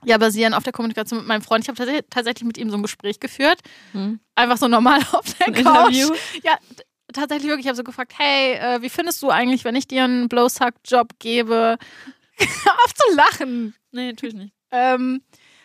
ja, 0.04 0.18
basieren 0.18 0.54
auf 0.54 0.64
der 0.64 0.72
Kommunikation 0.72 1.20
mit 1.20 1.28
meinem 1.28 1.42
Freund. 1.42 1.64
Ich 1.64 1.68
habe 1.68 1.84
tats 1.84 2.06
tatsächlich 2.10 2.44
mit 2.44 2.58
ihm 2.58 2.70
so 2.70 2.76
ein 2.76 2.82
Gespräch 2.82 3.20
geführt. 3.20 3.60
Hm. 3.92 4.20
Einfach 4.34 4.58
so 4.58 4.68
normal 4.68 5.00
auf 5.12 5.24
der 5.34 5.48
Ein 5.48 5.54
Couch. 5.54 5.94
Interview? 5.94 6.14
Ja, 6.42 6.58
tatsächlich 7.12 7.48
wirklich. 7.48 7.66
Ich 7.66 7.68
habe 7.68 7.76
so 7.76 7.84
gefragt, 7.84 8.12
hey, 8.18 8.54
äh, 8.54 8.82
wie 8.82 8.90
findest 8.90 9.22
du 9.22 9.30
eigentlich, 9.30 9.64
wenn 9.64 9.76
ich 9.76 9.88
dir 9.88 10.04
einen 10.04 10.28
Blowsuck-Job 10.28 11.14
gebe? 11.18 11.78
Auf 12.84 12.94
zu 12.94 13.16
lachen. 13.16 13.74
Nee, 13.92 14.08
natürlich 14.08 14.34
nicht. 14.34 14.52
Ähm, 14.70 15.22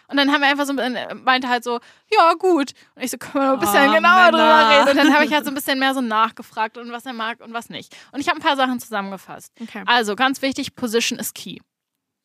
Und 0.10 0.18
dann 0.18 0.32
haben 0.32 0.42
wir 0.42 0.48
einfach 0.48 0.66
so, 0.66 0.74
meinte 0.74 1.48
halt 1.50 1.64
so, 1.64 1.80
ja, 2.12 2.34
gut. 2.34 2.72
Und 2.96 3.04
ich 3.04 3.12
so, 3.12 3.18
können 3.18 3.36
wir 3.36 3.48
noch 3.48 3.54
ein 3.54 3.60
bisschen 3.60 3.90
Oh, 3.90 3.94
genauer 3.94 4.26
Männer. 4.26 4.32
drüber 4.32 4.70
reden. 4.70 4.90
Und 4.90 4.98
dann 4.98 5.14
habe 5.14 5.26
ich 5.26 5.34
halt 5.34 5.46
so 5.46 5.52
ein 5.52 5.56
bisschen 5.56 5.80
mehr 5.80 5.94
so 5.94 6.02
nachgefragt 6.02 6.78
und 6.78 6.92
was 6.92 7.06
er 7.06 7.14
mag 7.14 7.40
und 7.42 7.54
was 7.54 7.70
nicht. 7.70 7.96
Und 8.12 8.20
ich 8.20 8.28
habe 8.28 8.40
ein 8.40 8.44
paar 8.44 8.56
Sachen 8.58 8.80
zusammengefasst. 8.80 9.54
Okay. 9.62 9.84
Also, 9.86 10.16
ganz 10.16 10.42
wichtig, 10.42 10.76
Position 10.76 11.20
is 11.20 11.34
key. 11.34 11.58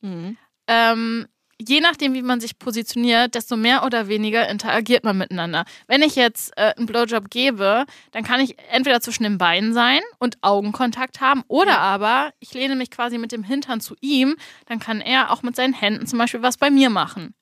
Mhm. 0.00 0.36
Ähm, 0.66 1.26
je 1.60 1.80
nachdem, 1.80 2.14
wie 2.14 2.22
man 2.22 2.40
sich 2.40 2.58
positioniert, 2.58 3.34
desto 3.34 3.56
mehr 3.56 3.84
oder 3.84 4.08
weniger 4.08 4.48
interagiert 4.48 5.04
man 5.04 5.18
miteinander. 5.18 5.64
Wenn 5.86 6.02
ich 6.02 6.16
jetzt 6.16 6.52
äh, 6.56 6.74
einen 6.76 6.86
Blowjob 6.86 7.30
gebe, 7.30 7.84
dann 8.12 8.24
kann 8.24 8.40
ich 8.40 8.56
entweder 8.70 9.00
zwischen 9.00 9.22
den 9.22 9.38
Beinen 9.38 9.72
sein 9.72 10.00
und 10.18 10.38
Augenkontakt 10.42 11.20
haben 11.20 11.42
oder 11.48 11.78
aber 11.78 12.32
ich 12.40 12.54
lehne 12.54 12.76
mich 12.76 12.90
quasi 12.90 13.18
mit 13.18 13.30
dem 13.30 13.44
Hintern 13.44 13.80
zu 13.80 13.94
ihm, 14.00 14.36
dann 14.66 14.78
kann 14.80 15.00
er 15.00 15.30
auch 15.30 15.42
mit 15.42 15.54
seinen 15.54 15.74
Händen 15.74 16.06
zum 16.06 16.18
Beispiel 16.18 16.42
was 16.42 16.56
bei 16.56 16.70
mir 16.70 16.90
machen. 16.90 17.34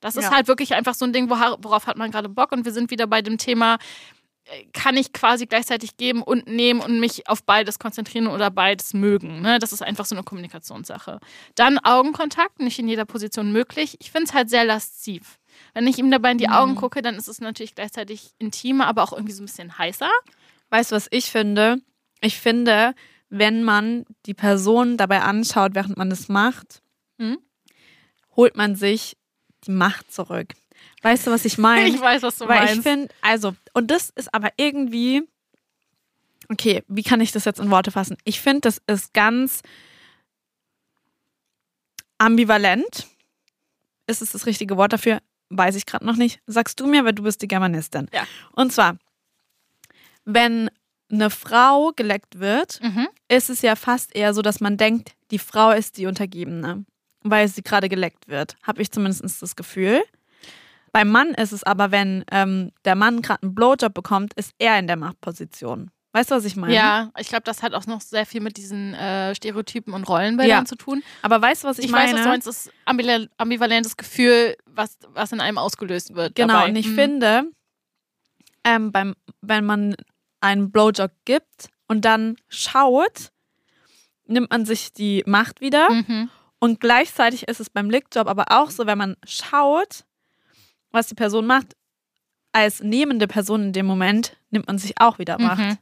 Das 0.00 0.16
ist 0.16 0.24
Ja. 0.24 0.30
halt 0.32 0.48
wirklich 0.48 0.74
einfach 0.74 0.94
so 0.94 1.04
ein 1.04 1.12
Ding, 1.12 1.28
worauf 1.30 1.86
hat 1.86 1.96
man 1.98 2.10
gerade 2.10 2.28
Bock 2.28 2.52
und 2.52 2.64
wir 2.64 2.72
sind 2.72 2.90
wieder 2.90 3.06
bei 3.06 3.20
dem 3.22 3.36
Thema, 3.38 3.76
äh, 4.46 4.64
kann 4.72 4.96
ich 4.96 5.12
quasi 5.12 5.46
gleichzeitig 5.46 5.96
geben 5.98 6.22
und 6.22 6.46
nehmen 6.46 6.80
und 6.80 6.98
mich 7.00 7.28
auf 7.28 7.42
beides 7.44 7.78
konzentrieren 7.78 8.26
oder 8.26 8.50
beides 8.50 8.94
mögen. 8.94 9.42
Ne? 9.42 9.58
Das 9.58 9.72
ist 9.72 9.82
einfach 9.82 10.06
so 10.06 10.14
eine 10.14 10.24
Kommunikationssache. 10.24 11.20
Dann 11.54 11.78
Augenkontakt, 11.78 12.60
nicht 12.60 12.78
in 12.78 12.88
jeder 12.88 13.04
Position 13.04 13.52
möglich. 13.52 13.96
Ich 14.00 14.10
finde 14.10 14.28
es 14.28 14.34
halt 14.34 14.48
sehr 14.50 14.64
lasziv. 14.64 15.38
Wenn 15.74 15.86
ich 15.86 15.98
ihm 15.98 16.10
dabei 16.10 16.32
in 16.32 16.38
die 16.38 16.46
Mhm. 16.48 16.52
Augen 16.54 16.74
gucke, 16.76 17.02
dann 17.02 17.16
ist 17.16 17.28
es 17.28 17.40
natürlich 17.40 17.74
gleichzeitig 17.74 18.30
intimer, 18.38 18.86
aber 18.86 19.02
auch 19.02 19.12
irgendwie 19.12 19.32
so 19.32 19.42
ein 19.42 19.46
bisschen 19.46 19.76
heißer. 19.76 20.10
Weißt 20.70 20.90
du, 20.92 20.96
was 20.96 21.08
ich 21.10 21.30
finde? 21.30 21.78
Ich 22.22 22.38
finde, 22.40 22.94
wenn 23.28 23.62
man 23.62 24.06
die 24.26 24.34
Person 24.34 24.96
dabei 24.96 25.20
anschaut, 25.20 25.74
während 25.74 25.96
man 25.98 26.10
es 26.10 26.28
macht, 26.28 26.80
Hm? 27.18 27.38
holt 28.36 28.56
man 28.56 28.74
sich 28.76 29.16
die 29.66 29.70
Macht 29.70 30.12
zurück. 30.12 30.54
Weißt 31.02 31.26
du, 31.26 31.30
was 31.30 31.44
ich 31.44 31.58
meine? 31.58 31.88
Ich 31.88 32.00
weiß, 32.00 32.22
was 32.22 32.38
du 32.38 32.48
Weil 32.48 32.60
meinst. 32.60 32.76
ich 32.76 32.82
finde, 32.82 33.08
also, 33.22 33.54
und 33.72 33.90
das 33.90 34.10
ist 34.10 34.32
aber 34.34 34.50
irgendwie, 34.56 35.22
okay, 36.48 36.82
wie 36.88 37.02
kann 37.02 37.20
ich 37.20 37.32
das 37.32 37.44
jetzt 37.44 37.60
in 37.60 37.70
Worte 37.70 37.90
fassen? 37.90 38.16
Ich 38.24 38.40
finde, 38.40 38.62
das 38.62 38.80
ist 38.86 39.14
ganz 39.14 39.62
ambivalent. 42.18 43.06
Ist 44.06 44.22
es 44.22 44.32
das 44.32 44.46
richtige 44.46 44.76
Wort 44.76 44.92
dafür? 44.92 45.20
Weiß 45.48 45.74
ich 45.74 45.86
gerade 45.86 46.04
noch 46.04 46.16
nicht. 46.16 46.40
Sagst 46.46 46.80
du 46.80 46.86
mir, 46.86 47.04
weil 47.04 47.14
du 47.14 47.22
bist 47.22 47.42
die 47.42 47.48
Germanistin. 47.48 48.08
Ja. 48.12 48.26
Und 48.52 48.72
zwar, 48.72 48.98
wenn 50.24 50.70
eine 51.10 51.30
Frau 51.30 51.92
geleckt 51.96 52.38
wird, 52.38 52.80
mhm. 52.82 53.08
ist 53.28 53.50
es 53.50 53.62
ja 53.62 53.74
fast 53.74 54.14
eher 54.14 54.34
so, 54.34 54.42
dass 54.42 54.60
man 54.60 54.76
denkt, 54.76 55.12
die 55.30 55.38
Frau 55.38 55.70
ist 55.70 55.96
die 55.96 56.06
Untergebene, 56.06 56.84
weil 57.22 57.48
sie 57.48 57.62
gerade 57.62 57.88
geleckt 57.88 58.28
wird. 58.28 58.56
Habe 58.62 58.82
ich 58.82 58.90
zumindest 58.90 59.42
das 59.42 59.56
Gefühl. 59.56 60.02
Beim 60.92 61.08
Mann 61.08 61.34
ist 61.34 61.52
es 61.52 61.62
aber, 61.62 61.90
wenn 61.92 62.24
ähm, 62.32 62.72
der 62.84 62.96
Mann 62.96 63.22
gerade 63.22 63.42
einen 63.44 63.54
Blowjob 63.54 63.94
bekommt, 63.94 64.34
ist 64.34 64.52
er 64.58 64.78
in 64.78 64.86
der 64.86 64.96
Machtposition. 64.96 65.90
Weißt 66.12 66.32
du, 66.32 66.34
was 66.34 66.44
ich 66.44 66.56
meine? 66.56 66.74
Ja, 66.74 67.12
ich 67.18 67.28
glaube, 67.28 67.44
das 67.44 67.62
hat 67.62 67.72
auch 67.74 67.86
noch 67.86 68.00
sehr 68.00 68.26
viel 68.26 68.40
mit 68.40 68.56
diesen 68.56 68.94
äh, 68.94 69.32
Stereotypen 69.36 69.94
und 69.94 70.08
Rollenbildern 70.08 70.58
Ja. 70.60 70.64
zu 70.64 70.74
tun. 70.74 71.04
Aber 71.22 71.40
weißt 71.40 71.62
du, 71.62 71.68
was 71.68 71.78
ich, 71.78 71.84
Ich, 71.84 71.90
meine? 71.92 72.06
weiß, 72.06 72.14
was 72.14 72.22
du 72.24 72.28
meinst, 72.28 72.46
das 72.48 72.66
ist 72.66 72.72
ambivalen- 72.84 73.28
ambivalentes 73.36 73.96
Gefühl, 73.96 74.56
was, 74.66 74.98
was 75.10 75.30
in 75.30 75.40
einem 75.40 75.58
ausgelöst 75.58 76.14
wird. 76.16 76.34
Genau, 76.34 76.54
dabei. 76.54 76.70
und 76.70 76.74
ich 76.76 76.88
Mhm. 76.88 76.94
finde, 76.96 77.42
ähm, 78.64 78.90
beim, 78.90 79.14
wenn 79.40 79.64
man 79.64 79.94
einen 80.40 80.72
Blowjob 80.72 81.12
gibt 81.24 81.68
und 81.86 82.04
dann 82.04 82.34
schaut, 82.48 83.30
nimmt 84.26 84.50
man 84.50 84.64
sich 84.66 84.92
die 84.92 85.22
Macht 85.26 85.60
wieder. 85.60 85.88
Mhm. 85.92 86.28
Und 86.60 86.78
gleichzeitig 86.78 87.48
ist 87.48 87.58
es 87.58 87.70
beim 87.70 87.90
Lickjob 87.90 88.28
aber 88.28 88.46
auch 88.50 88.70
so, 88.70 88.86
wenn 88.86 88.98
man 88.98 89.16
schaut, 89.26 90.04
was 90.92 91.08
die 91.08 91.14
Person 91.14 91.46
macht, 91.46 91.74
als 92.52 92.82
nehmende 92.82 93.26
Person 93.26 93.64
in 93.64 93.72
dem 93.72 93.86
Moment 93.86 94.36
nimmt 94.50 94.66
man 94.66 94.78
sich 94.78 95.00
auch 95.00 95.18
wieder 95.18 95.38
Macht. 95.38 95.58
Mhm. 95.58 95.78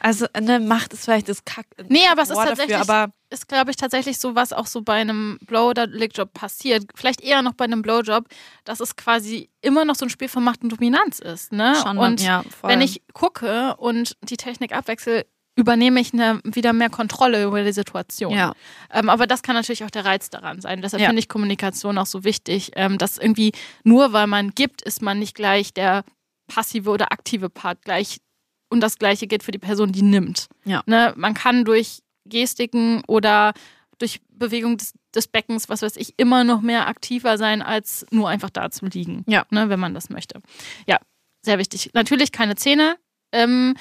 Also 0.00 0.26
ne, 0.40 0.60
Macht 0.60 0.92
ist 0.92 1.04
vielleicht 1.04 1.28
das 1.28 1.44
Kack. 1.44 1.66
Nee, 1.88 2.06
aber 2.10 2.22
es 2.22 2.30
ist 2.30 2.36
Wort 2.36 2.48
tatsächlich, 2.48 2.76
Dafür, 2.76 2.94
aber 2.94 3.12
ist, 3.30 3.48
glaube 3.48 3.70
ich, 3.70 3.76
tatsächlich 3.76 4.18
so, 4.18 4.34
was 4.34 4.52
auch 4.52 4.66
so 4.66 4.82
bei 4.82 4.94
einem 4.94 5.38
Blow- 5.46 5.70
oder 5.70 5.86
Lickjob 5.86 6.32
passiert. 6.32 6.84
Vielleicht 6.94 7.20
eher 7.20 7.42
noch 7.42 7.54
bei 7.54 7.64
einem 7.64 7.82
Blowjob, 7.82 8.28
dass 8.64 8.80
es 8.80 8.94
quasi 8.94 9.50
immer 9.62 9.84
noch 9.84 9.96
so 9.96 10.06
ein 10.06 10.10
Spiel 10.10 10.28
von 10.28 10.44
Macht 10.44 10.62
und 10.62 10.70
Dominanz 10.70 11.18
ist. 11.18 11.52
Ne? 11.52 11.74
schon 11.82 11.98
und 11.98 12.20
ja, 12.20 12.44
wenn 12.62 12.80
ich 12.80 13.02
gucke 13.12 13.76
und 13.76 14.16
die 14.22 14.36
Technik 14.36 14.72
abwechsel, 14.76 15.24
übernehme 15.56 16.00
ich 16.00 16.12
eine, 16.12 16.40
wieder 16.44 16.72
mehr 16.72 16.90
Kontrolle 16.90 17.44
über 17.44 17.62
die 17.62 17.72
Situation. 17.72 18.32
ja. 18.32 18.54
Ähm, 18.92 19.08
aber 19.08 19.26
das 19.26 19.42
kann 19.42 19.54
natürlich 19.54 19.84
auch 19.84 19.90
der 19.90 20.04
Reiz 20.04 20.30
daran 20.30 20.60
sein. 20.60 20.82
Deshalb 20.82 21.00
Ja. 21.00 21.08
finde 21.08 21.20
ich 21.20 21.28
Kommunikation 21.28 21.96
auch 21.98 22.06
so 22.06 22.24
wichtig, 22.24 22.72
ähm, 22.74 22.98
dass 22.98 23.18
irgendwie 23.18 23.52
nur 23.84 24.12
weil 24.12 24.26
man 24.26 24.50
gibt, 24.50 24.82
ist 24.82 25.02
man 25.02 25.18
nicht 25.18 25.34
gleich 25.34 25.72
der 25.72 26.04
passive 26.48 26.90
oder 26.90 27.12
aktive 27.12 27.48
Part 27.50 27.82
gleich. 27.82 28.18
Und 28.68 28.80
das 28.80 28.98
Gleiche 28.98 29.26
gilt 29.28 29.42
für 29.44 29.52
die 29.52 29.58
Person, 29.58 29.92
die 29.92 30.02
nimmt. 30.02 30.48
Ja. 30.64 30.82
Ne? 30.86 31.12
Man 31.16 31.34
kann 31.34 31.64
durch 31.64 32.00
Gestiken 32.24 33.02
oder 33.06 33.52
durch 33.98 34.20
Bewegung 34.30 34.76
des, 34.76 34.92
des 35.14 35.28
Beckens, 35.28 35.68
was 35.68 35.82
weiß 35.82 35.96
ich, 35.96 36.14
immer 36.16 36.42
noch 36.42 36.60
mehr 36.62 36.88
aktiver 36.88 37.38
sein, 37.38 37.62
als 37.62 38.04
nur 38.10 38.28
einfach 38.28 38.50
da 38.50 38.70
zu 38.70 38.86
liegen. 38.86 39.24
Ja. 39.28 39.46
Ne? 39.50 39.68
Wenn 39.68 39.78
man 39.78 39.94
das 39.94 40.10
möchte. 40.10 40.40
Ja, 40.88 40.98
sehr 41.42 41.58
wichtig. 41.58 41.90
Natürlich 41.94 42.32
keine 42.32 42.56
Zähne. 42.56 42.96
Ähm, 43.30 43.76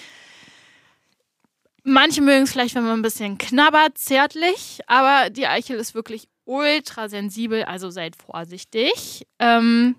Manche 1.83 2.21
mögen 2.21 2.43
es 2.43 2.51
vielleicht, 2.51 2.75
wenn 2.75 2.83
man 2.83 2.99
ein 2.99 3.01
bisschen 3.01 3.37
knabbert, 3.37 3.97
zärtlich, 3.97 4.79
aber 4.87 5.29
die 5.29 5.47
Eichel 5.47 5.77
ist 5.77 5.93
wirklich 5.93 6.29
ultra 6.45 7.09
sensibel, 7.09 7.63
also 7.63 7.89
seid 7.89 8.15
vorsichtig. 8.15 9.25
Ähm, 9.39 9.95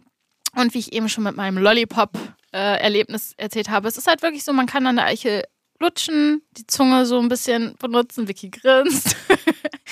und 0.57 0.73
wie 0.73 0.79
ich 0.79 0.93
eben 0.93 1.09
schon 1.09 1.25
mit 1.25 1.37
meinem 1.37 1.59
Lollipop-Erlebnis 1.59 3.35
erzählt 3.37 3.69
habe, 3.69 3.89
es 3.89 3.99
ist 3.99 4.07
halt 4.07 4.23
wirklich 4.23 4.45
so, 4.45 4.53
man 4.53 4.67
kann 4.67 4.87
an 4.87 4.97
der 4.97 5.07
Eichel 5.07 5.45
lutschen, 5.79 6.43
die 6.53 6.67
Zunge 6.67 7.05
so 7.05 7.21
ein 7.21 7.29
bisschen 7.29 7.75
benutzen, 7.79 8.29
Vicky 8.29 8.51
grinst. 8.51 9.17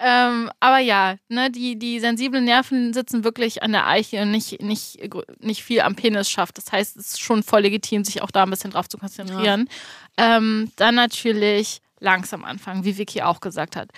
ähm, 0.00 0.50
aber 0.60 0.78
ja, 0.78 1.16
ne, 1.28 1.50
die, 1.50 1.78
die 1.78 1.98
sensiblen 1.98 2.44
Nerven 2.44 2.92
sitzen 2.92 3.24
wirklich 3.24 3.62
an 3.62 3.72
der 3.72 3.88
Eichel 3.88 4.22
und 4.22 4.30
nicht, 4.30 4.62
nicht, 4.62 4.98
nicht 5.40 5.64
viel 5.64 5.80
am 5.80 5.96
Penis 5.96 6.30
schafft. 6.30 6.58
Das 6.58 6.70
heißt, 6.70 6.96
es 6.96 7.08
ist 7.08 7.20
schon 7.20 7.42
voll 7.42 7.62
legitim, 7.62 8.04
sich 8.04 8.22
auch 8.22 8.30
da 8.30 8.44
ein 8.44 8.50
bisschen 8.50 8.70
drauf 8.70 8.88
zu 8.88 8.98
konzentrieren. 8.98 9.68
Ähm, 10.16 10.70
dann 10.76 10.94
natürlich 10.94 11.80
langsam 12.00 12.44
anfangen, 12.44 12.84
wie 12.84 12.96
Vicky 12.96 13.22
auch 13.22 13.40
gesagt 13.40 13.74
hat. 13.74 13.90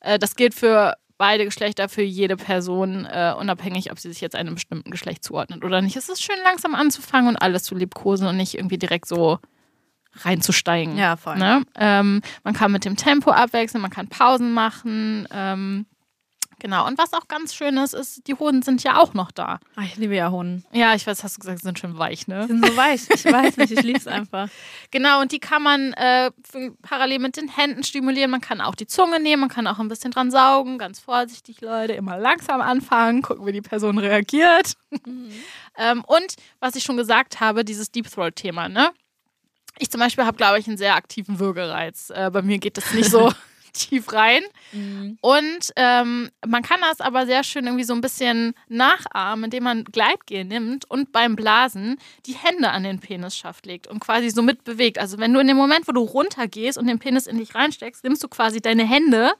Äh, 0.00 0.18
das 0.18 0.36
gilt 0.36 0.54
für 0.54 0.94
beide 1.18 1.44
Geschlechter, 1.44 1.88
für 1.88 2.02
jede 2.02 2.36
Person, 2.36 3.04
äh, 3.04 3.34
unabhängig, 3.36 3.90
ob 3.90 3.98
sie 3.98 4.08
sich 4.08 4.20
jetzt 4.20 4.36
einem 4.36 4.54
bestimmten 4.54 4.92
Geschlecht 4.92 5.24
zuordnet 5.24 5.64
oder 5.64 5.82
nicht. 5.82 5.96
Es 5.96 6.08
ist 6.08 6.22
schön, 6.22 6.38
langsam 6.44 6.76
anzufangen 6.76 7.28
und 7.28 7.36
alles 7.36 7.64
zu 7.64 7.74
liebkosen 7.74 8.28
und 8.28 8.36
nicht 8.36 8.54
irgendwie 8.54 8.78
direkt 8.78 9.08
so 9.08 9.40
reinzusteigen. 10.24 10.96
Ja, 10.96 11.16
voll. 11.16 11.36
Ne? 11.36 11.62
Ähm, 11.76 12.22
man 12.44 12.54
kann 12.54 12.72
mit 12.72 12.84
dem 12.84 12.96
Tempo 12.96 13.30
abwechseln, 13.30 13.82
man 13.82 13.90
kann 13.90 14.08
Pausen 14.08 14.52
machen. 14.52 15.26
Ähm, 15.32 15.86
genau. 16.58 16.86
Und 16.86 16.98
was 16.98 17.12
auch 17.12 17.28
ganz 17.28 17.54
schön 17.54 17.76
ist, 17.76 17.94
ist, 17.94 18.26
die 18.26 18.34
Hoden 18.34 18.62
sind 18.62 18.82
ja 18.82 18.98
auch 18.98 19.14
noch 19.14 19.30
da. 19.30 19.58
Ach, 19.76 19.84
ich 19.84 19.96
liebe 19.96 20.14
ja 20.14 20.30
Hunden. 20.30 20.64
Ja, 20.72 20.94
ich 20.94 21.06
weiß, 21.06 21.22
hast 21.24 21.36
du 21.36 21.40
gesagt, 21.40 21.60
sie 21.60 21.64
sind 21.64 21.78
schön 21.78 21.98
weich, 21.98 22.26
ne? 22.26 22.42
Die 22.42 22.48
sind 22.48 22.66
so 22.66 22.76
weich. 22.76 23.02
Ich 23.14 23.24
weiß 23.24 23.56
nicht, 23.58 23.72
ich 23.72 23.82
liebe 23.82 23.98
es 23.98 24.06
einfach. 24.06 24.48
Genau, 24.90 25.20
und 25.20 25.32
die 25.32 25.38
kann 25.38 25.62
man 25.62 25.92
äh, 25.94 26.30
parallel 26.82 27.18
mit 27.18 27.36
den 27.36 27.48
Händen 27.48 27.82
stimulieren. 27.82 28.30
Man 28.30 28.40
kann 28.40 28.60
auch 28.60 28.74
die 28.74 28.86
Zunge 28.86 29.20
nehmen, 29.20 29.40
man 29.40 29.50
kann 29.50 29.66
auch 29.66 29.78
ein 29.78 29.88
bisschen 29.88 30.10
dran 30.10 30.30
saugen. 30.30 30.78
Ganz 30.78 30.98
vorsichtig, 30.98 31.60
Leute, 31.60 31.92
immer 31.92 32.16
langsam 32.18 32.60
anfangen, 32.60 33.20
gucken, 33.20 33.44
wie 33.46 33.52
die 33.52 33.60
Person 33.60 33.98
reagiert. 33.98 34.74
ähm, 35.76 36.04
und 36.06 36.36
was 36.58 36.74
ich 36.74 36.84
schon 36.84 36.96
gesagt 36.96 37.40
habe, 37.40 37.64
dieses 37.64 37.90
Deep 37.90 38.10
Throat-Thema, 38.10 38.68
ne? 38.68 38.92
Ich 39.78 39.90
zum 39.90 40.00
Beispiel 40.00 40.24
habe, 40.24 40.36
glaube 40.36 40.58
ich, 40.58 40.66
einen 40.66 40.76
sehr 40.76 40.96
aktiven 40.96 41.38
Würgereiz. 41.38 42.10
Äh, 42.10 42.30
bei 42.30 42.42
mir 42.42 42.58
geht 42.58 42.76
das 42.76 42.92
nicht 42.94 43.10
so 43.10 43.32
tief 43.72 44.12
rein. 44.12 44.42
Und 45.20 45.72
ähm, 45.76 46.30
man 46.46 46.62
kann 46.62 46.80
das 46.80 47.00
aber 47.00 47.26
sehr 47.26 47.44
schön 47.44 47.66
irgendwie 47.66 47.84
so 47.84 47.94
ein 47.94 48.00
bisschen 48.00 48.54
nachahmen, 48.68 49.44
indem 49.44 49.64
man 49.64 49.84
Gleitgel 49.84 50.44
nimmt 50.44 50.90
und 50.90 51.12
beim 51.12 51.36
Blasen 51.36 51.98
die 52.26 52.34
Hände 52.34 52.70
an 52.70 52.82
den 52.82 53.00
Penisschaft 53.00 53.66
legt 53.66 53.86
und 53.86 54.00
quasi 54.00 54.30
so 54.30 54.42
mitbewegt. 54.42 54.98
Also 54.98 55.18
wenn 55.18 55.32
du 55.32 55.40
in 55.40 55.46
dem 55.46 55.56
Moment, 55.56 55.88
wo 55.88 55.92
du 55.92 56.02
runtergehst 56.02 56.78
und 56.78 56.86
den 56.86 56.98
Penis 56.98 57.26
in 57.26 57.38
dich 57.38 57.54
reinsteckst, 57.54 58.04
nimmst 58.04 58.22
du 58.22 58.28
quasi 58.28 58.60
deine 58.60 58.86
Hände 58.86 59.32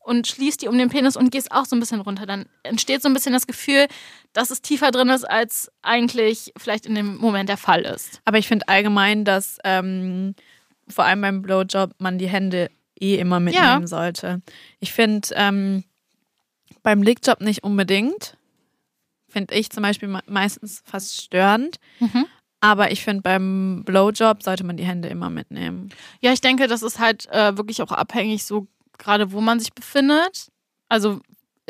und 0.00 0.26
schließt 0.26 0.62
die 0.62 0.68
um 0.68 0.76
den 0.78 0.88
Penis 0.88 1.16
und 1.16 1.30
gehst 1.30 1.52
auch 1.52 1.66
so 1.66 1.76
ein 1.76 1.80
bisschen 1.80 2.00
runter. 2.00 2.26
Dann 2.26 2.46
entsteht 2.62 3.02
so 3.02 3.08
ein 3.08 3.14
bisschen 3.14 3.32
das 3.32 3.46
Gefühl, 3.46 3.86
dass 4.32 4.50
es 4.50 4.62
tiefer 4.62 4.90
drin 4.90 5.08
ist, 5.08 5.24
als 5.24 5.70
eigentlich 5.82 6.52
vielleicht 6.56 6.86
in 6.86 6.94
dem 6.94 7.16
Moment 7.18 7.48
der 7.48 7.56
Fall 7.58 7.82
ist. 7.82 8.20
Aber 8.24 8.38
ich 8.38 8.48
finde 8.48 8.66
allgemein, 8.68 9.24
dass 9.24 9.58
ähm, 9.64 10.34
vor 10.88 11.04
allem 11.04 11.20
beim 11.20 11.42
Blowjob 11.42 11.92
man 11.98 12.18
die 12.18 12.28
Hände 12.28 12.70
eh 12.98 13.16
immer 13.16 13.40
mitnehmen 13.40 13.86
sollte. 13.86 14.40
Ich 14.80 14.92
finde 14.92 15.28
ähm, 15.34 15.84
beim 16.82 17.02
Lickjob 17.02 17.40
nicht 17.40 17.62
unbedingt. 17.62 18.36
Finde 19.28 19.54
ich 19.54 19.70
zum 19.70 19.82
Beispiel 19.82 20.08
me- 20.08 20.24
meistens 20.26 20.82
fast 20.84 21.22
störend. 21.22 21.76
Mhm. 22.00 22.26
Aber 22.60 22.90
ich 22.90 23.02
finde, 23.02 23.22
beim 23.22 23.84
Blowjob 23.84 24.42
sollte 24.42 24.64
man 24.64 24.76
die 24.76 24.84
Hände 24.84 25.08
immer 25.08 25.30
mitnehmen. 25.30 25.90
Ja, 26.20 26.32
ich 26.32 26.40
denke, 26.40 26.66
das 26.66 26.82
ist 26.82 26.98
halt 26.98 27.26
äh, 27.30 27.56
wirklich 27.56 27.80
auch 27.80 27.92
abhängig, 27.92 28.44
so 28.44 28.66
gerade 29.00 29.32
wo 29.32 29.40
man 29.40 29.58
sich 29.58 29.72
befindet. 29.72 30.48
Also 30.88 31.20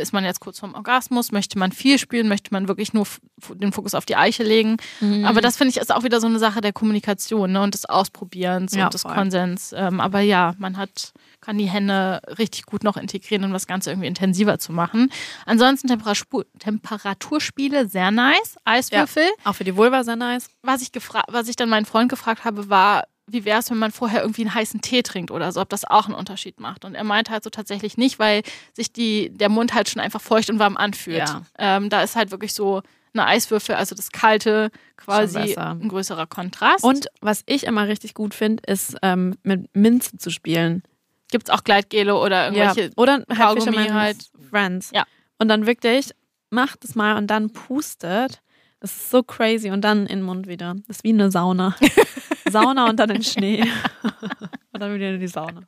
ist 0.01 0.13
man 0.13 0.25
jetzt 0.25 0.41
kurz 0.41 0.59
vorm 0.59 0.75
Orgasmus? 0.75 1.31
Möchte 1.31 1.59
man 1.59 1.73
viel 1.73 1.99
spüren? 1.99 2.29
Möchte 2.29 2.53
man 2.53 2.69
wirklich 2.69 2.93
nur 2.93 3.07
den 3.55 3.73
Fokus 3.73 3.95
auf 3.95 4.07
die 4.07 4.17
Eiche 4.17 4.43
legen? 4.43 4.79
Mhm. 5.01 5.25
Aber 5.25 5.41
das 5.41 5.57
finde 5.57 5.71
ich 5.71 5.77
ist 5.77 5.95
auch 5.95 6.03
wieder 6.03 6.21
so 6.21 6.27
eine 6.27 6.39
Sache 6.39 6.61
der 6.61 6.73
Kommunikation 6.73 7.53
ne? 7.53 7.61
und 7.63 7.75
des 7.75 7.85
Ausprobierens 7.85 8.75
Ja, 8.75 8.87
und 8.87 8.95
des 8.95 9.03
voll. 9.03 9.15
Konsens. 9.15 9.75
Ähm, 9.77 10.01
aber 10.01 10.21
ja, 10.21 10.55
man 10.59 10.77
hat, 10.77 11.13
kann 11.41 11.59
die 11.59 11.69
Hände 11.69 12.21
richtig 12.39 12.67
gut 12.67 12.83
noch 12.83 12.97
integrieren, 12.97 13.45
um 13.45 13.53
das 13.53 13.67
Ganze 13.67 13.91
irgendwie 13.91 14.09
intensiver 14.09 14.59
zu 14.59 14.73
machen. 14.73 15.13
Ansonsten 15.47 15.89
Temperatur, 15.89 16.47
Temperaturspiele, 16.59 17.89
sehr 17.89 18.11
nice. 18.11 18.57
Eiswürfel. 18.65 19.29
Auch 19.45 19.55
für 19.55 19.65
die 19.65 19.77
Vulva 19.77 20.05
sehr 20.05 20.17
nice. 20.17 20.49
Was, 20.63 20.83
ich 20.83 20.91
was 21.29 21.49
ich 21.49 21.57
dann 21.57 21.69
meinen 21.69 21.87
Freund 21.87 22.09
gefragt 22.09 22.45
habe, 22.45 22.71
war, 22.71 23.05
wie 23.33 23.45
wäre 23.45 23.61
es, 23.61 23.71
wenn 23.71 23.79
man 23.79 23.93
vorher 23.93 24.23
irgendwie 24.23 24.43
einen 24.43 24.55
heißen 24.55 24.81
Tee 24.81 25.03
trinkt 25.03 25.31
oder 25.31 25.51
so, 25.53 25.61
ob 25.61 25.69
das 25.69 25.85
auch 25.85 26.07
einen 26.07 26.15
Unterschied 26.15 26.61
macht. 26.61 26.85
Und 26.85 26.95
er 26.95 27.05
meinte 27.05 27.33
halt 27.33 27.45
so 27.45 27.51
tatsächlich 27.51 27.97
nicht, 27.97 28.19
weil 28.19 28.43
sich 28.75 28.93
die, 28.93 29.31
der 29.31 29.49
Mund 29.49 29.75
halt 29.75 29.89
schon 29.89 30.01
einfach 30.01 30.21
feucht 30.21 30.51
und 30.51 30.59
warm 30.59 30.77
anfühlt. 30.77 31.19
Ja. 31.19 31.43
Ähm, 31.59 31.91
da 31.91 32.03
ist 32.03 32.17
halt 32.17 32.31
wirklich 32.31 32.55
so 32.55 32.83
eine 33.13 33.27
Eiswürfel, 33.27 33.75
also 33.75 33.95
das 33.95 34.13
Kalte 34.13 34.71
quasi 34.97 35.57
ein 35.57 35.89
größerer 35.89 36.27
Kontrast. 36.27 36.85
Und 36.85 37.07
was 37.21 37.43
ich 37.47 37.65
immer 37.65 37.89
richtig 37.89 38.15
gut 38.15 38.35
finde, 38.35 38.63
ist 38.67 38.97
ähm, 39.03 39.37
mit 39.43 39.75
Minze 39.75 40.17
zu 40.19 40.31
spielen. 40.31 40.83
gibt 41.31 41.49
es 41.49 41.55
auch 41.55 41.65
Gleitgele 41.65 42.17
oder 42.17 42.47
irgendwelche. 42.47 42.89
ja. 42.89 42.93
Oder 42.97 43.25
halt 43.29 43.93
halt. 43.93 44.31
Friends. 44.51 44.91
Ja. 44.95 45.05
Und 45.39 45.49
dann 45.49 45.67
wirklich, 45.67 46.11
macht 46.51 46.85
es 46.85 46.95
mal 46.95 47.17
und 47.17 47.29
dann 47.29 47.53
pustet. 47.53 48.43
Das 48.81 48.93
ist 48.93 49.11
so 49.11 49.23
crazy. 49.23 49.71
Und 49.71 49.83
dann 49.83 50.01
in 50.07 50.21
den 50.21 50.23
Mund 50.23 50.47
wieder. 50.47 50.75
Das 50.87 50.99
ist 50.99 51.05
wie 51.05 51.11
eine 51.11 51.31
Sauna. 51.31 51.77
Sauna 52.51 52.89
und 52.89 52.97
dann 52.99 53.11
in 53.11 53.23
Schnee. 53.23 53.63
und 54.73 54.81
dann 54.81 54.95
wieder 54.95 55.11
in 55.11 55.21
die 55.21 55.29
Sauna. 55.29 55.63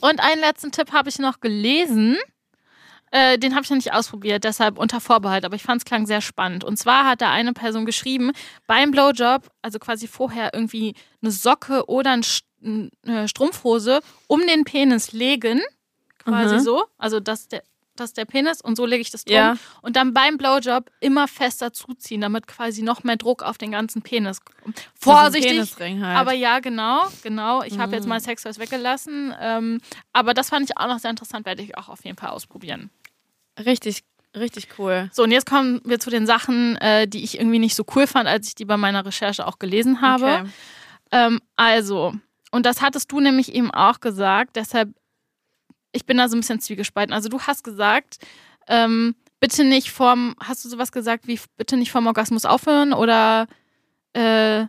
Und 0.00 0.20
einen 0.20 0.40
letzten 0.40 0.70
Tipp 0.70 0.92
habe 0.92 1.08
ich 1.08 1.18
noch 1.18 1.40
gelesen. 1.40 2.16
Äh, 3.10 3.38
den 3.38 3.54
habe 3.54 3.64
ich 3.64 3.70
noch 3.70 3.76
nicht 3.76 3.92
ausprobiert, 3.92 4.44
deshalb 4.44 4.78
unter 4.78 5.00
Vorbehalt, 5.00 5.44
aber 5.44 5.56
ich 5.56 5.64
fand 5.64 5.80
es 5.82 5.84
klang 5.84 6.06
sehr 6.06 6.20
spannend. 6.20 6.62
Und 6.62 6.76
zwar 6.76 7.06
hat 7.06 7.20
da 7.20 7.30
eine 7.32 7.52
Person 7.52 7.84
geschrieben, 7.84 8.30
beim 8.68 8.92
Blowjob, 8.92 9.50
also 9.62 9.80
quasi 9.80 10.06
vorher 10.06 10.50
irgendwie 10.54 10.94
eine 11.20 11.32
Socke 11.32 11.86
oder 11.88 12.12
eine 12.12 13.28
Strumpfhose 13.28 14.00
um 14.28 14.46
den 14.46 14.62
Penis 14.62 15.10
legen, 15.10 15.60
quasi 16.18 16.56
Mhm. 16.56 16.60
so, 16.60 16.84
also 16.98 17.18
das 17.18 17.48
der, 17.48 17.64
das 17.96 18.10
ist 18.10 18.16
der 18.16 18.24
Penis 18.24 18.60
und 18.62 18.76
so 18.76 18.86
lege 18.86 19.02
ich 19.02 19.10
das 19.10 19.24
drum. 19.24 19.34
Ja. 19.36 19.56
Und 19.82 19.96
dann 19.96 20.14
beim 20.14 20.38
Blowjob 20.38 20.90
immer 21.00 21.28
fester 21.28 21.72
zuziehen, 21.72 22.20
damit 22.22 22.46
quasi 22.46 22.82
noch 22.82 23.02
mehr 23.04 23.16
Druck 23.16 23.42
auf 23.42 23.58
den 23.58 23.72
ganzen 23.72 24.00
Penis 24.02 24.38
kommt. 24.44 24.88
Vorsichtig, 24.98 25.52
Penisring 25.52 26.04
halt. 26.04 26.18
aber 26.18 26.32
ja, 26.32 26.60
genau, 26.60 27.02
genau. 27.22 27.62
Ich 27.62 27.78
habe 27.78 27.94
jetzt 27.94 28.04
Mhm. 28.04 28.10
mal 28.10 28.20
Sextoys 28.20 28.58
weggelassen. 28.58 29.34
Ähm, 29.40 29.80
aber 30.12 30.32
das 30.34 30.48
fand 30.48 30.68
ich 30.70 30.76
auch 30.78 30.86
noch 30.86 30.98
sehr 30.98 31.10
interessant, 31.10 31.44
werde 31.46 31.62
ich 31.62 31.76
auch 31.76 31.88
auf 31.88 32.04
jeden 32.04 32.16
Fall 32.16 32.30
ausprobieren. 32.30 32.90
richtig, 33.58 34.02
richtig 34.36 34.68
cool. 34.78 35.10
So, 35.12 35.24
und 35.24 35.32
jetzt 35.32 35.44
kommen 35.46 35.80
wir 35.84 35.98
zu 35.98 36.08
den 36.08 36.24
Sachen, 36.26 36.76
äh, 36.76 37.06
die 37.06 37.22
ich 37.22 37.38
irgendwie 37.38 37.58
nicht 37.58 37.74
so 37.74 37.84
cool 37.94 38.06
fand, 38.06 38.28
als 38.28 38.48
ich 38.48 38.54
die 38.54 38.64
bei 38.64 38.76
meiner 38.76 39.04
Recherche 39.04 39.46
auch 39.46 39.58
gelesen 39.58 40.00
habe. 40.00 40.24
Okay. 40.42 40.44
Ähm, 41.12 41.40
also, 41.56 42.14
und 42.52 42.64
das 42.64 42.80
hattest 42.80 43.10
du 43.12 43.20
nämlich 43.20 43.52
eben 43.54 43.70
auch 43.70 44.00
gesagt, 44.00 44.56
deshalb, 44.56 44.90
ich 45.92 46.06
bin 46.06 46.16
da 46.18 46.28
so 46.28 46.36
ein 46.36 46.40
bisschen 46.40 46.60
zwiegespalten. 46.60 47.12
Also, 47.12 47.28
du 47.28 47.40
hast 47.40 47.64
gesagt, 47.64 48.18
ähm, 48.68 49.14
bitte 49.40 49.64
nicht 49.64 49.90
vorm, 49.90 50.34
hast 50.42 50.64
du 50.64 50.68
sowas 50.68 50.92
gesagt 50.92 51.26
wie, 51.26 51.40
bitte 51.56 51.76
nicht 51.76 51.90
vorm 51.90 52.06
Orgasmus 52.06 52.44
aufhören 52.44 52.92
oder, 52.92 53.46
äh, 54.12 54.66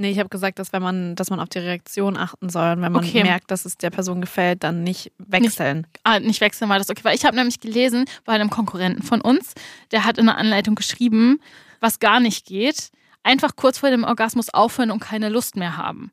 Nee, 0.00 0.12
ich 0.12 0.20
habe 0.20 0.28
gesagt, 0.28 0.60
dass 0.60 0.72
wenn 0.72 0.80
man, 0.80 1.16
dass 1.16 1.28
man 1.28 1.40
auf 1.40 1.48
die 1.48 1.58
Reaktion 1.58 2.16
achten 2.16 2.50
soll 2.50 2.70
und 2.76 2.82
wenn 2.82 2.92
man 2.92 3.04
Okay. 3.04 3.24
merkt, 3.24 3.50
dass 3.50 3.64
es 3.64 3.76
der 3.76 3.90
Person 3.90 4.20
gefällt, 4.20 4.62
dann 4.62 4.84
nicht 4.84 5.10
wechseln. 5.18 5.88
Ah, 6.04 6.20
nicht 6.20 6.40
wechseln 6.40 6.68
war 6.68 6.78
das 6.78 6.88
okay. 6.88 7.02
Weil 7.02 7.16
ich 7.16 7.24
habe 7.24 7.34
nämlich 7.34 7.58
gelesen 7.58 8.04
bei 8.24 8.32
einem 8.34 8.48
Konkurrenten 8.48 9.02
von 9.02 9.20
uns, 9.20 9.54
der 9.90 10.04
hat 10.04 10.16
in 10.16 10.26
der 10.26 10.36
Anleitung 10.38 10.76
geschrieben, 10.76 11.40
was 11.80 11.98
gar 11.98 12.20
nicht 12.20 12.46
geht, 12.46 12.90
einfach 13.24 13.56
kurz 13.56 13.78
vor 13.78 13.90
dem 13.90 14.04
Orgasmus 14.04 14.50
aufhören 14.54 14.92
und 14.92 15.00
keine 15.00 15.30
Lust 15.30 15.56
mehr 15.56 15.76
haben. 15.76 16.12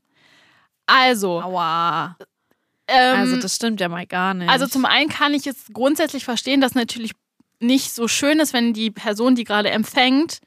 Also, 0.87 1.43
Aua. 1.43 2.17
Ähm, 2.87 3.19
Also 3.19 3.37
das 3.39 3.55
stimmt 3.55 3.79
ja 3.81 3.89
mal 3.89 4.05
gar 4.05 4.33
nicht. 4.33 4.49
also 4.49 4.67
zum 4.67 4.85
einen 4.85 5.09
kann 5.09 5.33
ich 5.33 5.45
jetzt 5.45 5.73
grundsätzlich 5.73 6.23
verstehen, 6.25 6.61
dass 6.61 6.75
natürlich 6.75 7.11
nicht 7.59 7.93
so 7.93 8.07
schön 8.07 8.39
ist, 8.39 8.53
wenn 8.53 8.73
die 8.73 8.91
Person, 8.91 9.35
die 9.35 9.43
gerade 9.43 9.69
empfängt, 9.71 10.39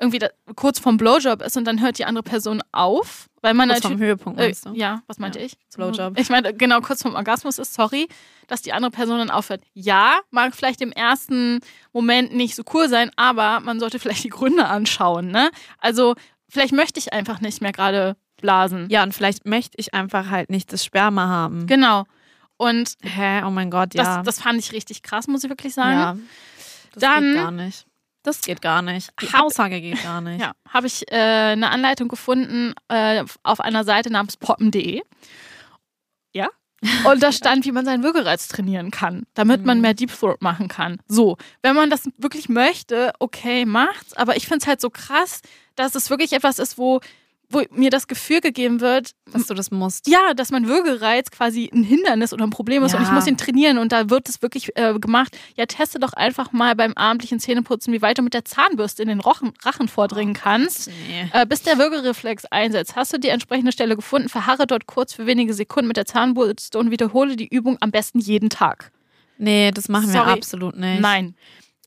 irgendwie 0.00 0.18
da, 0.18 0.28
kurz 0.56 0.78
vom 0.78 0.96
Blowjob 0.98 1.40
ist 1.42 1.56
und 1.56 1.64
dann 1.64 1.80
hört 1.80 1.98
die 1.98 2.04
andere 2.04 2.22
Person 2.22 2.62
auf, 2.72 3.28
weil 3.40 3.54
man 3.54 3.68
Kurz 3.70 3.80
vom 3.82 3.92
natürlich 3.92 4.06
Höhepunkt 4.08 4.40
äh, 4.40 4.52
du? 4.64 4.72
ja, 4.74 5.02
was 5.06 5.18
meinte 5.18 5.38
Ja, 5.38 5.46
ich? 5.46 5.56
Blowjob. 5.74 6.18
Ich 6.18 6.28
meine, 6.28 6.52
genau, 6.52 6.80
kurz 6.82 7.00
vorm 7.02 7.14
Orgasmus 7.14 7.58
ist, 7.58 7.72
sorry, 7.72 8.06
dass 8.46 8.60
die 8.60 8.72
andere 8.74 8.90
Person 8.90 9.18
dann 9.18 9.30
aufhört. 9.30 9.62
Ja, 9.72 10.18
mag 10.30 10.54
vielleicht 10.54 10.82
im 10.82 10.92
ersten 10.92 11.60
Moment 11.94 12.34
nicht 12.34 12.54
so 12.56 12.62
cool 12.74 12.88
sein, 12.90 13.10
aber 13.16 13.60
man 13.60 13.80
sollte 13.80 13.98
vielleicht 13.98 14.24
die 14.24 14.28
Gründe 14.28 14.66
anschauen, 14.66 15.28
ne? 15.30 15.50
Also, 15.78 16.14
vielleicht 16.48 16.72
möchte 16.72 16.98
ich 17.00 17.12
einfach 17.14 17.40
nicht 17.40 17.62
mehr 17.62 17.72
gerade 17.72 18.16
blasen. 18.36 18.88
Ja, 18.90 19.02
und 19.02 19.12
vielleicht 19.14 19.46
möchte 19.46 19.76
ich 19.78 19.94
einfach 19.94 20.30
halt 20.30 20.50
nicht 20.50 20.72
das 20.72 20.84
Sperma 20.84 21.26
haben. 21.28 21.66
Genau. 21.66 22.04
Und 22.56 22.94
Hä? 23.02 23.42
Oh 23.44 23.50
mein 23.50 23.70
Gott, 23.70 23.90
das, 23.94 24.06
ja. 24.06 24.22
das 24.22 24.40
fand 24.40 24.58
ich 24.58 24.72
richtig 24.72 25.02
krass, 25.02 25.26
muss 25.28 25.44
ich 25.44 25.50
wirklich 25.50 25.74
sagen. 25.74 25.98
ja. 25.98 26.16
Das 26.94 27.00
Dann- 27.02 27.22
geht 27.24 27.36
gar 27.36 27.50
nicht. 27.50 27.86
Das 28.22 28.40
geht 28.40 28.60
gar 28.60 28.82
nicht. 28.82 29.10
Die 29.22 29.26
Hab- 29.32 29.42
Aussage 29.44 29.80
geht 29.80 30.02
gar 30.02 30.20
nicht. 30.20 30.40
Ja, 30.40 30.52
habe 30.68 30.88
ich 30.88 31.08
äh, 31.12 31.14
eine 31.52 31.70
Anleitung 31.70 32.08
gefunden 32.08 32.74
äh, 32.88 33.22
auf 33.44 33.60
einer 33.60 33.84
Seite 33.84 34.10
namens 34.10 34.36
poppen.de. 34.36 35.00
Ja. 36.32 36.48
Und 37.10 37.22
da 37.22 37.32
stand, 37.32 37.64
wie 37.64 37.72
man 37.72 37.84
seinen 37.84 38.02
Würgereiz 38.02 38.48
trainieren 38.48 38.90
kann, 38.90 39.26
damit 39.34 39.64
man 39.64 39.78
Mhm. 39.78 39.82
mehr 39.82 39.94
Deep 39.94 40.10
Throat 40.12 40.42
machen 40.42 40.68
kann. 40.68 40.98
So, 41.08 41.36
wenn 41.62 41.74
man 41.76 41.88
das 41.88 42.08
wirklich 42.18 42.48
möchte, 42.48 43.12
okay, 43.18 43.64
macht's. 43.64 44.12
Aber 44.14 44.36
ich 44.36 44.46
finde 44.46 44.58
es 44.62 44.66
halt 44.66 44.80
so 44.80 44.90
krass, 44.90 45.40
dass 45.74 45.94
es 45.94 46.10
wirklich 46.10 46.32
etwas 46.32 46.58
ist, 46.58 46.78
wo, 46.78 47.00
wo 47.48 47.62
mir 47.70 47.90
das 47.90 48.08
Gefühl 48.08 48.40
gegeben 48.40 48.80
wird, 48.80 49.12
Dass 49.32 49.46
du 49.46 49.54
das 49.54 49.70
musst. 49.70 50.08
ja, 50.08 50.34
dass 50.34 50.50
mein 50.50 50.66
Würgereiz 50.66 51.30
quasi 51.30 51.70
ein 51.72 51.84
Hindernis 51.84 52.32
oder 52.32 52.44
ein 52.44 52.50
Problem 52.50 52.82
ist 52.82 52.94
und 52.94 53.00
Ja. 53.02 53.06
ich 53.06 53.12
muss 53.12 53.26
ihn 53.26 53.36
trainieren 53.36 53.78
und 53.78 53.92
da 53.92 54.10
wird 54.10 54.28
es 54.28 54.42
wirklich 54.42 54.76
äh, 54.76 54.98
gemacht. 54.98 55.36
Ja, 55.56 55.66
teste 55.66 55.98
doch 56.00 56.12
einfach 56.12 56.52
mal 56.52 56.74
beim 56.74 56.92
abendlichen 56.94 57.38
Zähneputzen, 57.38 57.92
wie 57.92 58.02
weit 58.02 58.18
du 58.18 58.22
mit 58.22 58.34
der 58.34 58.44
Zahnbürste 58.44 59.02
in 59.02 59.08
den 59.08 59.20
Rochen, 59.20 59.52
Rachen 59.64 59.86
vordringen 59.88 60.34
kannst. 60.34 60.88
Nee. 60.88 61.28
Äh, 61.32 61.46
bis 61.46 61.62
der 61.62 61.78
Würgereflex 61.78 62.46
einsetzt, 62.46 62.96
hast 62.96 63.12
du 63.12 63.18
die 63.18 63.28
entsprechende 63.28 63.70
Stelle 63.72 63.94
gefunden, 63.96 64.28
verharre 64.28 64.66
dort 64.66 64.86
kurz 64.86 65.12
für 65.14 65.26
wenige 65.26 65.54
Sekunden 65.54 65.86
mit 65.88 65.96
der 65.96 66.06
Zahnbürste 66.06 66.78
und 66.78 66.90
wiederhole 66.90 67.36
die 67.36 67.46
Übung 67.48 67.76
am 67.80 67.90
besten 67.92 68.18
jeden 68.18 68.50
Tag. 68.50 68.90
Nee, 69.38 69.70
das 69.70 69.88
machen 69.88 70.06
wir 70.12 70.20
Sorry. 70.20 70.30
absolut 70.32 70.76
nicht. 70.76 71.00
Nein. 71.00 71.34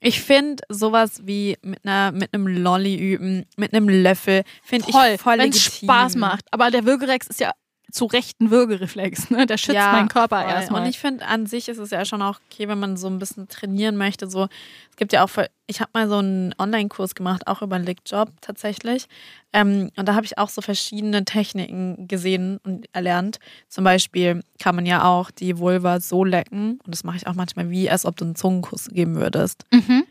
Ich 0.02 0.22
finde 0.22 0.64
sowas 0.70 1.22
wie 1.26 1.58
mit 1.62 1.80
einer 1.84 2.12
mit 2.12 2.34
einem 2.34 2.47
Lolly 2.47 2.95
üben, 2.95 3.45
mit 3.58 3.74
einem 3.74 3.89
Löffel, 3.89 4.43
finde 4.64 4.88
ich 4.88 4.95
voll 5.20 5.38
wenn 5.38 5.50
es 5.50 5.66
legitim. 5.66 5.88
Spaß 5.88 6.16
macht. 6.16 6.45
Aber 6.52 6.72
der 6.72 6.86
Würgerex 6.86 7.28
ist 7.28 7.39
ja 7.39 7.52
zu 7.92 8.06
Recht 8.06 8.40
ein 8.42 8.52
Würgereflex. 8.52 9.30
Ne? 9.30 9.46
Der 9.46 9.58
schützt 9.58 9.76
Ja, 9.76 9.92
meinen 9.92 10.08
Körper 10.10 10.42
voll. 10.42 10.50
erstmal. 10.52 10.82
Und 10.82 10.88
ich 10.90 11.00
finde, 11.00 11.26
an 11.26 11.46
sich 11.46 11.70
ist 11.70 11.78
es 11.78 11.90
ja 11.92 12.06
schon 12.06 12.22
auch 12.22 12.40
okay, 12.50 12.68
wenn 12.68 12.80
man 12.80 12.98
so 12.98 13.08
ein 13.08 13.20
bisschen 13.20 13.48
trainieren 13.48 13.98
möchte. 13.98 14.30
So, 14.30 14.48
es 14.90 14.96
gibt 14.96 15.14
ja 15.14 15.24
auch, 15.24 15.30
ich 15.68 15.82
habe 15.82 15.92
mal 15.94 16.08
so 16.08 16.18
einen 16.18 16.54
Online-Kurs 16.58 17.16
gemacht, 17.16 17.48
auch 17.48 17.62
über 17.62 17.80
Lickjob 17.80 18.32
tatsächlich. 18.42 19.08
Ähm, 19.54 19.90
und 19.96 20.08
da 20.08 20.16
habe 20.16 20.26
ich 20.26 20.38
auch 20.38 20.50
so 20.50 20.62
verschiedene 20.62 21.26
Techniken 21.26 22.08
gesehen 22.08 22.60
und 22.64 22.88
erlernt. 22.94 23.40
Zum 23.68 23.84
Beispiel 23.84 24.42
kann 24.60 24.76
man 24.76 24.86
ja 24.86 25.04
auch 25.06 25.32
die 25.32 25.58
Vulva 25.58 26.00
so 26.00 26.24
lecken. 26.24 26.80
Und 26.86 26.94
das 26.94 27.04
mache 27.04 27.18
ich 27.18 27.28
auch 27.28 27.36
manchmal 27.36 27.70
wie, 27.70 27.90
als 27.90 28.06
ob 28.06 28.16
du 28.18 28.26
einen 28.26 28.36
Zungenkuss 28.36 28.88
geben 28.90 29.16
würdest. 29.16 29.66
mhm. 29.72 30.04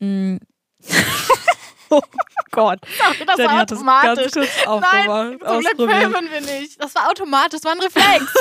Mm. 0.00 0.38
Gott. 2.52 2.78
Das 3.26 3.36
Jenny 3.38 3.50
war 3.50 3.58
hat 3.58 3.70
das 3.70 3.78
automatisch. 3.78 4.32
ganz 4.32 4.46
kurz 4.64 4.82
Nein, 4.92 5.38
zum 5.40 5.60
Glück 5.60 5.90
filmen 5.90 6.28
wir 6.30 6.40
nicht. 6.40 6.80
Das 6.82 6.94
war 6.94 7.10
automatisch, 7.10 7.60
das 7.60 7.64
war 7.64 7.72
ein 7.72 7.80
Reflex. 7.80 8.34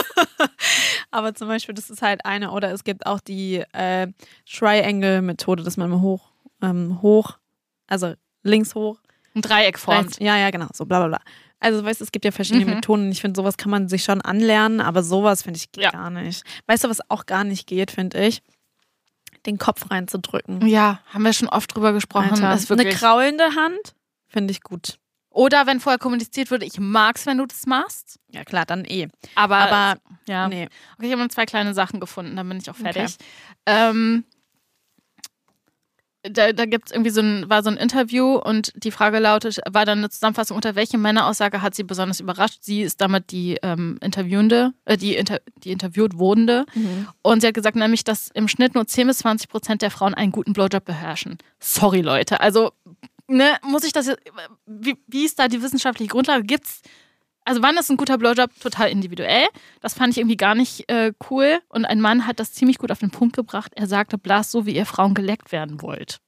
Aber 1.11 1.33
zum 1.33 1.47
Beispiel, 1.47 1.73
das 1.75 1.89
ist 1.89 2.01
halt 2.01 2.25
eine, 2.25 2.51
oder 2.51 2.71
es 2.71 2.83
gibt 2.83 3.05
auch 3.05 3.19
die 3.19 3.63
äh, 3.73 4.07
Triangle-Methode, 4.49 5.63
dass 5.63 5.77
man 5.77 5.87
immer 5.91 6.01
hoch, 6.01 6.29
ähm, 6.61 6.99
hoch, 7.01 7.37
also 7.87 8.13
links 8.43 8.75
hoch, 8.75 8.99
ein 9.35 9.41
Dreieck 9.41 9.79
formt. 9.79 10.05
rechts, 10.05 10.17
ja, 10.19 10.37
ja, 10.37 10.49
genau, 10.51 10.67
so 10.73 10.85
bla 10.85 10.99
bla 10.99 11.07
bla. 11.07 11.19
Also, 11.59 11.83
weißt 11.85 11.99
du, 12.01 12.05
es 12.05 12.11
gibt 12.11 12.25
ja 12.25 12.31
verschiedene 12.31 12.65
Mhm. 12.65 12.71
Methoden 12.75 13.11
ich 13.11 13.21
finde, 13.21 13.39
sowas 13.39 13.55
kann 13.57 13.69
man 13.69 13.87
sich 13.87 14.03
schon 14.03 14.19
anlernen, 14.21 14.81
aber 14.81 15.03
sowas 15.03 15.43
finde 15.43 15.57
ich 15.57 15.69
Ja. 15.81 15.91
gar 15.91 16.09
nicht. 16.09 16.43
Weißt 16.67 16.83
du, 16.83 16.89
was 16.89 16.99
auch 17.09 17.25
gar 17.27 17.43
nicht 17.43 17.67
geht, 17.67 17.91
finde 17.91 18.25
ich? 18.25 18.41
Den 19.45 19.57
Kopf 19.57 19.89
reinzudrücken. 19.91 20.65
Ja, 20.67 21.01
haben 21.13 21.23
wir 21.23 21.33
schon 21.33 21.47
oft 21.49 21.73
drüber 21.75 21.93
gesprochen. 21.93 22.31
Alter, 22.43 22.53
Ist 22.53 22.71
eine 22.71 22.85
kraulende 22.89 23.43
Hand 23.55 23.93
finde 24.31 24.51
ich 24.51 24.61
gut. 24.61 24.97
Oder 25.29 25.65
wenn 25.65 25.79
vorher 25.79 25.97
kommuniziert 25.99 26.51
wurde, 26.51 26.65
ich 26.65 26.77
mag's, 26.79 27.25
wenn 27.25 27.37
du 27.37 27.45
das 27.45 27.65
machst. 27.65 28.19
Ja, 28.31 28.43
klar, 28.43 28.65
dann 28.65 28.83
eh. 28.83 29.07
Aber, 29.35 29.57
Aber 29.57 29.99
ja. 30.27 30.47
nee. 30.49 30.67
Okay, 30.97 31.05
ich 31.07 31.11
habe 31.13 31.21
noch 31.21 31.29
zwei 31.29 31.45
kleine 31.45 31.73
Sachen 31.73 31.99
gefunden, 32.01 32.35
dann 32.35 32.49
bin 32.49 32.57
ich 32.57 32.69
auch 32.69 32.77
Okay. 32.79 32.91
fertig. 32.91 33.15
Ähm, 33.65 34.25
da, 36.23 36.51
da 36.53 36.65
gibt 36.65 36.85
es 36.87 36.91
irgendwie 36.91 37.09
so 37.09 37.21
ein, 37.21 37.49
war 37.49 37.63
so 37.63 37.71
ein 37.71 37.77
Interview 37.77 38.35
und 38.35 38.73
die 38.75 38.91
Frage 38.91 39.17
lautet, 39.17 39.59
war 39.71 39.85
dann 39.85 39.99
eine 39.99 40.09
Zusammenfassung, 40.11 40.55
unter 40.55 40.75
welche 40.75 40.99
Männeraussage 40.99 41.63
hat 41.63 41.73
sie 41.73 41.83
besonders 41.83 42.19
überrascht? 42.19 42.59
Sie 42.61 42.81
ist 42.83 43.01
damit 43.01 43.31
die 43.31 43.57
ähm, 43.63 43.97
Interviewende, 44.01 44.73
äh, 44.85 44.97
die, 44.97 45.15
inter, 45.15 45.39
die 45.63 45.71
interviewt 45.71 46.19
wurdende. 46.19 46.65
Und 47.23 47.41
sie 47.41 47.47
hat 47.47 47.55
gesagt, 47.55 47.75
nämlich, 47.75 48.03
dass 48.03 48.29
im 48.35 48.47
Schnitt 48.47 48.75
nur 48.75 48.85
10 48.85 49.07
bis 49.07 49.17
20 49.19 49.49
Prozent 49.49 49.81
der 49.81 49.89
Frauen 49.89 50.13
einen 50.13 50.31
guten 50.31 50.53
Blowjob 50.53 50.85
beherrschen. 50.85 51.39
Sorry, 51.59 52.01
Leute. 52.01 52.39
Also, 52.39 52.71
ne, 53.31 53.57
muss 53.63 53.83
ich 53.83 53.93
das 53.93 54.07
jetzt, 54.07 54.21
wie, 54.65 54.97
wie 55.07 55.25
ist 55.25 55.39
da 55.39 55.47
die 55.47 55.61
wissenschaftliche 55.61 56.09
Grundlage? 56.11 56.43
Gibt's 56.43 56.81
also 57.43 57.63
wann 57.63 57.75
ist 57.75 57.89
ein 57.89 57.97
guter 57.97 58.19
Blowjob? 58.19 58.51
Total 58.59 58.89
individuell. 58.91 59.47
Das 59.81 59.95
fand 59.95 60.11
ich 60.13 60.19
irgendwie 60.19 60.37
gar 60.37 60.53
nicht 60.53 60.87
äh, 60.91 61.11
cool. 61.31 61.59
Und 61.69 61.85
ein 61.85 61.99
Mann 61.99 62.27
hat 62.27 62.39
das 62.39 62.53
ziemlich 62.53 62.77
gut 62.77 62.91
auf 62.91 62.99
den 62.99 63.09
Punkt 63.09 63.35
gebracht. 63.35 63.71
Er 63.75 63.87
sagte, 63.87 64.19
blas 64.19 64.51
so, 64.51 64.67
wie 64.67 64.75
ihr 64.75 64.85
Frauen 64.85 65.15
geleckt 65.15 65.51
werden 65.51 65.81
wollt. 65.81 66.19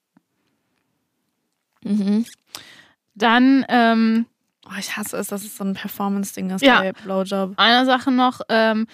Mhm. 1.83 2.25
Dann 3.15 3.63
ähm, 3.69 4.25
Oh, 4.65 4.77
ich 4.79 4.95
hasse 4.95 5.17
es, 5.17 5.27
dass 5.27 5.43
es 5.43 5.57
so 5.57 5.63
ein 5.65 5.73
Performance-Ding 5.73 6.49
ist 6.49 6.61
Ja. 6.63 6.79
bei 6.79 6.93
Blowjob. 6.93 7.53
eine 7.57 7.85
Sache 7.85 8.11
noch. 8.11 8.39
Ähm, 8.49 8.87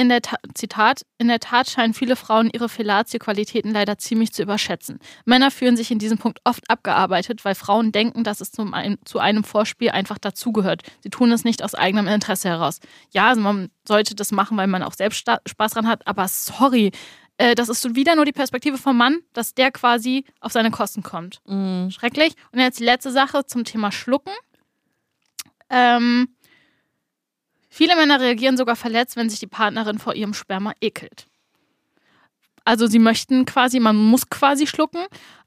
in 0.00 0.08
der 0.08 0.22
Ta 0.22 0.38
Zitat, 0.54 1.02
in 1.18 1.28
der 1.28 1.40
Tat 1.40 1.68
scheinen 1.68 1.92
viele 1.92 2.16
Frauen 2.16 2.48
ihre 2.50 2.70
Fellatio-Qualitäten 2.70 3.70
leider 3.70 3.98
ziemlich 3.98 4.32
zu 4.32 4.42
überschätzen. 4.42 4.98
Männer 5.26 5.50
fühlen 5.50 5.76
sich 5.76 5.90
in 5.90 5.98
diesem 5.98 6.16
Punkt 6.16 6.40
oft 6.44 6.70
abgearbeitet, 6.70 7.44
weil 7.44 7.54
Frauen 7.54 7.92
denken, 7.92 8.24
dass 8.24 8.40
es 8.40 8.50
zum 8.50 8.72
ein, 8.72 8.96
zu 9.04 9.18
einem 9.18 9.44
Vorspiel 9.44 9.90
einfach 9.90 10.16
dazugehört. 10.16 10.84
Sie 11.02 11.10
tun 11.10 11.30
es 11.32 11.44
nicht 11.44 11.62
aus 11.62 11.74
eigenem 11.74 12.08
Interesse 12.08 12.48
heraus. 12.48 12.80
Ja, 13.10 13.28
also 13.28 13.42
man 13.42 13.68
sollte 13.86 14.14
das 14.14 14.32
machen, 14.32 14.56
weil 14.56 14.68
man 14.68 14.82
auch 14.82 14.94
selbst 14.94 15.28
Spaß 15.46 15.72
dran 15.72 15.86
hat, 15.86 16.06
aber 16.06 16.26
sorry, 16.28 16.92
äh, 17.36 17.54
das 17.54 17.68
ist 17.68 17.94
wieder 17.94 18.16
nur 18.16 18.24
die 18.24 18.32
Perspektive 18.32 18.78
vom 18.78 18.96
Mann, 18.96 19.18
dass 19.34 19.54
der 19.54 19.70
quasi 19.70 20.24
auf 20.40 20.52
seine 20.52 20.70
Kosten 20.70 21.02
kommt. 21.02 21.42
Mhm. 21.46 21.90
Schrecklich. 21.90 22.32
Und 22.52 22.60
jetzt 22.60 22.80
die 22.80 22.84
letzte 22.84 23.10
Sache 23.10 23.44
zum 23.44 23.64
Thema 23.64 23.92
Schlucken. 23.92 24.32
Ähm, 25.68 26.28
viele 27.70 27.96
Männer 27.96 28.20
reagieren 28.20 28.58
sogar 28.58 28.76
verletzt, 28.76 29.16
wenn 29.16 29.30
sich 29.30 29.40
die 29.40 29.46
Partnerin 29.46 29.98
vor 29.98 30.14
ihrem 30.14 30.34
Sperma 30.34 30.72
ekelt. 30.80 31.26
Also 32.64 32.86
sie 32.86 32.98
möchten 32.98 33.46
quasi, 33.46 33.80
man 33.80 33.96
muss 33.96 34.28
quasi 34.28 34.66
schlucken. 34.66 35.00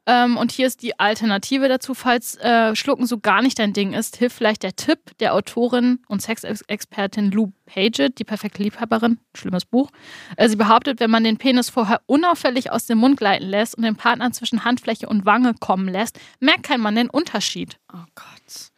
Ähm, 0.05 0.35
und 0.35 0.51
hier 0.51 0.67
ist 0.67 0.81
die 0.81 0.99
Alternative 0.99 1.69
dazu, 1.69 1.93
falls 1.93 2.35
äh, 2.37 2.75
Schlucken 2.75 3.05
so 3.05 3.19
gar 3.19 3.41
nicht 3.41 3.57
dein 3.57 3.71
Ding 3.71 3.93
ist, 3.93 4.17
hilft 4.17 4.35
vielleicht 4.35 4.63
der 4.63 4.75
Tipp 4.75 5.17
der 5.19 5.33
Autorin 5.33 5.99
und 6.09 6.21
Sexexpertin 6.21 7.31
Lou 7.31 7.53
Paget, 7.65 8.19
die 8.19 8.25
perfekte 8.25 8.61
Liebhaberin, 8.61 9.19
schlimmes 9.33 9.63
Buch. 9.63 9.89
Äh, 10.35 10.49
sie 10.49 10.57
behauptet, 10.57 10.99
wenn 10.99 11.09
man 11.09 11.23
den 11.23 11.37
Penis 11.37 11.69
vorher 11.69 12.01
unauffällig 12.05 12.71
aus 12.71 12.85
dem 12.85 12.97
Mund 12.97 13.17
gleiten 13.17 13.45
lässt 13.45 13.75
und 13.75 13.83
den 13.83 13.95
Partner 13.95 14.29
zwischen 14.33 14.65
Handfläche 14.65 15.07
und 15.07 15.25
Wange 15.25 15.53
kommen 15.53 15.87
lässt, 15.87 16.19
merkt 16.41 16.63
kein 16.63 16.81
Mann 16.81 16.95
den 16.95 17.09
Unterschied. 17.09 17.77
Oh 17.93 18.03
Gott. 18.15 18.72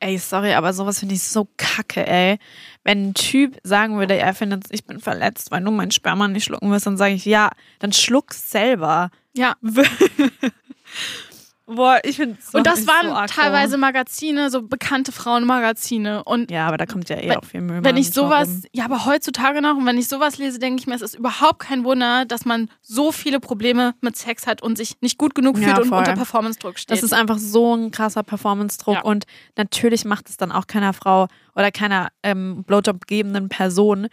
Ey, 0.00 0.16
sorry, 0.18 0.52
aber 0.52 0.72
sowas 0.72 1.00
finde 1.00 1.16
ich 1.16 1.24
so 1.24 1.48
kacke, 1.56 2.06
ey. 2.06 2.38
Wenn 2.84 3.08
ein 3.08 3.14
Typ 3.14 3.58
sagen 3.64 3.98
würde, 3.98 4.16
er 4.16 4.32
findet, 4.32 4.64
ich 4.70 4.84
bin 4.84 5.00
verletzt, 5.00 5.50
weil 5.50 5.62
du 5.62 5.72
mein 5.72 5.90
Sperma 5.90 6.28
nicht 6.28 6.44
schlucken 6.44 6.70
wirst, 6.70 6.86
dann 6.86 6.96
sage 6.96 7.14
ich, 7.14 7.24
ja, 7.24 7.50
dann 7.80 7.92
schluck's 7.92 8.50
selber. 8.50 9.10
Ja. 9.34 9.56
Boah, 11.70 11.98
ich 12.02 12.16
finde 12.16 12.38
Und 12.54 12.66
das 12.66 12.86
waren 12.86 13.26
teilweise 13.28 13.76
Magazine, 13.76 14.48
so 14.50 14.62
bekannte 14.62 15.12
Frauenmagazine. 15.12 16.24
Und 16.24 16.50
Ja, 16.50 16.66
aber 16.66 16.78
da 16.78 16.86
kommt 16.86 17.10
ja 17.10 17.16
eh 17.18 17.28
Wenn- 17.28 17.36
auch 17.36 17.44
viel 17.44 17.60
Müll. 17.60 17.84
wenn 17.84 17.98
ich 17.98 18.10
sowas, 18.10 18.48
herum. 18.48 18.62
ja, 18.72 18.84
aber 18.86 19.04
heutzutage 19.04 19.60
noch, 19.60 19.76
und 19.76 19.84
wenn 19.84 19.98
ich 19.98 20.08
sowas 20.08 20.38
lese, 20.38 20.58
denke 20.58 20.80
ich 20.80 20.86
mir, 20.86 20.94
es 20.94 21.02
ist 21.02 21.14
überhaupt 21.14 21.58
kein 21.58 21.84
Wunder, 21.84 22.24
dass 22.24 22.46
man 22.46 22.70
so 22.80 23.12
viele 23.12 23.38
Probleme 23.38 23.94
mit 24.00 24.16
Sex 24.16 24.46
hat 24.46 24.62
und 24.62 24.78
sich 24.78 24.94
nicht 25.02 25.18
gut 25.18 25.34
genug 25.34 25.58
Ja, 25.58 25.68
fühlt 25.68 25.78
und 25.80 25.88
voll. 25.90 25.98
unter 25.98 26.14
Performance-Druck 26.14 26.78
steht. 26.78 26.96
Das 26.96 27.02
ist 27.02 27.12
einfach 27.12 27.36
so 27.38 27.74
ein 27.76 27.90
krasser 27.90 28.22
Performance-Druck 28.22 28.94
Ja. 28.94 29.02
und 29.02 29.26
natürlich 29.56 30.06
macht 30.06 30.30
es 30.30 30.38
dann 30.38 30.52
auch 30.52 30.66
keiner 30.68 30.94
Frau 30.94 31.28
oder 31.54 31.70
keiner 31.70 32.08
ähm, 32.22 32.64
Blowjob 32.64 33.06
gebenden 33.06 33.50
Person 33.50 34.08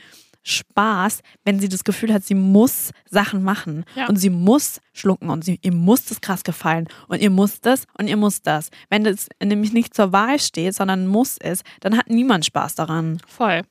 Spaß, 0.47 1.21
wenn 1.43 1.59
sie 1.59 1.67
das 1.69 1.83
Gefühl 1.83 2.13
hat, 2.13 2.23
sie 2.23 2.35
muss 2.35 2.91
Sachen 3.09 3.43
machen 3.43 3.83
Ja. 3.95 4.07
und 4.07 4.15
sie 4.17 4.29
muss 4.29 4.79
schlucken 4.93 5.29
und 5.31 5.43
sie, 5.43 5.59
ihr 5.63 5.73
muss 5.73 6.05
das 6.05 6.21
krass 6.21 6.43
gefallen 6.43 6.87
und 7.07 7.19
ihr 7.19 7.31
muss 7.31 7.61
das 7.61 7.85
und 7.97 8.07
ihr 8.07 8.15
muss 8.15 8.41
das. 8.43 8.69
Wenn 8.89 9.03
das 9.03 9.27
nämlich 9.43 9.73
nicht 9.73 9.93
zur 9.95 10.11
Wahl 10.13 10.39
steht, 10.39 10.75
sondern 10.75 11.07
muss 11.07 11.37
ist, 11.37 11.63
dann 11.81 11.97
hat 11.97 12.09
niemand 12.09 12.45
Spaß 12.45 12.75
daran. 12.75 13.19
Voll. 13.27 13.63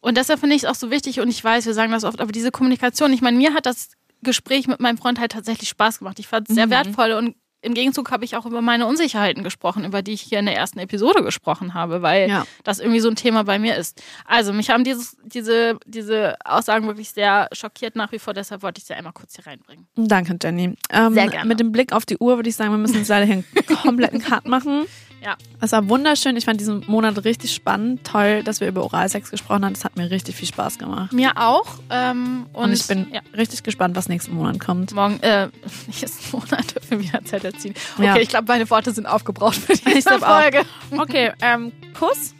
Und 0.00 0.16
deshalb 0.18 0.40
finde 0.40 0.56
ich 0.56 0.62
es 0.64 0.68
auch 0.68 0.74
so 0.74 0.90
wichtig, 0.90 1.20
und 1.20 1.28
ich 1.28 1.42
weiß, 1.42 1.66
wir 1.66 1.74
sagen 1.74 1.92
das 1.92 2.04
oft, 2.04 2.20
aber 2.20 2.32
diese 2.32 2.50
Kommunikation, 2.50 3.12
ich 3.12 3.22
meine, 3.22 3.36
mir 3.38 3.54
hat 3.54 3.66
das 3.66 3.88
Gespräch 4.22 4.66
mit 4.68 4.80
meinem 4.80 4.98
Freund 4.98 5.18
halt 5.18 5.32
tatsächlich 5.32 5.68
Spaß 5.70 5.98
gemacht. 6.00 6.18
Ich 6.18 6.28
fand 6.28 6.48
es 6.48 6.54
sehr 6.54 6.66
Mhm. 6.66 6.70
wertvoll 6.70 7.12
und 7.12 7.34
im 7.62 7.74
Gegenzug 7.74 8.10
habe 8.10 8.24
ich 8.24 8.36
auch 8.36 8.46
über 8.46 8.60
meine 8.62 8.86
Unsicherheiten 8.86 9.42
gesprochen, 9.44 9.84
über 9.84 10.02
die 10.02 10.12
ich 10.12 10.22
hier 10.22 10.38
in 10.38 10.46
der 10.46 10.56
ersten 10.56 10.78
Episode 10.78 11.22
gesprochen 11.22 11.74
habe, 11.74 12.02
weil 12.02 12.28
Ja. 12.28 12.46
das 12.64 12.78
irgendwie 12.80 13.00
so 13.00 13.08
ein 13.08 13.16
Thema 13.16 13.44
bei 13.44 13.58
mir 13.58 13.76
ist. 13.76 14.02
Also, 14.24 14.52
mich 14.52 14.70
haben 14.70 14.84
dieses, 14.84 15.16
diese, 15.24 15.78
diese 15.86 16.36
Aussagen 16.44 16.86
wirklich 16.86 17.10
sehr 17.10 17.48
schockiert 17.52 17.96
nach 17.96 18.12
wie 18.12 18.18
vor, 18.18 18.32
deshalb 18.34 18.62
wollte 18.62 18.78
ich 18.80 18.86
sie 18.86 18.94
einmal 18.94 19.12
kurz 19.12 19.36
hier 19.36 19.46
reinbringen. 19.46 19.86
Danke, 19.96 20.36
Jenny. 20.42 20.74
Ähm, 20.90 21.14
Sehr 21.14 21.28
gerne. 21.28 21.48
Mit 21.48 21.60
dem 21.60 21.72
Blick 21.72 21.92
auf 21.92 22.06
die 22.06 22.16
Uhr 22.18 22.36
würde 22.36 22.48
ich 22.48 22.56
sagen, 22.56 22.70
wir 22.70 22.78
müssen 22.78 22.96
jetzt 22.96 23.08
leider 23.08 23.26
hier 23.26 23.34
einen 23.34 23.66
kompletten 23.82 24.20
Cut 24.20 24.46
machen. 24.46 24.84
Ja. 25.22 25.36
Es 25.60 25.72
war 25.72 25.86
wunderschön. 25.88 26.36
Ich 26.36 26.46
fand 26.46 26.60
diesen 26.60 26.82
Monat 26.86 27.24
richtig 27.24 27.52
spannend. 27.54 28.04
Toll, 28.04 28.42
dass 28.42 28.60
wir 28.60 28.68
über 28.68 28.82
Oralsex 28.82 29.30
gesprochen 29.30 29.64
haben. 29.66 29.74
Das 29.74 29.84
hat 29.84 29.96
mir 29.96 30.10
richtig 30.10 30.34
viel 30.36 30.48
Spaß 30.48 30.78
gemacht. 30.78 31.12
Mir 31.12 31.32
auch. 31.36 31.66
Ähm, 31.90 32.46
und, 32.54 32.64
Und, 32.64 32.72
ich 32.72 32.86
bin 32.86 33.06
ja, 33.12 33.20
richtig 33.36 33.62
gespannt, 33.62 33.96
was 33.96 34.08
nächsten 34.08 34.34
Monat 34.34 34.58
kommt. 34.60 34.94
morgen, 34.94 35.20
äh, 35.20 35.48
nächsten 35.88 36.36
Monat 36.36 36.74
dürfen 36.74 36.90
wir 36.90 37.00
wieder 37.00 37.24
Zettel 37.24 37.52
ziehen. 37.54 37.74
Okay, 37.98 38.06
Ja. 38.06 38.16
ich 38.16 38.28
glaube, 38.30 38.46
meine 38.48 38.68
Worte 38.70 38.92
sind 38.92 39.06
aufgebraucht 39.06 39.56
für 39.56 39.74
diese 39.74 39.98
Ich 39.98 40.04
glaub 40.04 40.22
auch. 40.22 40.40
Folge. 40.40 40.62
Okay, 40.96 41.32
ähm, 41.42 41.72
Kuss 41.98 42.34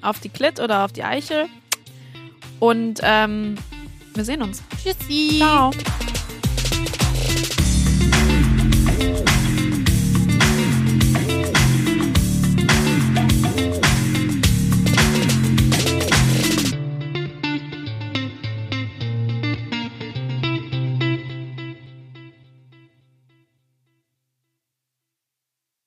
auf 0.00 0.20
die 0.20 0.28
Klit 0.30 0.60
oder 0.60 0.84
auf 0.84 0.92
die 0.92 1.04
Eichel. 1.04 1.46
Und 2.58 3.00
ähm, 3.02 3.56
wir 4.14 4.24
sehen 4.24 4.40
uns. 4.42 4.62
Tschüssi. 4.82 5.36
Ciao. 5.38 5.70